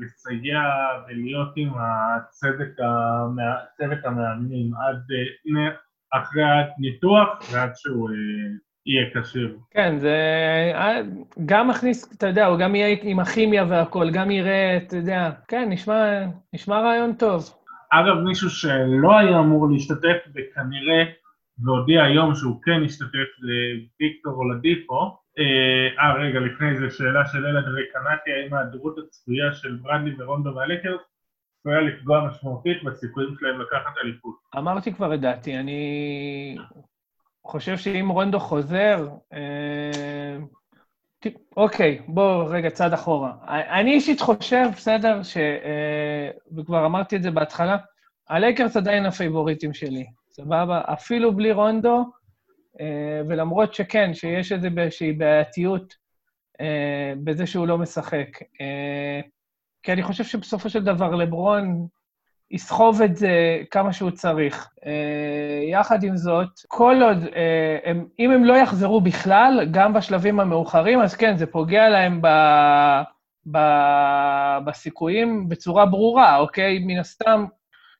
לסייע 0.00 0.60
ולהיות 1.08 1.48
עם 1.56 1.70
הצוות, 1.78 2.78
המא... 2.78 3.42
המאמנים 4.04 4.70
עד 4.74 5.02
אה, 5.56 5.70
אחרי 6.20 6.42
הניתוח 6.42 7.28
ועד 7.52 7.70
שהוא 7.74 8.10
אה, 8.10 8.14
יהיה 8.86 9.10
כשיר. 9.14 9.58
כן, 9.70 9.98
זה 9.98 10.16
אה, 10.74 11.00
גם 11.46 11.68
מכניס, 11.68 12.12
אתה 12.16 12.26
יודע, 12.26 12.46
הוא 12.46 12.58
גם 12.58 12.74
יהיה 12.74 12.96
עם 13.02 13.20
הכימיה 13.20 13.64
והכול, 13.68 14.10
גם 14.10 14.30
יראה, 14.30 14.76
אתה 14.76 14.96
יודע, 14.96 15.30
כן, 15.48 15.68
נשמע, 15.70 16.26
נשמע 16.52 16.80
רעיון 16.80 17.12
טוב. 17.12 17.50
אגב, 17.92 18.16
מישהו 18.24 18.50
שלא 18.50 19.18
היה 19.18 19.38
אמור 19.38 19.68
להשתתף 19.72 20.18
וכנראה 20.34 21.04
והודיע 21.64 22.04
היום 22.04 22.34
שהוא 22.34 22.62
כן 22.62 22.84
ישתתף 22.84 23.28
זה 23.40 23.52
ויקטור 24.00 24.32
אולדיפו. 24.32 25.25
אה, 25.38 26.04
אה, 26.04 26.14
רגע, 26.14 26.40
לפני 26.40 26.78
זה 26.78 26.90
שאלה 26.90 27.26
של 27.26 27.46
אלעד 27.46 27.64
רקנטי, 27.64 28.32
האם 28.32 28.54
ההיעדרות 28.54 28.98
הצפויה 28.98 29.52
של 29.52 29.78
ברנדי 29.82 30.22
ורונדו 30.22 30.54
מהלקרס 30.54 31.00
צפויה 31.60 31.80
לפגוע 31.80 32.28
משמעותית 32.28 32.84
בסיכויים 32.84 33.34
שלהם 33.40 33.60
לקחת 33.60 33.92
אליפות? 34.04 34.36
אמרתי 34.58 34.92
כבר 34.92 35.14
את 35.14 35.20
דעתי, 35.20 35.56
אני 35.56 36.56
חושב 37.44 37.76
שאם 37.76 38.08
רונדו 38.08 38.40
חוזר... 38.40 39.08
אה, 39.32 40.36
אוקיי, 41.56 42.02
בוא 42.08 42.44
רגע 42.48 42.70
צעד 42.70 42.92
אחורה. 42.92 43.32
אני 43.48 43.92
אישית 43.92 44.20
חושב, 44.20 44.64
בסדר, 44.76 45.22
ש... 45.22 45.36
אה, 45.36 46.30
וכבר 46.56 46.86
אמרתי 46.86 47.16
את 47.16 47.22
זה 47.22 47.30
בהתחלה, 47.30 47.76
הלייקרס 48.28 48.76
עדיין 48.76 49.06
ה 49.06 49.13
favorites 49.13 49.74
שלי, 49.74 50.06
סבבה? 50.30 50.80
אפילו 50.92 51.32
בלי 51.32 51.52
רונדו, 51.52 52.04
ולמרות 53.28 53.74
שכן, 53.74 54.14
שיש 54.14 54.52
איזושהי 54.52 55.12
בעייתיות 55.12 55.94
אה, 56.60 57.12
בזה 57.24 57.46
שהוא 57.46 57.66
לא 57.66 57.78
משחק. 57.78 58.28
אה, 58.60 59.20
כי 59.82 59.92
אני 59.92 60.02
חושב 60.02 60.24
שבסופו 60.24 60.70
של 60.70 60.84
דבר 60.84 61.14
לברון 61.14 61.86
יסחוב 62.50 63.02
את 63.02 63.16
זה 63.16 63.62
כמה 63.70 63.92
שהוא 63.92 64.10
צריך. 64.10 64.68
אה, 64.86 65.70
יחד 65.70 66.02
עם 66.02 66.16
זאת, 66.16 66.48
כל 66.68 66.96
עוד, 67.02 67.24
אה, 67.36 67.78
הם, 67.84 68.06
אם 68.18 68.30
הם 68.30 68.44
לא 68.44 68.54
יחזרו 68.54 69.00
בכלל, 69.00 69.68
גם 69.70 69.92
בשלבים 69.92 70.40
המאוחרים, 70.40 71.00
אז 71.00 71.16
כן, 71.16 71.36
זה 71.36 71.46
פוגע 71.46 71.88
להם 71.88 72.22
ב, 72.22 72.28
ב, 73.50 73.58
בסיכויים 74.64 75.48
בצורה 75.48 75.86
ברורה, 75.86 76.36
אוקיי? 76.36 76.78
מן 76.78 76.98
הסתם, 76.98 77.46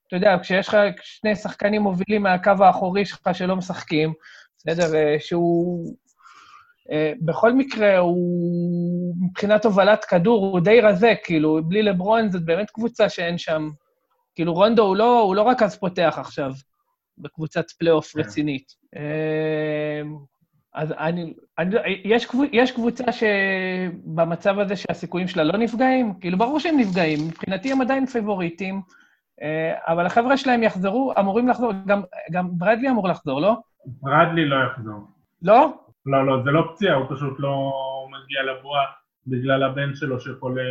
אתה 0.06 0.16
יודע, 0.16 0.36
כשיש 0.42 0.68
לך 0.68 0.76
שני 1.02 1.36
שחקנים 1.36 1.82
מובילים 1.82 2.22
מהקו 2.22 2.50
האחורי 2.60 3.04
שלך 3.04 3.28
שלא 3.32 3.56
משחקים, 3.56 4.12
בסדר, 4.66 4.94
אה, 4.94 5.16
שהוא... 5.20 5.94
אה, 6.92 7.12
בכל 7.20 7.52
מקרה, 7.52 7.98
הוא 7.98 9.14
מבחינת 9.20 9.64
הובלת 9.64 10.04
כדור, 10.04 10.46
הוא 10.46 10.60
די 10.60 10.80
רזה, 10.80 11.14
כאילו, 11.24 11.60
בלי 11.64 11.82
לברון 11.82 12.30
זאת 12.30 12.44
באמת 12.44 12.70
קבוצה 12.70 13.08
שאין 13.08 13.38
שם... 13.38 13.70
כאילו, 14.34 14.54
רונדו 14.54 14.82
הוא 14.82 14.96
לא, 14.96 15.20
הוא 15.20 15.36
לא 15.36 15.42
רק 15.42 15.62
אז 15.62 15.78
פותח 15.78 16.16
עכשיו 16.20 16.52
בקבוצת 17.18 17.70
פלייאוף 17.70 18.12
כן. 18.12 18.20
רצינית. 18.20 18.72
אה, 18.96 20.02
אז 20.74 20.92
אני, 20.92 21.34
אני, 21.58 21.76
יש, 22.04 22.26
קבוצ, 22.26 22.48
יש 22.52 22.72
קבוצה 22.72 23.04
שבמצב 23.12 24.58
הזה 24.58 24.76
שהסיכויים 24.76 25.28
שלה 25.28 25.44
לא 25.44 25.58
נפגעים, 25.58 26.14
כאילו, 26.20 26.38
ברור 26.38 26.60
שהם 26.60 26.78
נפגעים, 26.78 27.18
מבחינתי 27.28 27.72
הם 27.72 27.80
עדיין 27.80 28.06
פייבוריטים, 28.06 28.80
אבל 29.86 30.06
החבר'ה 30.06 30.36
שלהם 30.36 30.62
יחזרו, 30.62 31.12
אמורים 31.18 31.48
לחזור, 31.48 31.72
גם, 31.86 32.02
גם 32.30 32.48
ברדלי 32.52 32.90
אמור 32.90 33.08
לחזור, 33.08 33.40
לא? 33.40 33.56
ברדלי 33.86 34.48
לא 34.48 34.56
יחזור. 34.56 35.06
לא? 35.42 35.72
לא, 36.06 36.26
לא, 36.26 36.42
זה 36.44 36.50
לא 36.50 36.72
פציעה, 36.74 36.94
הוא 36.94 37.06
פשוט 37.10 37.40
לא 37.40 37.72
מגיע 38.10 38.42
לבועה 38.42 38.84
בגלל 39.26 39.62
הבן 39.62 39.94
שלו 39.94 40.20
שחולה 40.20 40.62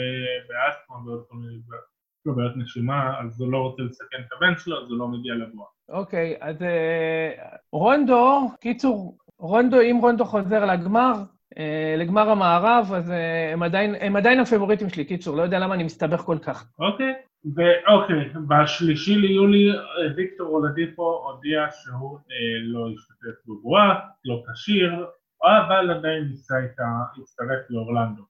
באסטמה 0.48 0.96
ועוד 1.06 1.24
כל 1.30 1.36
מיני. 1.36 1.54
יש 1.56 2.26
לו 2.26 2.36
בעיות 2.36 2.58
נשימה, 2.58 3.20
אז 3.20 3.42
הוא 3.42 3.52
לא 3.52 3.58
רוצה 3.58 3.84
לסכן 3.84 4.18
את 4.28 4.34
הבן 4.38 4.58
שלו, 4.58 4.84
אז 4.84 4.90
הוא 4.90 5.00
לא 5.00 5.08
מגיע 5.08 5.34
לבועה. 5.34 5.68
אוקיי, 5.90 6.36
אז 6.42 6.62
אה, 6.62 7.32
רונדו, 7.72 8.50
קיצור, 8.62 9.18
רונדו, 9.40 9.82
אם 9.82 9.98
רונדו 10.02 10.26
חוזר 10.26 10.66
לגמר, 10.66 11.14
אה, 11.58 11.96
לגמר 11.98 12.30
המערב, 12.30 12.94
אז 12.94 13.12
אה, 13.12 13.54
הם 13.54 13.64
עדיין, 13.64 13.96
הם 14.00 14.16
עדיין 14.16 14.40
הפייבוריטים 14.40 14.90
שלי, 14.90 15.06
קיצור, 15.06 15.38
לא 15.38 15.42
יודע 15.42 15.60
למה 15.60 15.76
אני 15.76 15.84
מסתבך 15.84 16.20
כל 16.20 16.38
כך. 16.42 16.68
אוקיי, 16.80 17.14
ואוקיי, 17.54 18.30
בשלישי 18.48 19.16
ליולי 19.16 19.72
אה, 19.72 19.76
ויקטור 20.16 20.48
אולדיפו 20.48 21.04
הודיע 21.04 21.66
שהוא 21.72 22.18
אה, 22.18 22.60
לא 22.64 22.88
ישתתף 22.94 23.48
בבועה, 23.48 24.00
לא 24.26 24.44
כשיר, 24.54 25.06
אבל 25.44 25.92
עדיין 25.92 26.24
ניסה 26.24 26.56
איתה, 26.58 26.84
להצטרף 27.18 27.70
לאורלנדו. 27.70 28.24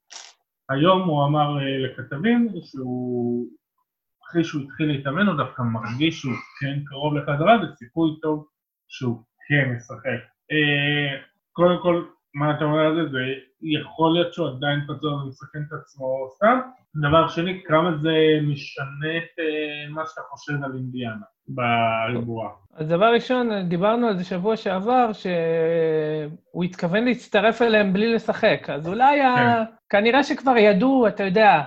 היום 0.69 1.09
הוא 1.09 1.25
אמר 1.25 1.59
אה, 1.59 1.77
לכתבים 1.77 2.49
שהוא, 2.63 3.47
אחרי 4.23 4.43
שהוא 4.43 4.61
התחיל 4.61 4.87
להתאמן, 4.87 5.27
הוא 5.27 5.37
דווקא 5.37 5.61
מרגיש 5.61 6.19
שהוא 6.19 6.33
כן 6.61 6.79
קרוב 6.85 7.13
לחזרה, 7.15 7.57
וסיכוי 7.63 8.11
טוב 8.21 8.47
שהוא 8.87 9.23
כן 9.47 9.75
ישחק. 9.77 10.21
אה, 10.51 11.21
קודם 11.51 11.81
כל, 11.81 12.05
מה 12.35 12.55
אתה 12.55 12.65
אומר 12.65 12.79
על 12.79 12.95
זה? 12.95 13.11
זה 13.11 13.19
יכול 13.61 14.13
להיות 14.13 14.33
שהוא 14.33 14.47
עדיין 14.47 14.79
פצוע 14.87 15.13
ומסכן 15.13 15.59
את 15.67 15.73
עצמו 15.73 16.27
סתם. 16.35 16.59
דבר 17.01 17.27
שני, 17.27 17.61
כמה 17.65 17.97
זה 18.01 18.13
משנה 18.41 19.17
את 19.17 19.39
אה, 19.39 19.89
מה 19.89 20.01
שאתה 20.05 20.21
חושב 20.29 20.53
על 20.63 20.71
אינדיאנה 20.75 21.25
בריבוע. 21.47 22.49
אז 22.73 22.87
דבר 22.87 23.13
ראשון, 23.13 23.69
דיברנו 23.69 24.07
על 24.07 24.17
זה 24.17 24.23
שבוע 24.23 24.57
שעבר, 24.57 25.11
שהוא 25.13 26.63
התכוון 26.63 27.05
להצטרף 27.05 27.61
אליהם 27.61 27.93
בלי 27.93 28.13
לשחק. 28.13 28.69
אז 28.69 28.87
אולי, 28.87 29.21
ה... 29.21 29.35
כן. 29.35 29.71
כנראה 29.89 30.23
שכבר 30.23 30.57
ידעו, 30.57 31.07
אתה 31.07 31.23
יודע, 31.23 31.61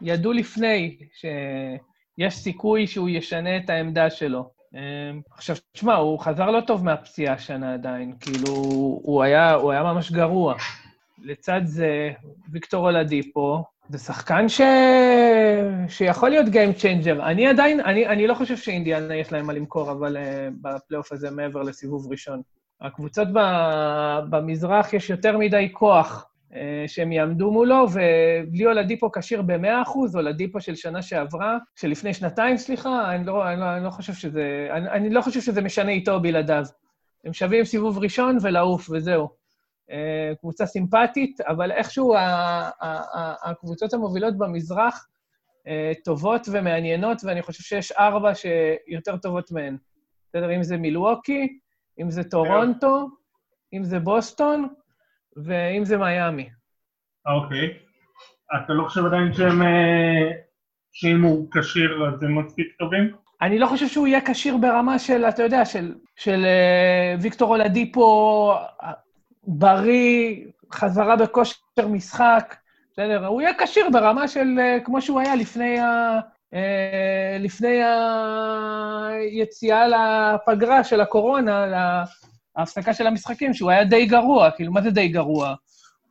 ידעו 0.00 0.32
לפני 0.32 0.98
שיש 1.12 2.34
סיכוי 2.34 2.86
שהוא 2.86 3.08
ישנה 3.08 3.56
את 3.56 3.70
העמדה 3.70 4.10
שלו. 4.10 4.61
אמ, 4.74 5.20
עכשיו, 5.30 5.56
תשמע, 5.72 5.94
הוא 5.94 6.18
חזר 6.18 6.50
לא 6.50 6.60
טוב 6.60 6.84
מהפציעה 6.84 7.34
השנה 7.34 7.74
עדיין, 7.74 8.12
כאילו, 8.20 8.52
הוא 9.02 9.22
היה, 9.22 9.54
הוא 9.54 9.72
היה 9.72 9.82
ממש 9.82 10.12
גרוע. 10.12 10.54
לצד 11.24 11.60
זה, 11.64 12.10
ויקטור 12.52 12.86
אולדיפו, 12.86 13.64
זה 13.88 13.98
שחקן 13.98 14.48
ש... 14.48 14.60
שיכול 15.88 16.28
להיות 16.28 16.46
Game 16.46 16.80
Changer. 16.80 17.22
אני 17.22 17.46
עדיין, 17.46 17.80
אני, 17.80 18.06
אני 18.06 18.26
לא 18.26 18.34
חושב 18.34 18.56
שאינדיאנה 18.56 19.14
יש 19.14 19.32
להם 19.32 19.46
מה 19.46 19.52
למכור, 19.52 19.90
אבל 19.90 20.16
uh, 20.16 20.20
בפלייאוף 20.62 21.12
הזה 21.12 21.30
מעבר 21.30 21.62
לסיבוב 21.62 22.10
ראשון. 22.10 22.42
הקבוצות 22.80 23.28
ב... 23.32 23.38
במזרח 24.30 24.92
יש 24.92 25.10
יותר 25.10 25.38
מדי 25.38 25.68
כוח 25.72 26.31
שהם 26.86 27.12
יעמדו 27.12 27.50
מולו, 27.50 27.86
ובלי 27.92 28.66
אולדיפו 28.66 29.12
כשיר 29.12 29.42
ב-100%, 29.42 29.90
אולדיפו 30.14 30.60
של 30.60 30.74
שנה 30.74 31.02
שעברה, 31.02 31.58
שלפני 31.76 32.14
שנתיים, 32.14 32.56
סליחה, 32.56 33.14
אני 33.14 33.26
לא, 33.26 33.48
אני 33.48 33.60
לא, 33.60 33.76
אני 33.76 33.84
לא 33.84 33.90
חושב 33.90 34.12
שזה... 34.12 34.68
אני, 34.70 34.90
אני 34.90 35.10
לא 35.10 35.20
חושב 35.20 35.40
שזה 35.40 35.62
משנה 35.62 35.90
איתו 35.90 36.14
או 36.14 36.22
בלעדיו. 36.22 36.64
הם 37.24 37.32
שווים 37.32 37.64
סיבוב 37.64 37.98
ראשון 37.98 38.38
ולעוף, 38.42 38.90
וזהו. 38.90 39.28
אה, 39.90 40.32
קבוצה 40.40 40.66
סימפטית, 40.66 41.40
אבל 41.40 41.72
איכשהו 41.72 42.14
הקבוצות 43.44 43.94
המובילות 43.94 44.38
במזרח 44.38 45.08
אה, 45.66 45.92
טובות 46.04 46.48
ומעניינות, 46.52 47.18
ואני 47.24 47.42
חושב 47.42 47.62
שיש 47.62 47.92
ארבע 47.92 48.32
שיותר 48.34 49.16
טובות 49.16 49.52
מהן. 49.52 49.76
בסדר, 50.28 50.56
אם 50.56 50.62
זה 50.62 50.76
מילווקי, 50.76 51.58
אם 52.00 52.10
זה 52.10 52.24
טורונטו, 52.24 53.08
אם 53.72 53.84
זה 53.84 53.98
בוסטון, 53.98 54.68
ואם 55.36 55.84
זה 55.84 55.96
מיאמי. 55.98 56.48
אוקיי. 57.26 57.68
אתה 58.56 58.72
לא 58.72 58.88
חושב 58.88 59.06
עדיין 59.06 59.32
שהם... 59.32 59.62
אה, 59.62 60.30
שאם 60.92 61.22
הוא 61.22 61.48
כשיר 61.52 62.06
אז 62.06 62.22
הם 62.22 62.38
מספיק 62.38 62.66
טובים? 62.78 63.12
אני 63.42 63.58
לא 63.58 63.66
חושב 63.66 63.88
שהוא 63.88 64.06
יהיה 64.06 64.20
כשיר 64.24 64.56
ברמה 64.56 64.98
של, 64.98 65.24
אתה 65.24 65.42
יודע, 65.42 65.64
של, 65.64 65.94
של 66.16 66.44
uh, 66.44 67.22
ויקטור 67.22 67.48
אולדיפו 67.48 68.54
בריא, 69.46 70.36
חזרה 70.72 71.16
בכושר 71.16 71.88
משחק, 71.88 72.56
בסדר? 72.92 73.26
הוא 73.26 73.42
יהיה 73.42 73.52
כשיר 73.58 73.90
ברמה 73.92 74.28
של 74.28 74.58
כמו 74.84 75.02
שהוא 75.02 75.20
היה 75.20 75.36
לפני, 75.36 75.78
ה, 75.80 76.18
לפני 77.40 77.80
היציאה 79.08 79.84
לפגרה 79.88 80.84
של 80.84 81.00
הקורונה, 81.00 82.04
להפסקה 82.58 82.94
של 82.94 83.06
המשחקים, 83.06 83.54
שהוא 83.54 83.70
היה 83.70 83.84
די 83.84 84.06
גרוע. 84.06 84.50
כאילו, 84.50 84.72
מה 84.72 84.82
זה 84.82 84.90
די 84.90 85.08
גרוע? 85.08 85.54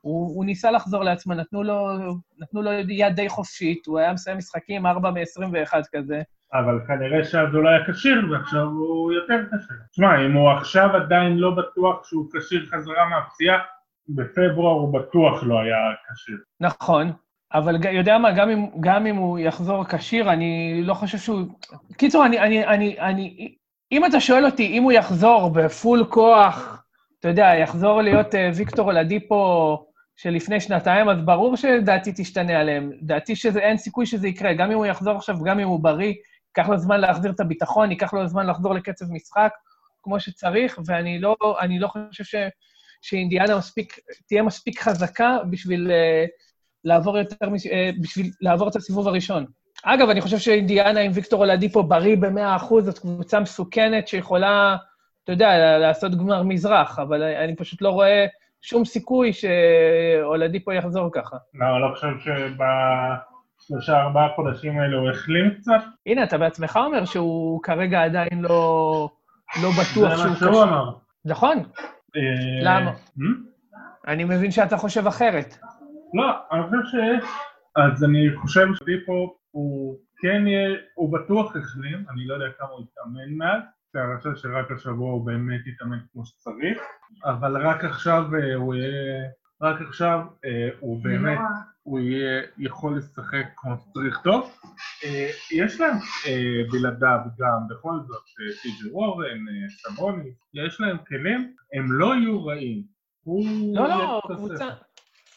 הוא, 0.01 0.36
הוא 0.36 0.45
ניסה 0.45 0.71
לחזור 0.71 1.04
לעצמו, 1.04 1.34
נתנו 1.34 1.63
לו, 1.63 1.97
נתנו 2.39 2.62
לו 2.62 2.71
יד 2.89 3.15
די 3.15 3.30
חופשית, 3.30 3.86
הוא 3.86 3.99
היה 3.99 4.13
מסיים 4.13 4.38
משחקים 4.38 4.86
4 4.86 5.12
מ-21 5.12 5.73
כזה. 5.95 6.21
אבל 6.54 6.80
כנראה 6.88 7.23
שאז 7.23 7.54
הוא 7.54 7.63
לא 7.63 7.69
היה 7.69 7.80
כשיר, 7.91 8.27
ועכשיו 8.32 8.63
הוא 8.63 9.13
יותר 9.13 9.45
כשיר. 9.47 9.77
תשמע, 9.91 10.25
אם 10.25 10.34
הוא 10.34 10.51
עכשיו 10.51 10.95
עדיין 10.95 11.38
לא 11.38 11.51
בטוח 11.56 12.08
שהוא 12.08 12.25
כשיר 12.34 12.65
חזרה 12.65 13.10
מהפציעה, 13.10 13.58
בפברואר 14.10 14.73
הוא 14.73 14.93
בטוח 14.93 15.43
לא 15.43 15.60
היה 15.60 15.77
כשיר. 16.13 16.38
נכון, 16.60 17.12
אבל 17.54 17.75
יודע 17.91 18.17
מה, 18.17 18.32
גם 18.32 18.49
אם, 18.49 18.67
גם 18.80 19.06
אם 19.06 19.15
הוא 19.15 19.39
יחזור 19.39 19.86
כשיר, 19.86 20.32
אני 20.32 20.82
לא 20.84 20.93
חושב 20.93 21.17
שהוא... 21.17 21.41
קיצור, 21.97 22.25
אני, 22.25 22.39
אני, 22.39 22.65
אני, 22.67 22.99
אני... 22.99 23.56
אם 23.91 24.06
אתה 24.06 24.19
שואל 24.19 24.45
אותי 24.45 24.67
אם 24.67 24.84
הוא 24.84 24.91
יחזור 24.91 25.49
בפול 25.49 26.06
כוח, 26.10 26.84
אתה 27.19 27.27
יודע, 27.27 27.51
יחזור 27.62 28.01
להיות 28.01 28.34
uh, 28.34 28.38
ויקטור 28.56 28.91
אולדיפו 28.91 29.77
של 30.15 30.30
לפני 30.30 30.60
שנתיים, 30.60 31.10
אז 31.10 31.17
ברור 31.25 31.58
שדעתי 31.58 32.12
תשתנה 32.15 32.60
עליהם. 32.60 32.91
דעתי 33.01 33.36
שאין 33.36 33.77
סיכוי 33.77 34.06
שזה 34.06 34.27
יקרה, 34.27 34.54
גם 34.54 34.71
אם 34.71 34.77
הוא 34.77 34.86
יחזור 34.86 35.15
עכשיו, 35.15 35.43
גם 35.43 35.60
אם 35.60 35.67
הוא 35.67 35.84
בריא, 35.84 36.13
ייקח 36.58 36.69
לו 36.69 36.77
זמן 36.77 36.99
להחזיר 36.99 37.32
את 37.32 37.39
הביטחון, 37.39 37.91
ייקח 37.91 38.13
לו 38.13 38.27
זמן 38.27 38.47
לחזור 38.47 38.73
לקצב 38.73 39.06
משחק 39.12 39.51
כמו 40.04 40.19
שצריך, 40.19 40.80
ואני 40.86 41.19
לא, 41.19 41.36
לא 41.80 41.88
חושב 41.88 42.23
ש, 42.23 42.36
שאינדיאנה 43.01 43.58
מספיק, 43.58 43.99
תהיה 44.27 44.43
מספיק 44.43 44.82
חזקה 44.82 45.38
בשביל 45.49 45.91
uh, 45.91 46.30
לעבור 46.84 47.17
יותר, 47.17 47.45
uh, 47.45 48.01
בשביל 48.01 48.32
לעבור 48.41 48.69
את 48.69 48.75
הסיבוב 48.75 49.08
הראשון. 49.08 49.45
אגב, 49.84 50.10
אני 50.10 50.22
חושב 50.22 50.38
שאינדיאנה 50.38 51.00
עם 51.00 51.12
ויקטור 51.13 51.39
אולדיפו 51.39 51.84
בריא 51.84 52.17
ב-100%, 52.17 52.82
זאת 52.82 53.00
קבוצה 53.00 53.39
מסוכנת 53.39 54.08
שיכולה, 54.08 54.78
אתה 55.24 55.32
יודע, 55.32 55.78
לעשות 55.80 56.15
גמר 56.15 56.44
מזרח, 56.44 57.00
אבל 57.00 57.24
אני 57.24 57.56
פשוט 57.56 57.82
לא 57.82 57.89
רואה 57.89 58.26
שום 58.62 58.86
סיכוי 58.86 59.32
שאולדיפו 59.34 60.72
יחזור 60.72 61.10
ככה. 61.13 61.38
לא, 61.54 61.65
אני 61.65 61.82
לא 61.82 61.96
חושב 61.96 62.08
שב... 62.20 62.63
שלושה, 63.67 64.02
ארבעה 64.02 64.28
חודשים 64.36 64.80
האלה 64.80 64.98
הוא 64.98 65.10
החלים 65.10 65.54
קצת? 65.54 65.82
הנה, 66.06 66.24
אתה 66.24 66.38
בעצמך 66.38 66.80
אומר 66.86 67.06
שהוא 67.06 67.63
כרגע 67.63 68.04
עדיין 68.04 68.41
לא, 68.41 69.10
לא 69.63 69.70
בטוח 69.70 69.84
שהוא... 69.94 70.08
זה 70.15 70.30
מה 70.30 70.36
שהוא 70.36 70.63
אמר. 70.63 70.91
נכון. 71.26 71.58
אה, 72.15 72.22
למה? 72.62 72.91
Hmm? 73.17 73.22
אני 74.08 74.24
מבין 74.24 74.52
שאתה 74.52 74.78
חושב 74.78 75.08
אחרת. 75.08 75.58
לא, 76.13 76.24
אני 76.52 76.63
חושב 76.63 76.78
ש... 76.91 77.26
אז 77.76 78.04
אני 78.04 78.30
חושב 78.41 78.67
שדיפו 78.76 79.36
הוא 79.52 80.00
כן 80.18 80.48
יהיה, 80.48 80.78
הוא 80.96 81.14
בטוח 81.14 81.56
החלים, 81.56 82.06
אני 82.10 82.28
לא 82.28 82.34
יודע 82.34 82.52
כמה 82.58 82.70
הוא 82.70 82.86
יתאמן 82.86 83.34
מאז, 83.38 83.62
חושב 84.18 84.36
שרק 84.36 84.72
השבוע 84.72 85.12
הוא 85.12 85.26
באמת 85.26 85.68
יתאמן 85.68 85.98
כמו 86.14 86.26
שצריך, 86.26 86.78
אבל 87.26 87.68
רק 87.68 87.84
עכשיו 87.84 88.24
אה, 88.36 88.56
הוא 88.56 88.76
יהיה, 88.76 89.30
רק 89.62 89.82
עכשיו 89.82 90.20
אה, 90.46 90.70
הוא 90.80 91.04
באמת... 91.04 91.40
הוא 91.84 92.00
יהיה 92.00 92.42
יכול 92.58 92.98
לשחק 92.98 93.46
כמו 93.56 93.76
שצריך 93.78 94.20
טוב. 94.24 94.52
אה, 95.04 95.30
יש 95.52 95.82
להם 95.82 95.98
בלעדיו 96.72 97.20
גם 97.40 97.60
בכל 97.70 98.00
זאת 98.08 98.24
טי.ג'י 98.62 98.90
וורן, 98.92 99.38
סבוניס, 99.69 100.34
יש 100.54 100.82
להם 100.82 100.98
כלים, 101.08 101.56
הם 101.74 101.92
לא 101.92 102.16
יהיו 102.16 102.46
רעים. 102.46 102.84
לא, 103.74 103.88
לא, 103.88 104.22
קבוצה, 104.28 104.68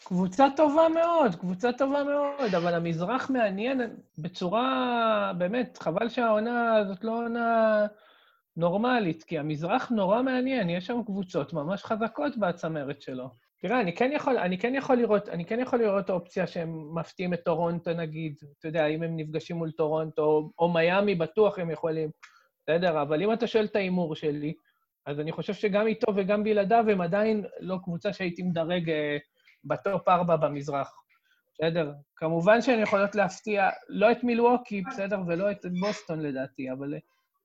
קבוצה 0.07 0.47
טובה 0.55 0.87
מאוד, 0.89 1.35
קבוצה 1.35 1.71
טובה 1.73 2.03
מאוד, 2.03 2.55
אבל 2.55 2.73
המזרח 2.73 3.29
מעניין 3.29 3.81
בצורה, 4.17 5.31
באמת, 5.37 5.77
חבל 5.77 6.09
שהעונה 6.09 6.75
הזאת 6.75 7.03
לא 7.03 7.11
עונה 7.11 7.85
נורמלית, 8.57 9.23
כי 9.23 9.39
המזרח 9.39 9.89
נורא 9.89 10.21
מעניין, 10.21 10.69
יש 10.69 10.85
שם 10.85 11.03
קבוצות 11.05 11.53
ממש 11.53 11.83
חזקות 11.83 12.37
בצמרת 12.37 13.01
שלו. 13.01 13.29
תראה, 13.57 13.81
אני 13.81 13.95
כן 13.95 14.11
יכול, 14.13 14.37
אני 14.37 14.57
כן 14.57 14.75
יכול 14.75 14.97
לראות, 14.97 15.29
אני 15.29 15.45
כן 15.45 15.59
יכול 15.59 15.79
לראות 15.79 16.09
אופציה 16.09 16.47
שהם 16.47 16.95
מפתיעים 16.95 17.33
את 17.33 17.39
טורונטו, 17.45 17.93
נגיד, 17.93 18.35
אתה 18.59 18.67
יודע, 18.67 18.87
אם 18.87 19.03
הם 19.03 19.17
נפגשים 19.17 19.55
מול 19.55 19.71
טורונטו, 19.71 20.23
או, 20.23 20.49
או 20.59 20.73
מיאמי, 20.73 21.15
בטוח 21.15 21.59
הם 21.59 21.71
יכולים, 21.71 22.09
בסדר? 22.63 23.01
אבל 23.01 23.23
אם 23.23 23.33
אתה 23.33 23.47
שואל 23.47 23.65
את 23.65 23.75
ההימור 23.75 24.15
שלי, 24.15 24.53
אז 25.05 25.19
אני 25.19 25.31
חושב 25.31 25.53
שגם 25.53 25.87
איתו 25.87 26.15
וגם 26.15 26.43
בלעדיו 26.43 26.85
הם 26.89 27.01
עדיין 27.01 27.45
לא 27.59 27.77
קבוצה 27.83 28.13
שהייתי 28.13 28.43
מדרג 28.43 28.89
אה, 28.89 29.17
ב 29.65 29.76
top 29.76 30.07
ארבע 30.07 30.35
במזרח, 30.35 30.93
בסדר? 31.53 31.93
כמובן 32.15 32.61
שהן 32.61 32.79
יכולות 32.79 33.15
להפתיע, 33.15 33.69
לא 33.89 34.11
את 34.11 34.23
מילווקי, 34.23 34.81
בסדר? 34.81 35.19
ולא 35.27 35.51
את 35.51 35.65
בוסטון 35.79 36.19
לדעתי, 36.19 36.71
אבל 36.71 36.93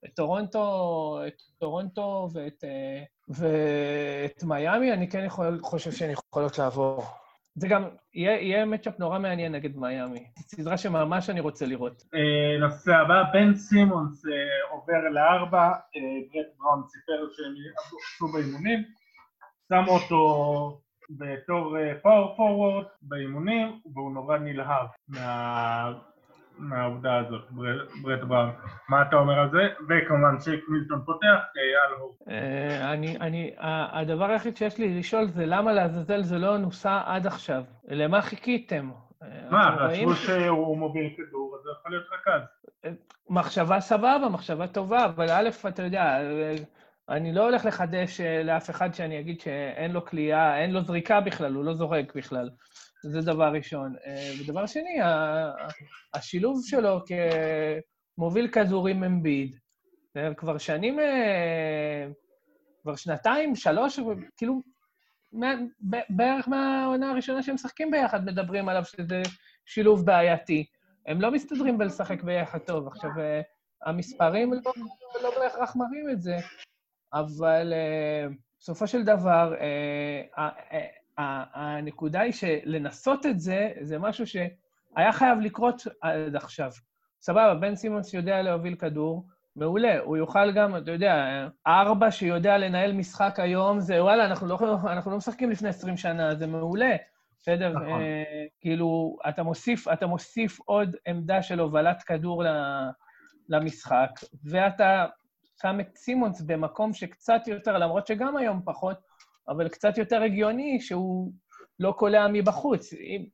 את 0.05 0.11
טורונטו, 0.15 1.19
את 1.27 1.43
טורונטו 1.59 2.29
ואת, 2.33 2.65
אה, 2.65 3.03
ואת 3.29 4.45
מיאמי, 4.45 4.93
אני 4.93 5.11
כן 5.11 5.25
יכול, 5.25 5.61
חושב 5.63 5.93
שהן 5.93 6.11
יכולות 6.11 6.59
לעבור. 6.59 7.05
זה 7.55 7.69
גם, 7.69 7.89
יהיה, 8.15 8.41
יהיה 8.41 8.65
matchup 8.65 8.99
נורא 8.99 9.19
מעניין 9.19 9.55
נגד 9.55 9.77
מיאמי. 9.77 10.25
סדרה 10.39 10.79
שממש 10.79 11.31
אני 11.31 11.41
רוצה 11.41 11.67
לראות. 11.67 12.03
אה, 12.15 12.59
נושא 12.61 12.93
הבא, 12.93 13.23
בן 13.33 13.55
סימונס 13.55 14.27
אה, 14.27 14.33
עובר 14.71 15.09
לארבע, 15.11 15.69
ברט 16.33 16.47
בראון 16.59 16.83
סיפר 16.89 17.29
שהם 17.33 17.55
עשו 17.79 18.33
באימונים, 18.33 18.85
שמו 19.69 19.93
אותו 19.93 20.81
בתור 21.19 21.77
פאור 22.03 22.35
פורוורד 22.37 22.85
באימונים, 23.03 23.81
והוא 23.95 24.13
נורא 24.13 24.39
נלהב 24.39 24.87
מה... 25.09 25.93
מהעובדה 26.61 27.17
הזאת, 27.17 27.43
ברט 28.03 28.21
בראון. 28.21 28.51
מה 28.89 29.03
אתה 29.03 29.17
אומר 29.17 29.39
על 29.39 29.51
זה? 29.51 29.69
וכמובן 29.89 30.41
שייק 30.41 30.65
מילטון 30.69 31.03
פותח, 31.07 31.39
אייל 31.57 32.01
הור. 32.01 32.17
אה, 32.29 32.93
אני, 33.21 33.51
הדבר 33.59 34.25
היחיד 34.25 34.57
שיש 34.57 34.79
לי 34.79 34.99
לשאול 34.99 35.27
זה 35.29 35.47
למה 35.47 35.73
לעזאזל 35.73 36.23
זה 36.23 36.39
לא 36.39 36.59
נוסע 36.59 37.01
עד 37.07 37.27
עכשיו? 37.27 37.65
למה 37.89 38.23
חיכיתם? 38.23 38.91
אה, 39.23 39.29
מה, 39.51 39.89
חשבו 39.89 40.15
שהוא 40.15 40.79
מוביל 40.79 41.11
כדור, 41.17 41.57
אז 41.59 41.63
זה 41.65 41.71
יכול 41.81 41.91
להיות. 41.91 42.05
אה, 42.85 42.91
מחשבה 43.31 43.81
סבבה, 43.81 44.29
מחשבה 44.33 44.67
טובה, 44.67 45.05
אבל 45.05 45.27
א', 45.31 45.49
אתה 45.69 45.83
יודע, 45.83 46.19
אני 47.11 47.33
לא 47.33 47.45
הולך 47.45 47.65
לחדש 47.65 48.21
לאף 48.21 48.71
אחד 48.71 48.95
שאני 48.95 49.21
אגיד 49.21 49.41
שאין 49.41 49.91
לו 49.91 50.05
כליאה, 50.05 50.63
אין 50.63 50.71
לו 50.71 50.83
זריקה 50.83 51.21
בכלל, 51.21 51.55
הוא 51.55 51.65
לא 51.65 51.75
זורק 51.75 52.15
בכלל. 52.15 52.51
זה 53.03 53.21
דבר 53.21 53.53
ראשון. 53.53 53.95
אה, 54.07 54.31
ודבר 54.41 54.67
שני, 54.67 54.99
השילוב 56.15 56.61
שלו 56.65 57.01
כמוביל 58.17 58.49
כדורים 58.49 59.05
אמביד, 59.05 59.57
כבר 60.37 60.59
שנים, 60.59 61.01
אה, 61.01 62.07
כבר 62.83 62.97
שנתיים, 62.97 63.57
שלוש, 63.57 64.01
כאילו, 64.37 64.63
בערך 66.11 66.49
מהעונה 66.49 67.11
הראשונה 67.11 67.43
שהם 67.43 67.55
משחקים 67.55 67.91
ביחד, 67.91 68.25
מדברים 68.25 68.69
עליו 68.69 68.85
שזה 68.85 69.23
שילוב 69.67 70.07
בעייתי. 70.07 70.67
הם 71.07 71.21
לא 71.21 71.31
מסתדרים 71.31 71.79
בלשחק 71.79 72.23
ביחד 72.23 72.59
טוב. 72.59 72.87
עכשיו, 72.87 73.11
אה, 73.19 73.41
המספרים 73.83 74.53
לא, 74.53 74.73
לא 75.23 75.31
בהכרח 75.41 75.77
מראים 75.77 76.11
את 76.11 76.23
זה, 76.23 76.37
אבל 77.13 77.73
בסופו 78.59 78.87
של 78.87 79.05
דבר, 79.05 79.55
הנקודה 81.55 82.21
היא 82.21 82.33
שלנסות 82.33 83.27
את 83.27 83.41
זה, 83.41 83.71
זה 83.81 83.99
משהו 83.99 84.27
שהיה 84.27 85.13
חייב 85.13 85.39
לקרות 85.41 85.83
עד 86.01 86.37
עכשיו. 86.37 86.71
סבבה, 87.21 87.55
בן 87.55 87.77
סימונס 87.77 88.15
יודע 88.15 88.43
להוביל 88.43 88.75
כדור, 88.75 89.27
מעולה. 89.57 89.99
הוא 89.99 90.17
יוכל 90.17 90.53
גם, 90.53 90.77
אתה 90.77 90.91
יודע, 90.91 91.47
ארבע 91.67 92.11
שיודע 92.11 92.59
לנהל 92.59 92.93
משחק 92.93 93.35
היום, 93.39 93.81
זה 93.81 94.03
וואלה, 94.03 94.25
אנחנו 94.25 94.47
לא, 94.47 94.59
אנחנו 94.87 95.11
לא 95.11 95.17
משחקים 95.17 95.51
לפני 95.51 95.69
20 95.69 95.97
שנה, 95.97 96.35
זה 96.35 96.47
מעולה. 96.47 96.97
בסדר? 97.39 97.73
נכון. 97.73 98.01
אה, 98.01 98.45
כאילו, 98.61 99.17
אתה 99.29 99.43
מוסיף, 99.43 99.89
אתה 99.89 100.07
מוסיף 100.07 100.59
עוד 100.61 100.97
עמדה 101.07 101.43
של 101.43 101.61
הובלת 101.61 102.03
כדור 102.03 102.43
למשחק, 103.49 104.11
ואתה 104.45 105.07
שם 105.63 105.81
את 105.81 105.97
סימונס 105.97 106.41
במקום 106.41 106.93
שקצת 106.93 107.41
יותר, 107.47 107.79
למרות 107.79 108.07
שגם 108.07 108.37
היום 108.37 108.61
פחות, 108.65 108.97
אבל 109.49 109.69
קצת 109.69 109.99
יותר 109.99 110.23
הגיוני 110.23 110.81
שהוא 110.81 111.33
לא 111.81 111.95
קולע 111.99 112.27
מבחוץ. 112.33 112.93
אם, 112.93 113.25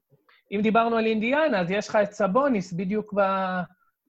אם 0.52 0.60
דיברנו 0.62 0.96
על 0.96 1.06
אינדיאנה, 1.06 1.60
אז 1.60 1.70
יש 1.70 1.88
לך 1.88 1.96
את 1.96 2.12
סבוניס 2.12 2.72
בדיוק 2.72 3.14
ב... 3.16 3.20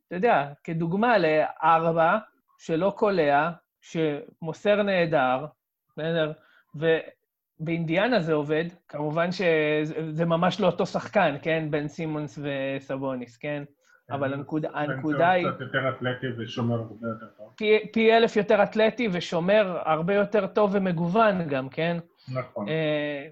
אתה 0.07 0.15
יודע, 0.15 0.53
כדוגמה 0.63 1.17
לארבע, 1.17 2.17
שלא 2.57 2.93
קולע, 2.95 3.51
שמוסר 3.81 4.83
נהדר, 4.83 5.45
בסדר? 5.87 6.31
ובאינדיאנה 6.75 8.19
זה 8.19 8.33
עובד, 8.33 8.65
כמובן 8.87 9.29
שזה 9.31 10.25
ממש 10.25 10.59
לא 10.59 10.67
אותו 10.67 10.85
שחקן, 10.85 11.35
כן? 11.41 11.67
בן 11.71 11.87
סימונס 11.87 12.39
וסבוניס, 12.41 13.37
כן? 13.37 13.63
אבל 14.11 14.33
הנקודה, 14.33 14.69
הנקודה 14.73 15.29
היא... 15.29 15.47
קצת 15.49 15.61
יותר 15.61 15.89
אתלטי 15.89 16.27
ושומר 16.37 16.75
הרבה 16.75 17.07
יותר 17.07 17.25
טוב. 17.37 17.53
פי, 17.55 17.79
פי 17.93 18.13
אלף 18.13 18.35
יותר 18.35 18.63
אתלטי 18.63 19.07
ושומר 19.11 19.77
הרבה 19.85 20.13
יותר 20.13 20.47
טוב 20.47 20.69
ומגוון 20.73 21.47
גם, 21.47 21.69
כן? 21.69 21.97
נכון. 22.33 22.69
אה, 22.69 23.27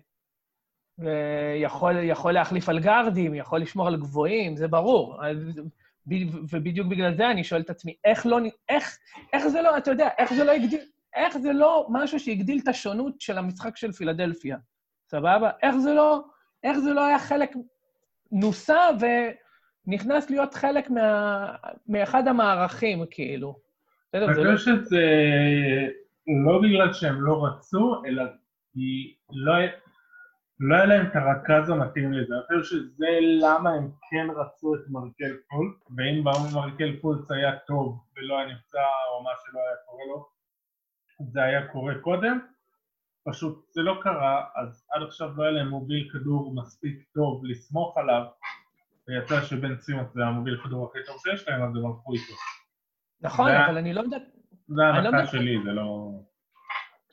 ויכול 1.00 2.32
להחליף 2.32 2.70
על 2.70 2.80
גארדים, 2.80 3.34
יכול 3.34 3.62
לשמור 3.62 3.88
על 3.88 3.96
גבוהים, 3.96 4.56
זה 4.56 4.68
ברור. 4.68 5.20
ובדיוק 6.50 6.88
בגלל 6.88 7.16
זה 7.16 7.32
אני 7.32 7.44
שואל 7.44 7.62
את 7.62 7.70
עצמי, 7.70 7.96
איך 8.06 8.26
לא, 8.26 8.40
איך, 8.70 8.98
איך 9.34 9.48
זה 9.48 9.62
לא, 9.62 9.78
אתה 9.78 9.92
יודע, 9.92 10.10
איך 10.18 10.34
זה 10.34 10.44
לא 10.44 10.52
הגדיל, 10.52 10.82
איך 11.16 11.38
זה 11.38 11.54
לא 11.54 11.88
משהו 11.90 12.20
שהגדיל 12.20 12.60
את 12.64 12.68
השונות 12.68 13.22
של 13.22 13.38
המשחק 13.38 13.78
של 13.78 13.92
פילדלפיה, 13.92 14.58
סבבה? 15.08 15.50
איך 15.64 15.76
זה 15.76 15.94
לא, 15.94 16.24
איך 16.64 16.78
זה 16.78 16.94
לא 16.94 17.06
היה 17.06 17.20
חלק 17.20 17.52
נוסע 18.32 18.92
ונכנס 19.88 20.30
להיות 20.30 20.54
חלק 20.54 20.90
מה, 20.90 21.56
מאחד 21.88 22.28
המערכים, 22.28 23.04
כאילו? 23.12 23.60
אני 24.14 24.28
חושב 24.28 24.44
לא... 24.44 24.58
שזה 24.58 25.06
לא 26.46 26.62
בגלל 26.62 26.94
שהם 26.94 27.22
לא 27.22 27.46
רצו, 27.46 28.02
אלא 28.06 28.24
כי 28.74 29.16
לא, 29.30 29.54
לא 30.60 30.76
היה 30.76 30.86
להם 30.86 31.06
את 31.06 31.16
הרכז 31.16 31.70
המתאים 31.70 32.14
לזה, 32.14 32.34
אני 32.36 32.62
חושב 32.62 32.78
שזה 32.78 33.08
למה 33.42 33.70
הם 33.70 33.92
כן 34.12 34.28
רצו 34.36 34.76
את 34.76 34.80
מרקל 34.90 35.36
פולץ, 35.50 35.76
ואם 35.98 36.24
מרקל 36.54 37.00
פולץ 37.02 37.32
היה 37.32 37.58
טוב 37.68 38.00
ולא 38.16 38.40
היה 38.40 38.48
נפצע 38.48 38.80
או 39.12 39.24
מה 39.24 39.30
שלא 39.46 39.60
היה 39.60 39.78
קורה 39.86 40.04
לו, 40.08 40.28
זה 41.32 41.44
היה 41.44 41.68
קורה 41.68 41.94
קודם, 42.02 42.40
פשוט 43.30 43.66
זה 43.72 43.82
לא 43.82 44.00
קרה, 44.02 44.46
אז 44.56 44.88
עד 44.92 45.02
עכשיו 45.02 45.38
לא 45.38 45.44
היה 45.44 45.52
להם 45.52 45.68
מוביל 45.68 46.10
כדור 46.14 46.56
מספיק 46.56 47.04
טוב 47.14 47.46
לסמוך 47.46 47.98
עליו, 47.98 48.24
ויצא 49.08 49.42
שבן 49.42 49.76
צימוס 49.76 50.14
זה 50.14 50.24
המוביל 50.24 50.62
כדור 50.64 50.90
הכי 50.90 51.00
טוב 51.06 51.18
שיש 51.24 51.48
להם, 51.48 51.64
אז 51.64 51.70
הם 51.76 51.86
הלכו 51.86 52.14
איתו. 52.14 52.34
נכון, 53.22 53.52
אבל 53.52 53.78
אני 53.78 53.94
לא 53.94 54.02
יודעת... 54.02 54.22
זה 54.68 54.76
לא 54.76 54.84
ההנחה 54.84 55.28
שלי, 55.28 55.58
זה 55.66 55.72
לא... 55.72 56.10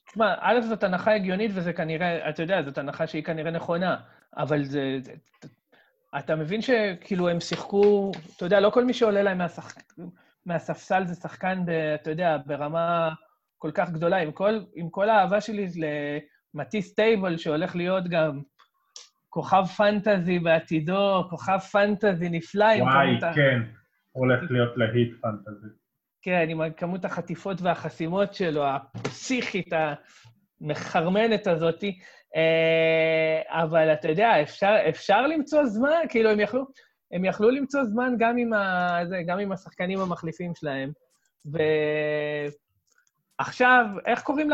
תשמע, 0.06 0.34
א', 0.40 0.60
זאת 0.60 0.82
הנחה 0.82 1.14
הגיונית, 1.14 1.50
וזה 1.54 1.72
כנראה, 1.72 2.28
אתה 2.30 2.42
יודע, 2.42 2.62
זאת 2.62 2.78
הנחה 2.78 3.06
שהיא 3.06 3.24
כנראה 3.24 3.50
נכונה, 3.50 3.96
אבל 4.36 4.64
זה... 4.64 4.96
זה 5.00 5.12
אתה 6.18 6.36
מבין 6.36 6.62
שכאילו 6.62 7.28
הם 7.28 7.40
שיחקו, 7.40 8.12
אתה 8.36 8.44
יודע, 8.44 8.60
לא 8.60 8.70
כל 8.70 8.84
מי 8.84 8.94
שעולה 8.94 9.22
להם 9.22 9.38
מהשח... 9.38 9.74
מהספסל 10.46 11.06
זה 11.06 11.14
שחקן, 11.14 11.66
ב, 11.66 11.70
אתה 11.70 12.10
יודע, 12.10 12.36
ברמה 12.46 13.10
כל 13.58 13.70
כך 13.74 13.90
גדולה. 13.90 14.16
עם 14.16 14.32
כל, 14.32 14.60
עם 14.74 14.90
כל 14.90 15.08
האהבה 15.08 15.40
שלי 15.40 15.66
למטיס 16.54 16.94
טייבל, 16.94 17.36
שהולך 17.36 17.76
להיות 17.76 18.04
גם 18.08 18.40
כוכב 19.32 19.64
פנטזי 19.76 20.38
בעתידו, 20.38 21.24
כוכב 21.30 21.58
פנטזי 21.58 22.28
נפלא. 22.28 22.64
וואי, 22.80 23.34
כן, 23.34 23.62
הולך 24.12 24.50
להיות 24.50 24.76
להיט 24.76 25.12
פנטזי. 25.22 25.66
כן, 26.22 26.46
עם 26.48 26.72
כמות 26.76 27.04
החטיפות 27.04 27.62
והחסימות 27.62 28.34
שלו, 28.34 28.64
הפסיכית, 28.66 29.68
המחרמנת 30.60 31.46
הזאתי. 31.46 31.98
אה, 32.36 33.62
אבל 33.62 33.92
אתה 33.92 34.08
יודע, 34.08 34.42
אפשר, 34.42 34.74
אפשר 34.88 35.26
למצוא 35.26 35.66
זמן, 35.66 36.00
כאילו, 36.08 36.30
הם 36.30 36.40
יכלו, 36.40 36.64
הם 37.12 37.24
יכלו 37.24 37.50
למצוא 37.50 37.84
זמן 37.84 38.14
גם 38.18 38.36
עם, 38.38 38.52
ה, 38.52 38.98
זה, 39.08 39.22
גם 39.26 39.38
עם 39.38 39.52
השחקנים 39.52 39.98
המחליפים 39.98 40.54
שלהם. 40.54 40.92
ועכשיו, 43.38 43.86
איך 44.06 44.22
קוראים 44.22 44.50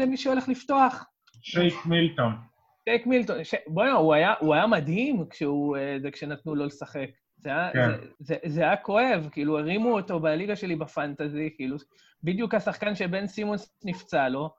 למי 0.00 0.16
שהולך 0.16 0.48
לפתוח? 0.48 1.04
שייק 1.42 1.86
מילטון. 1.86 2.55
שייק 2.88 3.06
מילטון. 3.06 3.44
ש... 3.44 3.54
בוא'נה, 3.66 3.92
הוא, 3.92 4.14
הוא 4.40 4.54
היה 4.54 4.66
מדהים 4.66 5.24
כשהוא, 5.30 5.76
אה, 5.76 6.10
כשנתנו 6.12 6.54
לו 6.54 6.66
לשחק. 6.66 7.08
זה 7.36 7.48
היה, 7.48 7.70
כן. 7.72 7.90
זה, 7.90 8.06
זה, 8.18 8.36
זה 8.44 8.62
היה 8.62 8.76
כואב, 8.76 9.28
כאילו, 9.32 9.58
הרימו 9.58 9.92
אותו 9.92 10.20
בליגה 10.20 10.56
שלי 10.56 10.76
בפנטזי, 10.76 11.50
כאילו, 11.56 11.76
בדיוק 12.22 12.54
השחקן 12.54 12.94
שבן 12.94 13.26
סימונס 13.26 13.78
נפצע 13.84 14.28
לו, 14.28 14.50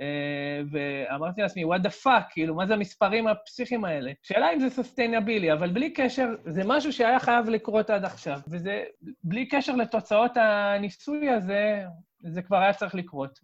אה, 0.00 0.60
ואמרתי 0.70 1.42
לעצמי, 1.42 1.64
what 1.64 1.78
the 1.78 2.04
fuck, 2.04 2.30
כאילו, 2.30 2.54
מה 2.54 2.66
זה 2.66 2.74
המספרים 2.74 3.26
הפסיכיים 3.26 3.84
האלה? 3.84 4.12
שאלה 4.22 4.52
אם 4.52 4.60
זה 4.60 4.70
סוסטיינבילי, 4.70 5.52
אבל 5.52 5.70
בלי 5.70 5.90
קשר, 5.90 6.28
זה 6.46 6.62
משהו 6.64 6.92
שהיה 6.92 7.20
חייב 7.20 7.48
לקרות 7.48 7.90
עד 7.90 8.04
עכשיו, 8.04 8.40
וזה, 8.48 8.84
בלי 9.24 9.48
קשר 9.48 9.76
לתוצאות 9.76 10.36
הניסוי 10.36 11.30
הזה, 11.30 11.84
זה 12.20 12.42
כבר 12.42 12.56
היה 12.56 12.72
צריך 12.72 12.94
לקרות, 12.94 13.38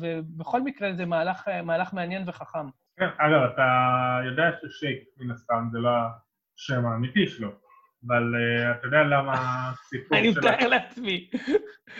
ובכל 0.00 0.62
מקרה 0.62 0.92
זה 0.92 1.06
מהלך, 1.06 1.48
מהלך 1.64 1.94
מעניין 1.94 2.28
וחכם. 2.28 2.66
כן, 2.98 3.08
אגב, 3.18 3.50
אתה 3.52 3.68
יודע 4.24 4.50
ששייק, 4.52 4.98
מן 5.18 5.30
הסתם, 5.30 5.68
זה 5.72 5.78
לא 5.78 5.90
השם 6.58 6.86
האמיתי 6.86 7.26
שלו. 7.26 7.48
אבל 8.06 8.34
uh, 8.34 8.78
אתה 8.78 8.86
יודע 8.86 9.02
למה 9.02 9.32
הסיפור 9.34 10.18
של... 10.18 10.24
אני 10.24 10.30
מתאר 10.30 10.68
לעצמי. 10.68 11.30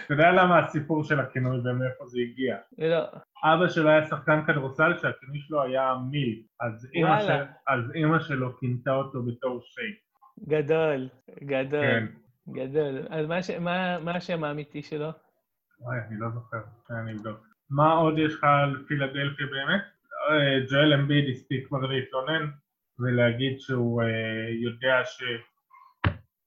אתה 0.05 0.15
יודע 0.15 0.33
למה 0.33 0.59
הסיפור 0.59 1.05
של 1.05 1.21
הכינוי 1.21 1.59
ומאיפה 1.59 2.07
זה 2.07 2.19
הגיע? 2.21 2.57
לא. 2.79 3.05
אבא 3.45 3.69
שלו 3.69 3.89
היה 3.89 4.07
שחקן 4.07 4.41
כדורסל 4.47 4.99
שהכינוי 4.99 5.41
שלו 5.41 5.63
היה 5.63 5.95
מיל, 6.11 6.43
אז 6.61 6.89
אימא, 7.95 8.19
שלו 8.21 8.59
כינתה 8.59 8.91
אותו 8.91 9.23
בתור 9.23 9.61
שייק. 9.63 9.99
גדול, 10.49 11.09
גדול, 11.45 11.85
כן. 11.85 12.07
גדול. 12.49 13.07
אז 13.11 13.27
מה, 13.27 13.43
ש... 13.43 13.51
מה, 13.51 13.99
מה 13.99 14.13
השם 14.17 14.45
האמיתי 14.45 14.83
שלו? 14.83 15.11
וואי, 15.81 15.99
אני 16.09 16.21
לא 16.21 16.29
זוכר, 16.31 16.59
אני 16.91 17.13
אבדוק. 17.13 17.47
מה 17.71 17.93
עוד 17.93 18.19
יש 18.19 18.35
לך 18.35 18.45
על 18.45 18.85
פילדלפיה 18.89 19.47
באמת? 19.47 19.83
אה, 20.31 20.67
ג'ואל 20.71 20.93
אמביד 20.93 21.25
הספיק 21.31 21.67
כבר 21.69 21.87
להתלונן 21.87 22.51
ולהגיד 22.99 23.61
שהוא 23.61 24.03
uh, 24.03 24.07
יודע 24.63 25.05
ש... 25.05 25.23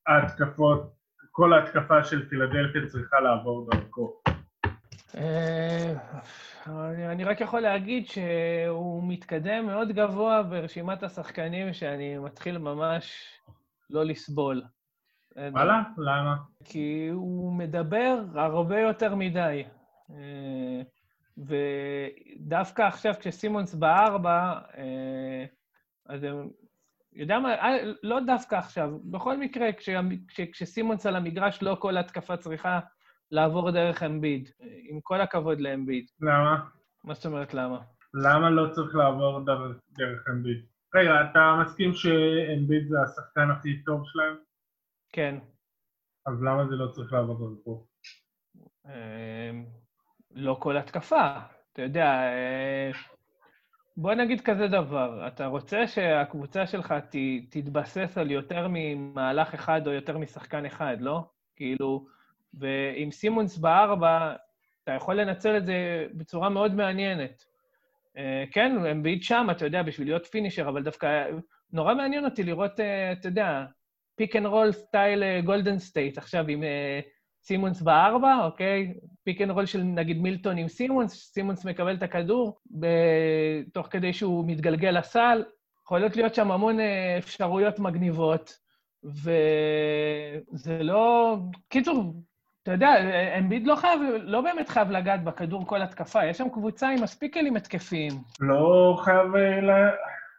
ההתקפות, 0.07 0.93
כל 1.31 1.53
ההתקפה 1.53 2.03
של 2.03 2.29
פילדלפיה 2.29 2.81
צריכה 2.87 3.19
לעבור 3.19 3.69
דרכו? 3.71 4.21
אה, 5.17 5.93
אני 7.11 7.23
רק 7.23 7.41
יכול 7.41 7.59
להגיד 7.59 8.07
שהוא 8.07 9.03
מתקדם 9.07 9.65
מאוד 9.65 9.91
גבוה 9.91 10.43
ברשימת 10.43 11.03
השחקנים 11.03 11.73
שאני 11.73 12.17
מתחיל 12.17 12.57
ממש 12.57 13.13
לא 13.89 14.05
לסבול. 14.05 14.61
וואלה? 15.51 15.81
למה? 15.97 16.35
כי 16.63 17.07
הוא 17.11 17.53
מדבר 17.53 18.19
הרבה 18.35 18.79
יותר 18.79 19.15
מדי. 19.15 19.63
אה, 21.39 21.43
ודווקא 22.37 22.81
עכשיו, 22.81 23.13
כשסימונס 23.19 23.75
בארבע, 23.75 24.59
אה, 24.77 25.45
אז 26.05 26.23
הם 26.23 26.49
יודע 27.13 27.39
מה, 27.39 27.53
אה, 27.53 27.91
לא 28.03 28.19
דווקא 28.19 28.55
עכשיו, 28.55 28.89
בכל 29.03 29.37
מקרה, 29.37 29.73
כש, 29.73 29.89
כש, 30.27 30.41
כשסימונס 30.41 31.05
על 31.05 31.15
המגרש, 31.15 31.63
לא 31.63 31.77
כל 31.79 31.97
התקפה 31.97 32.37
צריכה 32.37 32.79
לעבור 33.31 33.71
דרך 33.71 34.03
אמביד, 34.03 34.49
עם 34.89 34.99
כל 35.01 35.21
הכבוד 35.21 35.61
לאמביד. 35.61 36.05
למה? 36.21 36.65
מה 37.03 37.13
זאת 37.13 37.25
אומרת 37.25 37.53
למה? 37.53 37.79
למה 38.13 38.49
לא 38.49 38.69
צריך 38.71 38.95
לעבור 38.95 39.45
דרך, 39.45 39.77
דרך 39.97 40.27
אמביד? 40.29 40.65
רגע, 40.95 41.11
אתה 41.31 41.59
מסכים 41.61 41.93
שאמביד 41.93 42.87
זה 42.87 42.97
השחקן 43.01 43.51
הכי 43.51 43.83
טוב 43.83 44.01
שלהם? 44.05 44.35
כן. 45.13 45.35
אז 46.25 46.43
למה 46.43 46.67
זה 46.67 46.75
לא 46.75 46.87
צריך 46.87 47.13
לעבור 47.13 47.55
דרכו? 47.55 47.87
לא 50.35 50.57
כל 50.59 50.77
התקפה. 50.77 51.37
אתה 51.73 51.81
יודע, 51.81 52.05
אה, 52.05 52.91
בוא 53.97 54.13
נגיד 54.13 54.41
כזה 54.41 54.67
דבר, 54.67 55.27
אתה 55.27 55.45
רוצה 55.45 55.87
שהקבוצה 55.87 56.67
שלך 56.67 56.93
ת, 57.09 57.15
תתבסס 57.49 58.17
על 58.17 58.31
יותר 58.31 58.67
ממהלך 58.69 59.53
אחד 59.53 59.87
או 59.87 59.91
יותר 59.91 60.17
משחקן 60.17 60.65
אחד, 60.65 60.97
לא? 60.99 61.23
כאילו, 61.55 62.05
ועם 62.53 63.11
סימונס 63.11 63.57
בארבע, 63.57 64.35
אתה 64.83 64.91
יכול 64.91 65.21
לנצל 65.21 65.57
את 65.57 65.65
זה 65.65 66.07
בצורה 66.13 66.49
מאוד 66.49 66.75
מעניינת. 66.75 67.45
אה, 68.17 68.43
כן, 68.51 68.75
אמביד 68.85 69.23
שם, 69.23 69.47
אתה 69.51 69.65
יודע, 69.65 69.83
בשביל 69.83 70.07
להיות 70.07 70.25
finisher, 70.25 70.69
אבל 70.69 70.83
דווקא 70.83 71.29
נורא 71.73 71.93
מעניין 71.93 72.25
אותי 72.25 72.43
לראות, 72.43 72.79
אה, 72.79 73.11
אתה 73.11 73.27
יודע, 73.27 73.65
pick 74.15 74.35
and 74.35 74.45
roll 74.45 74.71
style 74.71 75.41
גולדן 75.41 75.79
סטייט, 75.79 76.17
עכשיו 76.17 76.47
עם 76.47 76.63
סימונס 77.45 77.81
בארבע, 77.81 78.37
אוקיי? 78.43 78.93
pick 79.23 79.41
and 79.41 79.51
roll 79.51 79.65
של 79.65 79.83
נגיד 79.83 80.21
מילטון 80.21 80.57
עם 80.57 80.67
סימונס, 80.67 81.31
סימונס 81.33 81.65
מקבל 81.65 81.95
את 81.95 82.03
הכדור, 82.03 82.59
תוך 83.73 83.87
כדי 83.91 84.13
שהוא 84.13 84.43
מתגלגל 84.47 84.89
לסל, 84.89 85.43
יכולות 85.83 86.15
להיות 86.15 86.35
שם 86.35 86.51
המון 86.51 86.79
אה, 86.79 87.17
אפשרויות 87.17 87.79
מגניבות, 87.79 88.57
וזה 89.03 90.79
לא... 90.81 91.37
קיצור, 91.69 92.13
אתה 92.63 92.71
יודע, 92.71 92.93
אמביד 93.39 93.67
לא 93.67 93.75
חייב, 93.75 93.99
לא 94.21 94.41
באמת 94.41 94.69
חייב 94.69 94.91
לגעת 94.91 95.23
בכדור 95.23 95.67
כל 95.67 95.81
התקפה, 95.81 96.25
יש 96.25 96.37
שם 96.37 96.49
קבוצה 96.49 96.89
עם 96.89 97.03
מספיק 97.03 97.33
כלים 97.33 97.55
התקפיים. 97.55 98.11
לא 98.39 98.97
חייב 99.03 99.35
אה, 99.35 99.61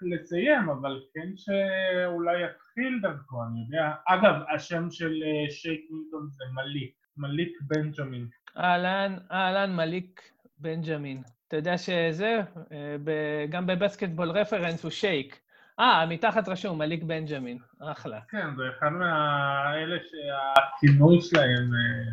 לסיים, 0.02 0.68
אבל 0.70 1.00
כן 1.14 1.28
שאולי 1.36 2.44
יתחיל 2.44 2.98
דרכו, 3.02 3.42
אני 3.44 3.64
יודע. 3.64 3.92
אגב, 4.06 4.34
השם 4.54 4.90
של 4.90 5.22
אה, 5.22 5.50
שייק 5.50 5.80
מילטון 5.90 6.28
זה 6.30 6.44
מליק, 6.54 6.94
מליק 7.16 7.58
בנג'מין. 7.60 8.28
אהלן, 8.56 9.16
אהלן, 9.32 9.76
מליק 9.76 10.20
בנג'מין. 10.58 11.22
אתה 11.48 11.56
יודע 11.56 11.78
שזה, 11.78 12.40
אה, 12.72 13.44
גם 13.48 13.66
בבסקטבול 13.66 14.30
רפרנס 14.30 14.82
הוא 14.82 14.90
שייק. 14.90 15.40
אה, 15.80 16.06
מתחת 16.06 16.48
רשום, 16.48 16.78
מליק 16.78 17.02
בנג'מין. 17.02 17.58
אחלה. 17.80 18.20
כן, 18.28 18.56
זה 18.56 18.62
אחד 18.78 18.88
מהאלה 18.88 19.96
שהכינוי 19.96 21.20
שלהם... 21.20 21.70
אה, 21.74 22.12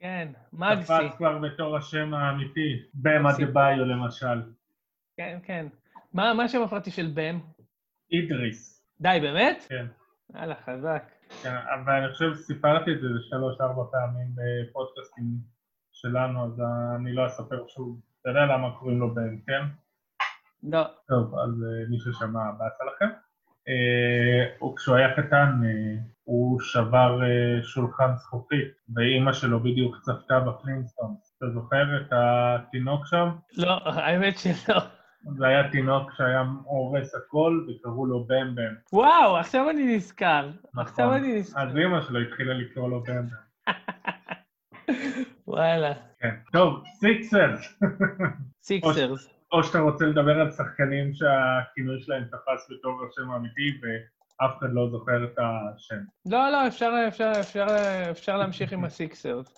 כן, 0.00 0.28
מגסי. 0.52 0.82
תפס 0.82 1.16
כבר 1.16 1.38
בתור 1.38 1.76
השם 1.76 2.14
האמיתי, 2.14 2.82
בם 2.94 3.26
אדה-ביו 3.26 3.84
למשל. 3.84 4.42
כן, 5.16 5.38
כן. 5.42 5.66
מה 6.14 6.44
השם 6.44 6.62
הפרטי 6.62 6.90
של 6.90 7.10
בם? 7.14 7.40
אידריס. 8.12 8.84
די, 9.00 9.18
באמת? 9.20 9.66
כן. 9.68 9.86
יאללה, 10.34 10.54
חזק. 10.54 11.02
כן, 11.42 11.54
אבל 11.54 11.92
אני 11.92 12.12
חושב 12.12 12.34
שסיפרתי 12.34 12.92
את 12.92 13.00
זה 13.00 13.08
שלוש-ארבע 13.30 13.82
פעמים 13.92 14.26
בפודקאסטים 14.34 15.24
שלנו, 15.92 16.44
אז 16.44 16.62
אני 16.96 17.12
לא 17.12 17.26
אספר 17.26 17.64
שוב. 17.68 18.00
אתה 18.20 18.30
יודע 18.30 18.40
למה 18.40 18.76
קוראים 18.78 19.00
לו 19.00 19.14
בן, 19.14 19.36
כן? 19.46 19.62
לא. 20.62 20.84
טוב, 21.08 21.34
אז 21.34 21.50
uh, 21.50 21.90
מי 21.90 21.98
ששמע, 21.98 22.50
באסה 22.58 22.84
לכם. 22.84 23.14
Uh, 23.68 24.76
כשהוא 24.76 24.96
היה 24.96 25.16
קטן, 25.16 25.60
uh, 25.62 26.00
הוא 26.22 26.60
שבר 26.60 27.20
uh, 27.20 27.64
שולחן 27.64 28.16
זכוכית, 28.16 28.68
ואימא 28.94 29.32
שלו 29.32 29.60
בדיוק 29.60 29.96
צפתה 30.00 30.40
בפלינסטון. 30.40 31.14
אתה 31.38 31.46
זוכר 31.50 32.00
את 32.00 32.12
התינוק 32.12 33.06
שם? 33.06 33.28
לא, 33.56 33.78
האמת 33.84 34.38
שלא. 34.38 34.80
זה 35.22 35.46
היה 35.46 35.70
תינוק 35.70 36.12
שהיה 36.16 36.44
הורס 36.64 37.14
הכל, 37.14 37.66
וקראו 37.68 38.06
לו 38.06 38.24
בם 38.24 38.54
בם. 38.54 38.74
וואו, 38.92 39.36
עכשיו 39.36 39.70
אני 39.70 39.96
נזכר. 39.96 40.48
נכון. 40.74 40.82
עכשיו 40.82 41.14
אני 41.14 41.38
נזכר. 41.38 41.60
אז 41.60 41.76
אימא 41.76 42.00
שלו 42.00 42.20
התחילה 42.20 42.54
לקרוא 42.54 42.90
לו 42.90 43.02
בם 43.02 43.26
בם. 43.26 43.72
וואלה. 45.46 45.92
כן. 46.20 46.34
טוב, 46.52 46.84
סיקסרס. 47.00 47.78
סיקסרס. 48.62 49.28
או 49.52 49.64
שאתה 49.64 49.78
רוצה 49.78 50.04
לדבר 50.04 50.40
על 50.40 50.50
שחקנים 50.50 51.14
שהכינוי 51.14 52.00
שלהם 52.00 52.24
תפס 52.24 52.70
בתור 52.70 53.00
השם 53.08 53.30
האמיתי 53.30 53.80
ואף 53.82 54.58
אחד 54.58 54.68
לא 54.72 54.88
זוכר 54.90 55.24
את 55.24 55.38
השם. 55.38 55.98
לא, 56.26 56.50
לא, 56.50 56.66
אפשר, 56.66 56.92
אפשר, 57.08 57.32
אפשר, 57.40 57.66
אפשר 58.10 58.36
להמשיך 58.36 58.72
עם 58.72 58.84
הסיקסרס. 58.84 59.54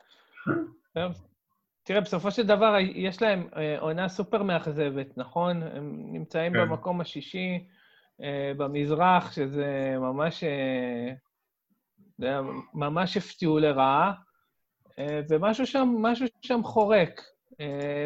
תראה, 1.85 2.01
בסופו 2.01 2.31
של 2.31 2.47
דבר 2.47 2.77
יש 2.95 3.23
להם 3.23 3.49
אה, 3.57 3.79
עונה 3.79 4.09
סופר 4.09 4.43
מאכזבת, 4.43 5.07
נכון? 5.17 5.63
הם 5.63 6.13
נמצאים 6.13 6.53
כן. 6.53 6.61
במקום 6.61 7.01
השישי 7.01 7.67
אה, 8.23 8.53
במזרח, 8.57 9.33
שזה 9.33 9.95
ממש... 9.99 10.45
אה, 10.45 11.13
ממש 12.75 13.17
הפתיעו 13.17 13.59
לרעה, 13.59 14.13
ומשהו 15.31 15.67
שם, 15.67 16.03
שם 16.43 16.61
חורק. 16.65 17.21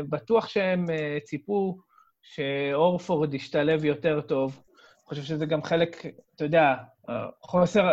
בטוח 0.09 0.49
שהם 0.49 0.87
ציפו 1.25 1.79
שאורפורד 2.23 3.35
ישתלב 3.35 3.85
יותר 3.85 4.21
טוב. 4.21 4.63
אני 4.63 5.09
חושב 5.09 5.23
שזה 5.23 5.47
גם 5.47 5.63
חלק, 5.63 6.07
אתה 6.35 6.45
יודע, 6.45 6.75
חוסר, 7.43 7.91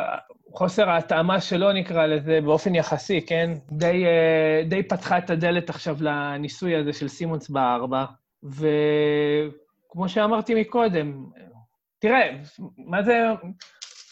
חוסר 0.51 0.89
ההתאמה 0.89 1.41
שלו, 1.41 1.71
נקרא 1.71 2.05
לזה, 2.05 2.39
באופן 2.41 2.75
יחסי, 2.75 3.25
כן? 3.25 3.51
די, 3.71 4.05
אה, 4.05 4.63
די 4.69 4.83
פתחה 4.83 5.17
את 5.17 5.29
הדלת 5.29 5.69
עכשיו 5.69 5.97
לניסוי 5.99 6.75
הזה 6.75 6.93
של 6.93 7.07
סימונס 7.07 7.49
בארבע, 7.49 8.05
וכמו 8.43 10.09
שאמרתי 10.09 10.61
מקודם, 10.61 11.25
תראה, 11.99 12.37
מה 12.77 13.03
זה... 13.03 13.27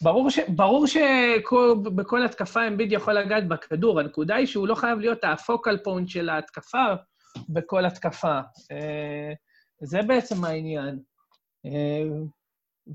ברור, 0.04 0.30
ש, 0.30 0.40
ברור 0.48 0.88
שבכל 0.88 2.26
התקפה 2.26 2.68
אמביד 2.68 2.92
יכול 2.92 3.14
לגעת 3.14 3.48
בכדור, 3.48 4.00
הנקודה 4.00 4.36
היא 4.36 4.46
שהוא 4.48 4.68
לא 4.68 4.76
חייב 4.76 5.00
להיות 5.00 5.24
הפוקל 5.24 5.78
פונט 5.84 6.10
של 6.10 6.30
ההתקפה, 6.30 6.86
בכל 7.50 7.86
התקפה. 7.86 8.40
אה, 8.72 9.34
זה 9.82 10.02
בעצם 10.02 10.46
העניין. 10.46 11.00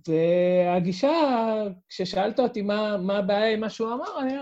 והגישה, 0.09 1.13
כששאלת 1.89 2.39
אותי 2.39 2.63
מה, 2.63 2.97
מה 2.97 3.19
הבעיה 3.19 3.53
עם 3.53 3.61
מה 3.61 3.71
שהוא 3.71 3.93
אמר, 3.93 4.21
אני, 4.21 4.35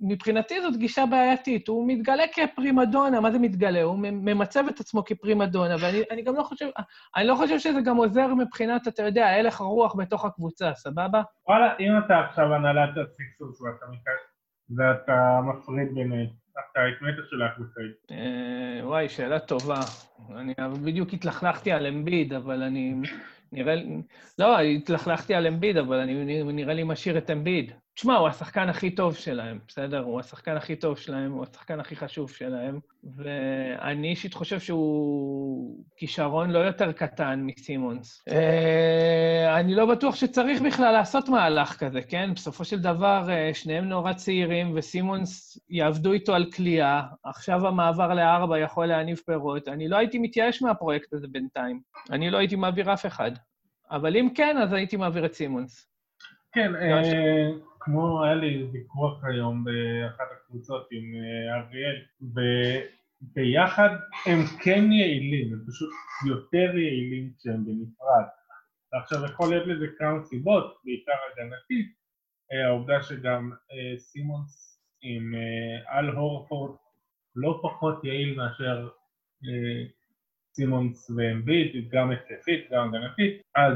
מבחינתי 0.00 0.60
זאת 0.60 0.76
גישה 0.76 1.06
בעייתית. 1.06 1.68
הוא 1.68 1.88
מתגלה 1.88 2.24
כפרימדונה, 2.32 3.20
מה 3.20 3.30
זה 3.30 3.38
מתגלה? 3.38 3.82
הוא 3.82 3.98
ממצב 3.98 4.64
את 4.68 4.80
עצמו 4.80 5.04
כפרימדונה, 5.04 5.74
ואני 5.80 6.22
גם 6.22 6.34
לא 6.36 6.42
חושב, 6.42 6.66
אני 7.16 7.26
לא 7.26 7.34
חושב 7.34 7.58
שזה 7.58 7.80
גם 7.80 7.96
עוזר 7.96 8.34
מבחינת, 8.34 8.88
אתה 8.88 9.02
יודע, 9.02 9.26
הלך 9.26 9.60
הרוח 9.60 9.96
בתוך 9.96 10.24
הקבוצה, 10.24 10.74
סבבה? 10.74 11.22
וואלה, 11.48 11.74
אם 11.80 11.92
אתה 12.06 12.18
עכשיו 12.18 12.54
הנהלת 12.54 12.90
הסיקסרס 12.96 13.60
ואתה, 13.60 13.86
ואתה 14.76 15.40
מפריד 15.44 15.94
ביניהם, 15.94 16.26
אתה 16.52 16.80
אתה 17.08 17.22
שולח 17.30 17.52
ב 17.58 17.63
trade? 17.63 17.92
וואי, 18.84 19.08
שאלה 19.08 19.38
טובה. 19.38 19.80
אני 20.36 20.54
בדיוק 20.84 21.12
התלכלכתי 21.12 21.72
על 21.72 21.86
אמביד, 21.86 22.32
אבל 22.32 22.62
אני... 22.62 22.94
נראה 23.54 23.74
לי... 23.74 24.02
לא, 24.38 24.60
התלכלכתי 24.60 25.34
על 25.34 25.46
אמביד, 25.46 25.76
אבל 25.76 26.00
אני 26.00 26.42
נראה 26.52 26.74
לי 26.74 26.82
משאיר 26.84 27.18
את 27.18 27.30
אמביד. 27.30 27.72
תשמע, 27.94 28.16
הוא 28.16 28.28
השחקן 28.28 28.68
הכי 28.68 28.90
טוב 28.90 29.14
שלהם, 29.14 29.58
בסדר? 29.68 30.00
הוא 30.00 30.20
השחקן 30.20 30.56
הכי 30.56 30.76
טוב 30.76 30.98
שלהם, 30.98 31.32
הוא 31.32 31.42
השחקן 31.42 31.80
הכי 31.80 31.96
חשוב 31.96 32.30
שלהם, 32.30 32.78
ואני 33.16 34.08
אישית 34.08 34.34
חושב 34.34 34.60
שהוא 34.60 35.84
כישרון 35.96 36.50
לא 36.50 36.58
יותר 36.58 36.92
קטן 36.92 37.40
מסימונס. 37.42 38.24
אה, 38.28 39.60
אני 39.60 39.74
לא 39.74 39.86
בטוח 39.86 40.14
שצריך 40.14 40.62
בכלל 40.62 40.92
לעשות 40.92 41.28
מהלך 41.28 41.76
כזה, 41.76 42.02
כן? 42.02 42.30
בסופו 42.34 42.64
של 42.64 42.80
דבר, 42.80 43.30
אה, 43.30 43.50
שניהם 43.54 43.84
נורא 43.84 44.12
צעירים, 44.12 44.72
וסימונס 44.74 45.58
יעבדו 45.70 46.12
איתו 46.12 46.34
על 46.34 46.50
כליאה. 46.50 47.02
עכשיו 47.24 47.66
המעבר 47.66 48.14
לארבע 48.14 48.58
יכול 48.58 48.86
להניב 48.86 49.20
פירות. 49.26 49.68
אני 49.68 49.88
לא 49.88 49.96
הייתי 49.96 50.18
מתייאש 50.18 50.62
מהפרויקט 50.62 51.12
הזה 51.12 51.26
בינתיים. 51.28 51.80
אני 52.10 52.30
לא 52.30 52.38
הייתי 52.38 52.56
מעביר 52.56 52.92
אף 52.92 53.06
אחד. 53.06 53.30
אבל 53.90 54.16
אם 54.16 54.28
כן, 54.34 54.58
אז 54.58 54.72
הייתי 54.72 54.96
מעביר 54.96 55.26
את 55.26 55.34
סימונס. 55.34 55.86
כן, 56.52 56.74
אה, 56.74 57.02
כמו 57.84 58.24
היה 58.24 58.34
לי 58.34 58.64
ויכוח 58.72 59.24
היום 59.24 59.64
באחת 59.64 60.26
הקבוצות 60.32 60.88
עם 60.90 61.04
אה, 61.14 61.56
אריאל, 61.56 62.02
וביחד 62.20 63.90
הם 64.26 64.38
כן 64.62 64.92
יעילים, 64.92 65.52
הם 65.52 65.60
פשוט 65.68 65.90
יותר 66.26 66.78
יעילים 66.78 67.32
כשהם 67.38 67.64
בנפרד. 67.64 68.24
עכשיו 68.92 69.24
יכול 69.24 69.50
להיות 69.50 69.66
לזה 69.66 69.86
כמה 69.98 70.24
סיבות, 70.24 70.76
בעיקר 70.84 71.12
הגנתית, 71.32 71.92
אה, 72.52 72.66
העובדה 72.66 73.02
שגם 73.02 73.52
סימונס 73.98 74.80
עם 75.02 75.34
אל 75.88 76.08
הורפורד 76.08 76.76
לא 77.36 77.60
פחות 77.62 78.04
יעיל 78.04 78.36
מאשר 78.36 78.88
סימונס 80.54 81.10
ואמביט, 81.10 81.90
גם 81.92 82.10
התקפית, 82.10 82.70
גם 82.70 82.94
הגנתית, 82.94 83.42
אז 83.54 83.74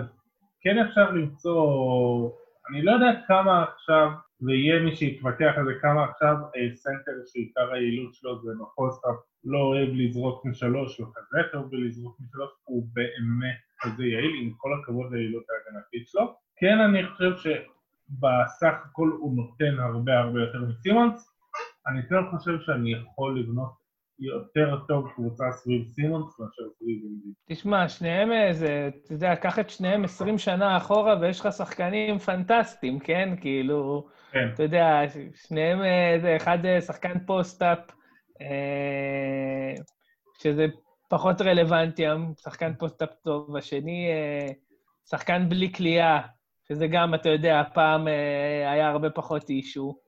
כן 0.61 0.79
אפשר 0.79 1.11
למצוא 1.11 2.31
אני 2.71 2.83
לא 2.83 2.93
יודע 2.93 3.21
כמה 3.27 3.63
עכשיו, 3.63 4.11
ויהיה 4.41 4.81
מי 4.81 4.97
שיתווכח 4.97 5.53
על 5.57 5.65
זה, 5.67 5.73
כמה 5.83 6.05
עכשיו 6.05 6.35
אה, 6.57 6.77
סנטר 6.77 7.13
שעיקר 7.27 7.73
היעילות 7.73 8.15
שלו 8.15 8.43
זה 8.43 8.53
ב 8.61 8.68
post-up 8.68 9.17
לא 9.45 9.59
אוהב 9.59 9.89
לזרוק 9.93 10.45
משלוש, 10.45 11.01
לא 11.01 11.07
כזה 11.15 11.39
טוב 11.53 11.71
בלזרוק 11.71 12.17
משלוש, 12.21 12.51
הוא 12.65 12.87
באמת 12.93 13.59
כזה 13.81 14.05
יעיל, 14.07 14.33
עם 14.43 14.53
כל 14.57 14.71
הכבוד 14.75 15.13
ליעילות 15.13 15.45
ההגנתית 15.51 16.09
שלו. 16.09 16.35
כן, 16.57 16.79
אני 16.81 17.07
חושב 17.07 17.33
שבסך 17.37 18.75
הכל 18.85 19.09
הוא 19.19 19.37
נותן 19.37 19.79
הרבה 19.79 20.19
הרבה 20.19 20.41
יותר 20.41 20.59
מסימונס. 20.69 21.35
אני 21.87 22.03
כן 22.09 22.31
חושב 22.31 22.61
שאני 22.61 22.93
יכול 22.93 23.41
לבנות 23.41 23.73
יותר 24.21 24.77
טוב 24.89 25.09
קבוצה 25.15 25.45
סביב 25.53 25.87
סימונס 25.87 26.41
מאשר 26.41 26.63
סביב 26.79 26.99
אינדי. 27.05 27.29
תשמע, 27.49 27.89
שניהם 27.89 28.33
איזה, 28.33 28.91
אתה 29.05 29.13
יודע, 29.13 29.37
קח 29.37 29.59
את 29.59 29.71
שניהם 29.71 30.05
20 30.05 30.39
שנה 30.39 30.77
אחורה 30.77 31.17
ויש 31.21 31.41
לך 31.41 31.53
שחקנים 31.53 32.19
פנטסטיים, 32.19 32.99
כן? 32.99 33.35
כאילו, 33.41 34.09
כן. 34.33 34.49
אתה 34.55 34.63
יודע, 34.63 35.01
שניהם 35.35 35.83
איזה, 35.85 36.37
אחד 36.37 36.59
שחקן 36.81 37.19
post-up, 37.27 37.79
אה, 38.41 39.75
שזה 40.43 40.67
פחות 41.09 41.41
רלוונטי, 41.41 42.05
שחקן 42.43 42.73
post-up 42.79 43.11
טוב, 43.25 43.57
השני, 43.57 44.09
אה, 44.09 44.53
שחקן 45.11 45.49
בלי 45.49 45.73
קליעה, 45.73 46.21
שזה 46.69 46.87
גם, 46.87 47.15
אתה 47.15 47.29
יודע, 47.29 47.61
הפעם 47.61 48.09
אה, 48.09 48.71
היה 48.71 48.89
הרבה 48.89 49.11
פחות 49.11 49.51
issue. 49.51 50.08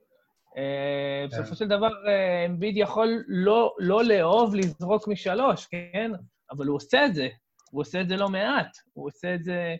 אה, 0.57 1.27
כן. 1.31 1.41
בסופו 1.41 1.55
של 1.55 1.67
דבר, 1.67 2.07
אה, 2.07 2.45
אמביד 2.45 2.77
יכול 2.77 3.23
לא, 3.27 3.75
לא 3.79 4.03
לאהוב 4.03 4.55
לזרוק 4.55 5.07
משלוש, 5.07 5.65
כן? 5.65 6.11
אבל 6.51 6.65
הוא 6.65 6.75
עושה 6.75 7.05
את 7.05 7.15
זה. 7.15 7.27
הוא 7.71 7.81
עושה 7.81 8.01
את 8.01 8.09
זה 8.09 8.17
לא 8.17 8.29
מעט. 8.29 8.77
הוא 8.93 9.07
עושה 9.07 9.35
את 9.35 9.43
זה 9.43 9.75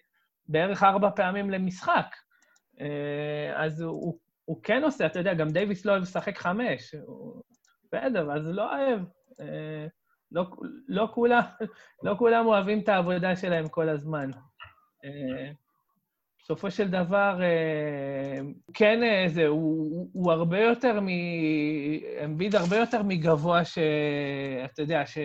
בערך 0.47 0.83
ארבע 0.83 1.09
פעמים 1.15 1.49
למשחק. 1.49 2.15
אה, 2.81 3.63
אז 3.65 3.81
הוא, 3.81 4.19
הוא 4.45 4.63
כן 4.63 4.83
עושה, 4.83 5.05
אתה 5.05 5.19
יודע, 5.19 5.33
גם 5.33 5.49
דייוויס 5.49 5.85
לא 5.85 5.91
אוהב 5.91 6.01
לשחק 6.01 6.37
חמש. 6.37 6.95
בסדר, 7.85 8.31
אז 8.31 8.47
לא 8.47 8.75
אוהב. 8.75 8.99
אה, 9.39 9.87
לא, 10.31 10.45
לא, 10.87 11.07
כולם, 11.13 11.41
לא 12.03 12.15
כולם 12.19 12.45
אוהבים 12.45 12.79
את 12.79 12.89
העבודה 12.89 13.35
שלהם 13.35 13.69
כל 13.69 13.89
הזמן. 13.89 14.29
אה, 16.41 16.55
בסופו 16.55 16.71
של 16.71 16.87
דבר, 16.87 17.39
אה, 17.41 18.39
כן, 18.73 19.27
זה, 19.27 19.47
הוא, 19.47 20.09
הוא 20.13 20.31
הרבה 20.31 20.59
יותר 20.59 20.99
מ... 21.01 21.07
אמביד 22.25 22.55
הרבה 22.55 22.77
יותר 22.77 23.03
מגבוה 23.03 23.65
שאתה 23.65 24.81
יודע, 24.81 25.05
ש... 25.05 25.17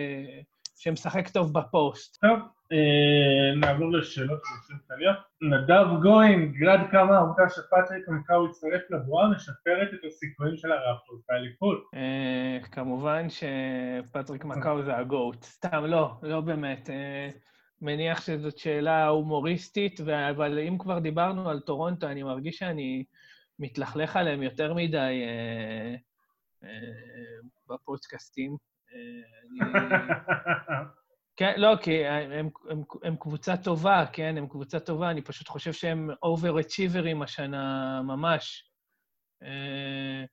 שמשחק 0.77 1.29
טוב 1.29 1.53
בפוסט. 1.59 2.21
טוב, 2.21 2.39
אה, 2.71 3.55
נעבור 3.55 3.91
לשאלות 3.91 4.41
ונושאים 4.51 4.77
כלליות. 4.87 5.17
נדב 5.41 6.01
גוין, 6.01 6.51
עד 6.51 6.79
כמה 6.91 7.17
העובדה 7.17 7.43
שפטריק 7.49 8.07
מקאו 8.07 8.45
יצטרף 8.45 8.81
לבועה 8.89 9.29
משפרת 9.29 9.87
את 9.93 9.99
הסיכויים 10.07 10.57
של 10.57 10.71
הרפטורס 10.71 11.21
באליפות. 11.29 11.83
אה, 11.95 12.57
כמובן 12.71 13.27
שפטריק 13.29 14.45
מקאו 14.45 14.83
זה 14.83 14.97
ה 14.97 15.05
GOAT. 15.05 15.43
סתם, 15.43 15.85
לא, 15.85 16.11
לא 16.23 16.41
באמת. 16.41 16.89
אה, 17.81 17.85
מניח 17.85 18.25
שזאת 18.25 18.57
שאלה 18.57 19.07
הומוריסטית, 19.07 19.99
אבל 20.01 20.59
אם 20.59 20.77
כבר 20.77 20.99
דיברנו 20.99 21.49
על 21.49 21.59
טורונטו, 21.59 22.07
אני 22.07 22.23
מרגיש 22.23 22.57
שאני 22.57 23.03
מתלכלך 23.59 24.15
עליהם 24.15 24.43
יותר 24.43 24.73
מדי 24.73 25.23
בפודקאסטים. 27.69 28.57
כן, 31.37 31.53
לא, 31.57 31.75
כי 31.81 32.05
הם, 32.05 32.49
הם, 32.69 32.83
הם 33.03 33.15
קבוצה 33.15 33.57
טובה, 33.57 34.05
כן? 34.13 34.37
הם 34.37 34.47
קבוצה 34.47 34.79
טובה, 34.79 35.11
אני 35.11 35.21
פשוט 35.21 35.47
חושב 35.47 35.73
שהם 35.73 36.09
אובר-אצ'יברים 36.23 37.21
השנה 37.21 38.01
ממש. 38.01 38.71
אה, 39.43 40.25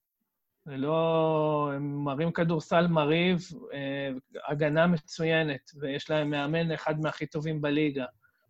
זה 0.64 0.76
לא... 0.76 1.70
הם 1.74 2.04
מראים 2.04 2.32
כדורסל 2.32 2.86
מרהיב, 2.86 3.40
אה, 3.72 4.10
הגנה 4.48 4.86
מצוינת, 4.86 5.70
ויש 5.80 6.10
להם 6.10 6.30
מאמן 6.30 6.72
אחד 6.72 7.00
מהכי 7.00 7.26
טובים 7.26 7.60
בליגה. 7.60 8.04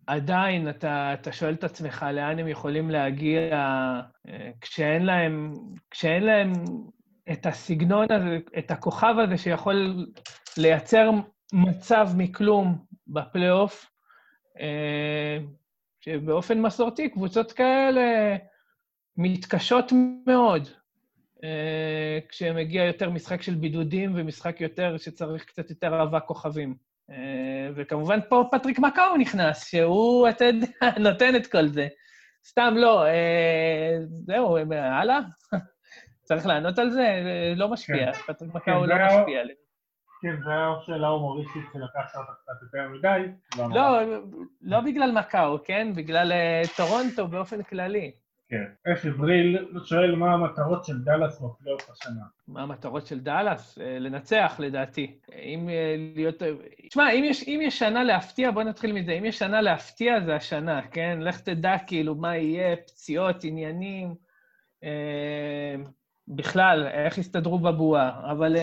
עדיין 0.07 0.69
אתה, 0.69 1.15
אתה 1.15 1.33
שואל 1.33 1.55
את 1.55 1.65
עצמך 1.65 2.07
לאן 2.13 2.39
הם 2.39 2.49
יכולים 2.49 2.91
להגיע 2.91 3.55
אה, 4.29 4.51
כשאין 4.61 5.07
להם, 5.07 5.53
כשאין 5.91 6.23
להם 6.23 6.53
את 7.33 7.47
הסגנון 7.47 8.07
הזה, 8.13 8.39
את 8.59 8.71
הכוכב 8.71 9.15
הזה 9.19 9.39
שיכול 9.39 10.07
לייצר 10.57 11.11
מצב 11.53 12.09
מכלום 12.17 12.85
בפלייאוף, 13.07 13.91
אה, 14.61 15.39
שבאופן 16.01 16.61
מסורתי 16.61 17.09
קבוצות 17.09 17.53
כאלה 17.53 18.37
מתקשות 19.17 19.93
מאוד 20.27 20.69
כשמגיע 22.29 22.85
יותר 22.85 23.11
משחק 23.11 23.43
של 23.43 23.55
בידודים 23.55 24.13
ומשחק 24.15 24.61
יותר 24.61 24.97
שצריך 24.97 25.45
קצת 25.45 25.71
יותר 25.71 25.95
אהבה 25.95 26.21
כוכבים. 26.21 26.75
אה, 27.11 27.69
וכמובן 27.75 28.19
פה 28.29 28.45
פטריק 28.53 28.79
מקאו 28.79 29.17
נכנס, 29.19 29.67
שהוא, 29.67 30.29
אתה 30.29 30.45
יודע, 30.45 30.67
נותן 31.11 31.37
את 31.37 31.47
כל 31.47 31.67
זה. 31.67 31.89
סתם 32.45 32.75
לא, 32.77 33.05
זהו, 34.27 34.57
הלאה. 34.73 35.19
צריך 36.29 36.47
לענות 36.47 36.79
על 36.79 36.91
זה? 36.91 37.23
לא 37.57 37.69
משפיע, 37.69 38.13
כן. 38.13 38.33
פטריק 38.33 38.55
מקאו 38.55 38.81
כן, 38.81 38.89
לא 38.89 39.07
משפיע 39.07 39.41
עליהם. 39.41 39.65
כן, 40.25 40.43
זו 40.43 40.51
הייתה 40.51 40.81
שאלה 40.87 41.09
הומוריסטית 41.09 41.63
שלקחת 41.73 42.17
אותה 42.17 42.33
קצת 42.43 42.63
יותר 42.63 42.89
מדי. 42.89 43.23
לא, 43.75 44.01
לא, 44.63 44.81
בגלל 44.81 45.13
מקאו, 45.13 45.65
כן? 45.65 45.93
בגלל 45.95 46.33
אה, 46.33 46.63
טורונטו 46.77 47.29
באופן 47.29 47.63
כללי. 47.63 48.13
כן. 48.49 48.65
איך 48.87 49.05
עבריל 49.05 49.69
שואל 49.85 50.15
מה 50.15 50.33
המטרות 50.33 50.85
של 50.85 51.05
דאלאס 51.05 51.41
בפלייאוף 51.41 51.91
השנה. 51.91 52.23
מה 52.49 52.63
המטרות 52.63 53.07
של 53.07 53.21
דאלאס? 53.21 53.79
אה, 53.79 53.99
לנצח, 53.99 54.57
לדעתי. 54.59 55.19
אם 55.43 55.69
אה, 55.69 55.97
להיות... 56.15 56.43
תשמע, 56.89 57.11
אם 57.11 57.25
יש, 57.25 57.49
אם 57.49 57.61
יש 57.63 57.79
שנה 57.79 58.05
להפתיע, 58.05 58.51
בוא 58.51 58.63
נתחיל 58.63 58.93
מזה. 58.93 59.13
אם 59.13 59.25
יש 59.25 59.39
שנה 59.39 59.61
להפתיע, 59.61 60.21
זה 60.21 60.35
השנה, 60.35 60.83
כן? 60.91 61.19
לך 61.21 61.41
תדע 61.41 61.77
כאילו 61.87 62.15
מה 62.15 62.37
יהיה, 62.37 62.77
פציעות, 62.77 63.45
עניינים. 63.45 64.15
בכלל, 66.29 66.87
איך 66.87 67.19
יסתדרו 67.19 67.59
בבועה, 67.59 68.31
אבל 68.31 68.57
אה, 68.57 68.59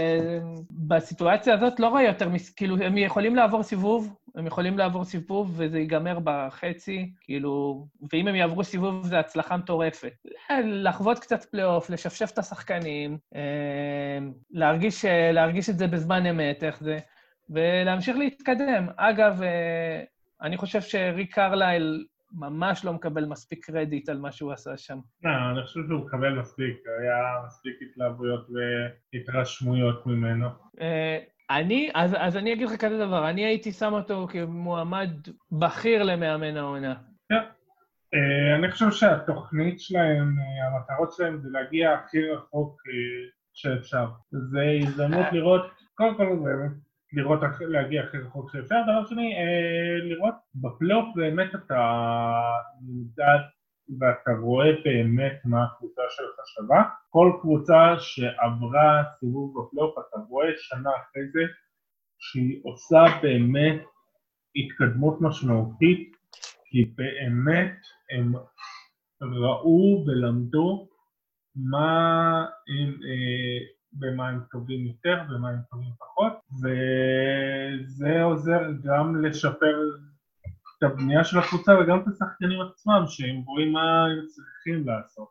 בסיטואציה 0.71 1.53
הזאת 1.53 1.79
לא 1.79 1.87
רואה 1.87 2.03
יותר, 2.03 2.29
מס... 2.29 2.49
כאילו, 2.49 2.77
הם 2.77 2.97
יכולים 2.97 3.35
לעבור 3.35 3.63
סיבוב, 3.63 4.15
הם 4.35 4.47
יכולים 4.47 4.77
לעבור 4.77 5.03
סיבוב 5.03 5.53
וזה 5.57 5.79
ייגמר 5.79 6.17
בחצי, 6.23 7.11
כאילו, 7.21 7.85
ואם 8.13 8.27
הם 8.27 8.35
יעברו 8.35 8.63
סיבוב 8.63 9.05
זה 9.05 9.19
הצלחה 9.19 9.57
מטורפת. 9.57 10.13
לחוות 10.65 11.19
קצת 11.19 11.43
פלייאוף, 11.43 11.89
לשפשף 11.89 12.31
את 12.33 12.37
השחקנים, 12.37 13.17
אה, 13.33 13.37
להרגיש, 14.51 15.05
להרגיש 15.33 15.69
את 15.69 15.77
זה 15.77 15.87
בזמן 15.87 16.25
אמת, 16.25 16.63
איך 16.63 16.79
זה, 16.79 16.97
ולהמשיך 17.49 18.17
להתקדם. 18.17 18.87
אגב, 18.97 19.41
אה, 19.41 19.45
אני 20.41 20.57
חושב 20.57 20.81
שריק 20.81 21.35
קרלייל 21.35 22.05
ממש 22.33 22.85
לא 22.85 22.93
מקבל 22.93 23.25
מספיק 23.25 23.65
קרדיט 23.65 24.09
על 24.09 24.17
מה 24.17 24.31
שהוא 24.31 24.51
עשה 24.51 24.77
שם. 24.77 24.99
לא, 25.23 25.31
אני 25.51 25.65
חושב 25.65 25.79
שהוא 25.87 26.05
מקבל 26.05 26.39
מספיק, 26.39 26.83
היה 27.01 27.45
מספיק 27.47 27.73
התלהבויות 27.81 28.47
והתרשמויות 29.13 30.05
ממנו. 30.05 30.47
אה, 31.51 31.59
אני, 31.59 31.89
אז, 31.93 32.15
אז 32.19 32.37
אני 32.37 32.53
אגיד 32.53 32.67
לך 32.67 32.75
כזה 32.75 32.97
דבר, 32.97 33.29
אני 33.29 33.45
הייתי 33.45 33.71
שם 33.71 33.93
אותו 33.93 34.27
כמועמד 34.31 35.09
בכיר 35.51 36.03
למאמן 36.03 36.57
העונה. 36.57 36.95
כן. 37.29 37.43
אה, 38.13 38.55
אני 38.55 38.71
חושב 38.71 38.91
שהתוכנית 38.91 39.79
שלהם, 39.79 40.35
אה, 40.39 40.67
המטרות 40.67 41.13
שלהם 41.13 41.37
זה 41.41 41.49
להגיע 41.51 41.93
הכי 41.93 42.29
רחוק 42.29 42.81
שאפשר. 43.53 44.07
זה 44.31 44.61
הזדמנות 44.81 45.25
לראות, 45.31 45.61
קודם 45.95 46.17
כל 46.17 46.25
באמת, 46.43 46.71
לראות, 47.13 47.39
להגיע 47.59 48.03
הכי 48.03 48.17
רחוק 48.17 48.51
שאפשר. 48.51 48.75
דבר 48.83 49.05
שני, 49.05 49.33
אה, 49.33 50.03
לראות 50.03 50.35
בפלייאוף 50.55 51.05
באמת 51.15 51.55
אתה 51.55 52.01
נמדד 52.81 53.39
ואתה 53.99 54.31
רואה 54.41 54.71
באמת 54.83 55.41
מה 55.45 55.63
הקבוצה 55.63 56.01
שלך 56.09 56.35
שווה. 56.45 56.83
כל 57.09 57.31
קבוצה 57.41 57.95
שעברה 57.99 59.03
סיבוב 59.19 59.53
בפלייאוף 59.59 59.95
אתה 59.97 60.19
רואה 60.29 60.47
שנה 60.57 60.89
אחרי 60.89 61.23
זה 61.33 61.41
שהיא 62.19 62.61
עושה 62.63 63.03
באמת 63.21 63.81
התקדמות 64.55 65.21
משמעותית, 65.21 66.15
כי 66.65 66.85
באמת 66.95 67.75
הם 68.11 68.33
ראו 69.21 70.05
ולמדו 70.07 70.87
מה 71.55 72.45
הם 72.67 72.89
אה, 72.89 73.59
במה 73.93 74.29
הם 74.29 74.39
טובים 74.51 74.85
יותר, 74.85 75.23
במה 75.29 75.49
הם 75.49 75.59
טובים 75.69 75.91
פחות, 75.99 76.33
וזה 76.61 78.23
עוזר 78.23 78.61
גם 78.83 79.25
לשפר 79.25 79.77
את 80.81 80.91
הבנייה 80.91 81.23
של 81.23 81.39
הקבוצה 81.39 81.71
וגם 81.79 81.99
את 81.99 82.07
השחקנים 82.07 82.61
עצמם, 82.61 83.03
שהם 83.07 83.41
רואים 83.45 83.71
מה 83.71 84.05
הם 84.05 84.25
צריכים 84.27 84.87
לעשות. 84.87 85.27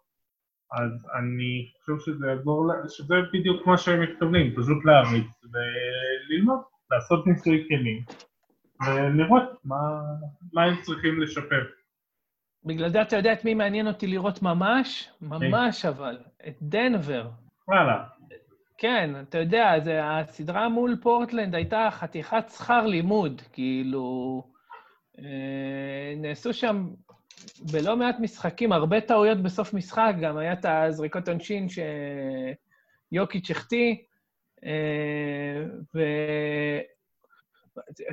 אז 0.72 0.90
אני 1.18 1.70
חושב 1.78 2.12
שזה 2.12 2.26
יעזור, 2.26 2.72
שזה 2.88 3.14
בדיוק 3.32 3.66
מה 3.66 3.78
שהם 3.78 4.03
מתכוונים, 4.03 4.53
פשוט 4.53 4.84
להריץ 4.84 5.44
וללמוד, 5.44 6.61
לעשות 6.90 7.26
ניסוי 7.26 7.66
כלים 7.68 8.03
ולראות 8.86 9.64
מה, 9.64 9.76
מה 10.53 10.64
הם 10.64 10.74
צריכים 10.82 11.20
לשפר. 11.20 11.64
בגלל 12.64 12.88
זה 12.88 13.03
אתה 13.03 13.16
יודע 13.16 13.32
את 13.32 13.44
מי 13.44 13.55
מעניין 13.55 13.86
אותי 13.86 14.07
לראות 14.07 14.42
ממש? 14.42 15.11
ממש 15.22 15.84
אבל, 15.84 16.18
את 16.48 16.57
דנבר. 16.62 17.28
וואלה. 17.68 18.05
כן, 18.78 19.11
אתה 19.20 19.38
יודע, 19.38 19.80
זה, 19.80 20.01
הסדרה 20.05 20.68
מול 20.68 20.96
פורטלנד 21.03 21.55
הייתה 21.55 21.88
חתיכת 21.90 22.48
שכר 22.48 22.86
לימוד, 22.86 23.42
כאילו... 23.53 24.42
אה, 25.25 26.14
נעשו 26.16 26.53
שם 26.53 26.89
בלא 27.73 27.97
מעט 27.97 28.16
משחקים, 28.21 28.73
הרבה 28.73 29.01
טעויות 29.01 29.43
בסוף 29.43 29.75
משחק, 29.75 30.14
גם 30.23 30.37
היה 30.37 30.53
את 30.53 30.64
הזריקות 30.68 31.29
עונשין 31.29 31.66
שיוקיץ' 33.12 33.51
החטיא, 33.51 33.95
אה, 34.64 35.64
ו... 35.95 36.01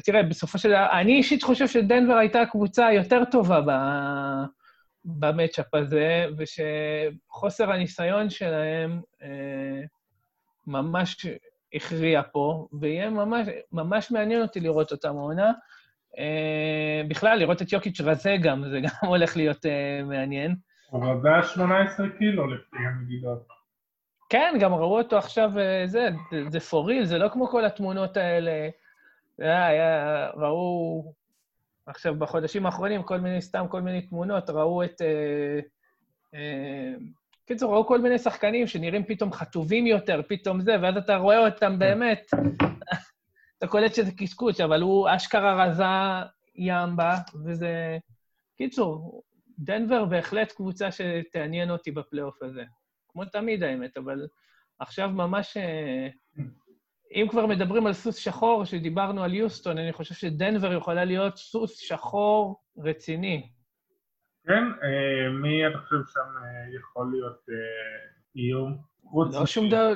תראה, 0.05 0.23
בסופו 0.23 0.57
של 0.57 0.69
דבר, 0.69 0.87
אני 0.91 1.17
אישית 1.17 1.43
חושב 1.43 1.67
שדנבר 1.67 2.13
הייתה 2.13 2.45
קבוצה 2.51 2.93
יותר 2.93 3.23
טובה 3.31 3.61
ב... 3.61 3.71
במצ'אפ 5.05 5.75
הזה, 5.75 6.25
ושחוסר 6.37 7.71
הניסיון 7.71 8.29
שלהם, 8.29 9.01
אה, 9.21 9.81
ממש 10.67 11.25
הכריע 11.73 12.21
פה, 12.31 12.67
ויהיה 12.79 13.09
ממש, 13.09 13.47
ממש 13.71 14.11
מעניין 14.11 14.41
אותי 14.41 14.59
לראות 14.59 14.91
אותם 14.91 15.17
העונה. 15.17 15.51
Uh, 16.17 17.07
בכלל, 17.07 17.39
לראות 17.39 17.61
את 17.61 17.73
יוקיץ' 17.73 18.01
רזה 18.01 18.35
גם, 18.43 18.63
זה 18.69 18.79
גם 18.81 18.89
הולך 19.09 19.37
להיות 19.37 19.65
uh, 19.65 20.03
מעניין. 20.05 20.55
הוא 20.89 21.05
רזה 21.05 21.47
18 21.47 22.09
קילו 22.17 22.47
לפי 22.47 22.77
המדידות. 22.77 23.47
כן, 24.29 24.55
גם 24.59 24.73
ראו 24.73 24.97
אותו 24.97 25.17
עכשיו, 25.17 25.51
uh, 25.53 25.87
זה, 25.87 26.09
זה 26.49 26.59
פוריל, 26.59 27.05
זה 27.05 27.17
לא 27.17 27.29
כמו 27.29 27.47
כל 27.47 27.65
התמונות 27.65 28.17
האלה. 28.17 28.69
זה 29.37 29.65
היה, 29.65 30.29
ראו 30.35 31.13
עכשיו 31.85 32.15
בחודשים 32.15 32.65
האחרונים 32.65 33.03
כל 33.03 33.19
מיני, 33.19 33.41
סתם 33.41 33.65
כל 33.69 33.81
מיני 33.81 34.01
תמונות, 34.01 34.49
ראו 34.49 34.83
את... 34.83 35.01
Uh, 35.01 35.65
uh, 36.33 36.37
קיצור, 37.47 37.73
ראו 37.73 37.87
כל 37.87 38.01
מיני 38.01 38.19
שחקנים 38.19 38.67
שנראים 38.67 39.03
פתאום 39.03 39.33
חטובים 39.33 39.87
יותר, 39.87 40.21
פתאום 40.27 40.61
זה, 40.61 40.75
ואז 40.81 40.97
אתה 40.97 41.15
רואה 41.15 41.45
אותם 41.45 41.79
באמת, 41.79 42.31
אתה 43.57 43.67
קולט 43.67 43.95
שזה 43.95 44.11
קשקוש, 44.17 44.61
אבל 44.61 44.81
הוא 44.81 45.07
אשכרה 45.15 45.65
רזה 45.65 45.83
ימבה, 46.55 47.15
וזה... 47.45 47.97
קיצור, 48.57 49.23
דנבר 49.59 50.05
בהחלט 50.05 50.51
קבוצה 50.51 50.87
שתעניין 50.91 51.71
אותי 51.71 51.91
בפלייאוף 51.91 52.43
הזה. 52.43 52.63
כמו 53.09 53.25
תמיד, 53.25 53.63
האמת, 53.63 53.97
אבל 53.97 54.27
עכשיו 54.79 55.09
ממש... 55.09 55.57
אה, 55.57 56.07
אם 57.11 57.27
כבר 57.29 57.45
מדברים 57.45 57.87
על 57.87 57.93
סוס 57.93 58.15
שחור, 58.15 58.65
שדיברנו 58.65 59.23
על 59.23 59.33
יוסטון, 59.33 59.77
אני 59.77 59.93
חושב 59.93 60.15
שדנבר 60.15 60.73
יכולה 60.73 61.05
להיות 61.05 61.37
סוס 61.37 61.77
שחור 61.77 62.61
רציני. 62.77 63.49
כן, 64.47 64.63
אה, 64.83 65.29
מי 65.41 65.67
אתה 65.67 65.77
חושב 65.77 66.11
שם 66.13 66.43
אה, 66.43 66.75
יכול 66.79 67.11
להיות 67.11 67.45
איום? 68.35 68.77
לא 69.33 69.45
שום 69.45 69.69
דבר, 69.69 69.93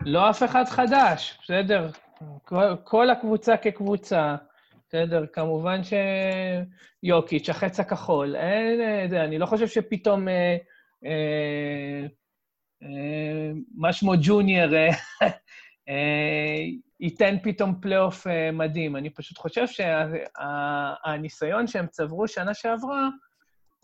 לא 0.00 0.30
אף 0.30 0.42
אחד 0.42 0.64
חדש, 0.64 1.38
בסדר? 1.42 1.90
כל, 2.84 3.10
הקבוצה 3.10 3.56
כקבוצה, 3.56 4.36
בסדר? 4.88 5.26
כמובן 5.32 5.80
שיוקיץ', 7.02 7.48
החץ 7.48 7.80
הכחול, 7.80 8.36
אין, 8.36 8.80
זה, 9.10 9.24
אני 9.24 9.38
לא 9.38 9.46
חושב 9.46 9.68
שפתאום 9.68 10.28
אה, 10.28 10.56
אה, 11.04 12.06
אה, 12.82 13.50
מה 13.74 13.92
שמו 13.92 14.12
ג'וניור 14.22 14.74
אה, 14.74 14.88
אה, 15.88 16.64
ייתן 17.00 17.36
פתאום 17.42 17.80
פלייאוף 17.80 18.26
אה, 18.26 18.50
מדהים. 18.52 18.96
אני 18.96 19.10
פשוט 19.10 19.38
חושב 19.38 19.64
שהניסיון 19.66 21.66
שה, 21.66 21.72
שהם 21.72 21.86
צברו 21.86 22.28
שנה 22.28 22.54
שעברה, 22.54 23.08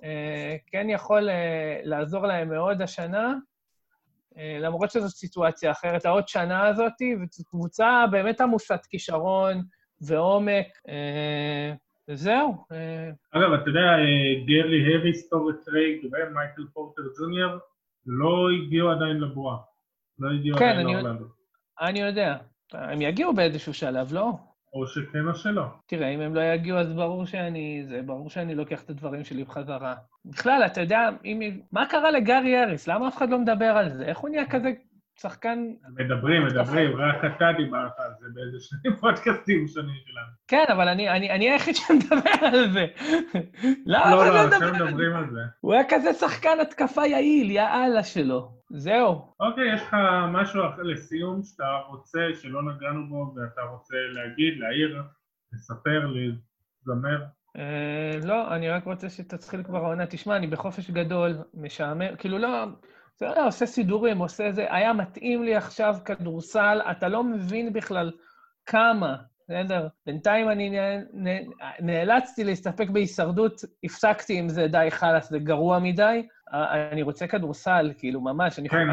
אה, 0.05 0.57
כן 0.67 0.91
יכול 0.91 1.31
אה, 1.31 1.81
לעזור 1.83 2.27
להם 2.27 2.49
מאוד 2.49 2.83
השנה, 2.83 3.35
למרות 4.37 4.91
שזו 4.91 5.09
סיטואציה 5.09 5.71
אחרת, 5.71 6.05
העונה 6.05 6.67
הזאת, 6.67 6.93
וזו 7.03 7.45
קבוצה 7.45 8.05
באמת 8.11 8.41
עמוסת 8.41 8.81
כישרון 8.91 9.63
ועומק, 10.01 10.67
אה, 10.89 11.73
וזהו. 12.09 12.55
אה. 12.73 13.11
אגב, 13.31 13.53
אתה 13.53 13.71
יודע, 13.71 13.97
גרי 14.47 14.95
הריס, 14.95 15.29
טורי 15.29 15.53
קרייג 15.65 16.05
ומייקל 16.05 16.63
פורטר 16.73 17.03
ג'וניור 17.19 17.59
לא 18.07 18.49
הגיעו 18.51 18.91
עדיין 18.91 19.17
לבועה. 19.17 19.57
לא 20.19 20.31
הגיעו 20.31 20.59
כן, 20.59 20.69
עדיין 20.69 20.87
לאורלנדו. 20.87 21.25
אני 21.81 22.01
יודע. 22.01 22.37
הם 22.73 23.03
יגיעו 23.03 23.35
באיזשהו 23.35 23.75
שלב, 23.75 24.13
לא? 24.13 24.33
או 24.77 24.87
שכן 24.87 25.29
או 25.29 25.35
שלא. 25.35 25.65
תראה, 25.87 26.09
אם 26.09 26.21
הם 26.21 26.35
לא 26.35 26.41
יגיעו, 26.41 26.79
אז 26.79 26.93
ברור 26.93 27.27
שאני... 27.27 27.83
זה 27.89 28.03
ברור 28.03 28.31
שאני 28.31 28.55
לוקח 28.55 28.83
את 28.83 28.91
הדברים 28.91 29.25
שלי 29.25 29.45
בחזרה. 29.45 29.95
בכלל, 30.25 30.63
אתה 30.67 30.81
יודע, 30.81 31.09
אם... 31.25 31.61
מה 31.73 31.87
קרה 31.87 32.11
לגארי 32.11 32.63
אריס? 32.63 32.89
למה 32.89 33.09
אף 33.09 33.17
אחד 33.17 33.31
לא 33.31 33.39
מדבר 33.39 33.65
על 33.65 33.89
זה? 33.91 34.05
איך 34.05 34.19
הוא 34.19 34.31
נהיה 34.31 34.47
כזה 34.47 34.73
שחקן... 35.21 35.59
מדברים, 35.89 36.47
מדברים, 36.47 36.97
רק 36.97 37.17
אתה 37.25 37.45
דיברת 37.57 37.93
על 37.99 38.11
זה 38.21 38.27
באיזה 38.35 38.61
שני 38.61 38.97
פודקאסטים 39.01 39.69
שונים 39.69 39.95
שלנו. 40.07 40.27
כן, 40.49 40.65
אבל 40.73 40.89
אני, 40.89 41.51
היחיד 41.51 41.77
שמדבר 41.77 42.47
על 42.47 42.71
זה. 42.71 42.87
למה 43.87 44.11
לא, 44.11 44.27
לא, 44.27 44.41
עכשיו 44.41 44.73
מדברים 44.73 45.17
על 45.17 45.31
זה. 45.31 45.41
הוא 45.61 45.75
היה 45.75 45.83
כזה 45.89 46.13
שחקן 46.13 46.61
התקפה 46.63 47.07
יעיל, 47.07 47.51
יא 47.51 47.63
אללה 47.63 48.03
שלו. 48.03 48.57
זהו. 48.71 49.33
אוקיי, 49.41 49.75
יש 49.75 49.83
לך 49.83 49.97
משהו 50.33 50.61
אחר 50.69 50.83
לסיום 50.83 51.43
שאתה 51.43 51.81
רוצה, 51.89 52.21
שלא 52.35 52.63
נגענו 52.63 53.09
בו, 53.09 53.35
ואתה 53.37 53.61
רוצה 53.63 53.97
להגיד, 54.13 54.59
להעיר, 54.59 55.03
לספר, 55.53 56.07
לזמר? 56.07 57.25
Uh, 57.57 58.27
לא, 58.27 58.55
אני 58.55 58.69
רק 58.69 58.85
רוצה 58.85 59.11
שתתחיל 59.11 59.63
כבר 59.63 59.85
העונה. 59.85 60.07
תשמע, 60.07 60.37
אני 60.37 60.47
בחופש 60.47 60.91
גדול, 60.91 61.39
משעמם, 61.55 62.17
כאילו 62.19 62.39
לא, 62.39 62.65
לא, 63.21 63.47
עושה 63.47 63.67
סידורים, 63.67 64.19
עושה 64.19 64.53
זה, 64.53 64.67
היה 64.71 64.93
מתאים 64.93 65.43
לי 65.43 65.57
עכשיו 65.57 65.97
כדורסל, 66.05 66.81
אתה 66.91 67.09
לא 67.09 67.25
מבין 67.25 67.73
בכלל 67.73 68.13
כמה, 68.67 69.17
בסדר? 69.45 69.89
בינתיים 70.07 70.51
אני 70.51 70.79
נאלצתי 71.81 72.45
להסתפק 72.45 72.91
בהישרדות, 72.91 73.61
הפסקתי 73.85 74.39
עם 74.39 74.49
זה, 74.49 74.67
די, 74.67 74.87
חלאס, 74.91 75.31
זה 75.31 75.39
גרוע 75.39 75.79
מדי. 75.79 76.29
אני 76.93 77.03
רוצה 77.03 77.27
כדורסל, 77.27 77.93
כאילו, 77.99 78.21
ממש. 78.21 78.59
אני 78.59 78.69
כן, 78.69 78.89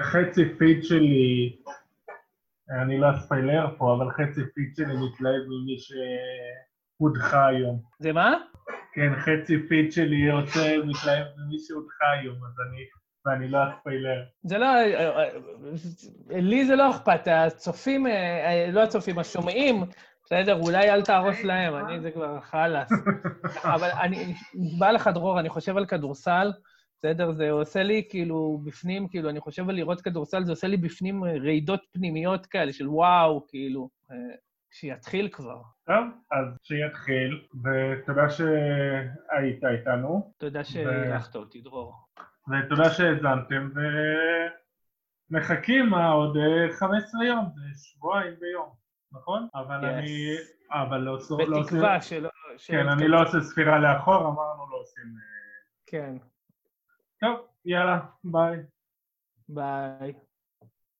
וחצי 0.00 0.42
פיד 0.58 0.84
שלי, 0.84 1.56
אני 2.82 2.98
לא 2.98 3.10
אספיילר 3.10 3.66
פה, 3.78 3.94
אבל 3.94 4.10
חצי 4.10 4.40
פיד 4.54 4.76
שלי 4.76 4.94
מתלהב 4.94 5.42
ממי 5.46 5.76
שהודחה 5.78 7.46
היום. 7.46 7.82
זה 7.98 8.12
מה? 8.12 8.34
כן, 8.94 9.12
חצי 9.16 9.68
פיד 9.68 9.92
שלי 9.92 10.16
יוצא 10.16 10.76
מתלהב 10.78 11.26
ממי 11.36 11.58
שהודחה 11.58 12.10
היום, 12.10 12.36
אז 12.36 12.54
אני... 12.68 12.97
ואני 13.28 13.48
לא 13.48 13.58
אספיילר. 13.70 14.22
זה 14.42 14.58
לא... 14.58 14.68
לי 16.30 16.66
זה 16.66 16.76
לא 16.76 16.90
אכפת, 16.90 17.28
הצופים, 17.28 18.06
לא 18.72 18.82
הצופים, 18.82 19.18
השומעים, 19.18 19.84
בסדר, 20.24 20.60
אולי 20.62 20.90
אל 20.90 21.02
תהרוס 21.02 21.44
להם, 21.44 21.74
אני 21.74 22.00
זה 22.00 22.10
כבר 22.10 22.40
חלאס. 22.40 22.88
אבל 23.74 23.88
אני, 24.02 24.34
בא 24.78 24.90
לך 24.90 25.10
דרור, 25.14 25.40
אני 25.40 25.48
חושב 25.48 25.76
על 25.76 25.86
כדורסל, 25.86 26.52
בסדר? 26.98 27.32
זה 27.32 27.50
עושה 27.50 27.82
לי 27.82 28.02
כאילו 28.08 28.60
בפנים, 28.64 29.08
כאילו, 29.08 29.30
אני 29.30 29.40
חושב 29.40 29.68
על 29.68 29.74
לראות 29.74 30.00
כדורסל, 30.00 30.44
זה 30.44 30.52
עושה 30.52 30.66
לי 30.66 30.76
בפנים 30.76 31.24
רעידות 31.24 31.80
פנימיות 31.92 32.46
כאלה 32.46 32.72
של 32.72 32.88
וואו, 32.88 33.46
כאילו, 33.48 33.88
שיתחיל 34.70 35.28
כבר. 35.32 35.62
טוב, 35.86 36.04
אז 36.30 36.46
שיתחיל, 36.62 37.46
ותודה 37.64 38.30
שהיית 38.30 39.64
איתנו. 39.64 40.32
תודה 40.38 40.64
שהלכת 40.64 41.36
אותי, 41.36 41.60
דרור. 41.60 41.94
ותודה 42.50 42.90
שהאזנתם, 42.90 43.70
ומחכים 45.30 45.94
עוד 45.94 46.36
15 46.78 47.24
יום, 47.24 47.50
זה 47.54 47.82
שבועיים 47.82 48.34
ביום, 48.40 48.74
נכון? 49.12 49.48
אבל 49.54 49.84
yes. 49.84 49.86
אני... 49.86 50.36
אבל 50.70 50.98
לא 50.98 51.10
עושה... 51.10 51.34
בתקווה 51.34 51.94
לא 51.94 52.00
שלא... 52.00 52.28
כן, 52.66 52.88
אני 52.88 53.08
לא 53.08 53.22
עושה 53.22 53.40
ספירה 53.40 53.78
לאחור, 53.78 54.20
אמרנו 54.20 54.70
לא 54.70 54.76
עושים... 54.80 55.04
כן. 55.86 56.16
טוב, 57.20 57.46
יאללה, 57.64 58.00
ביי. 58.24 58.58
ביי. 59.48 60.27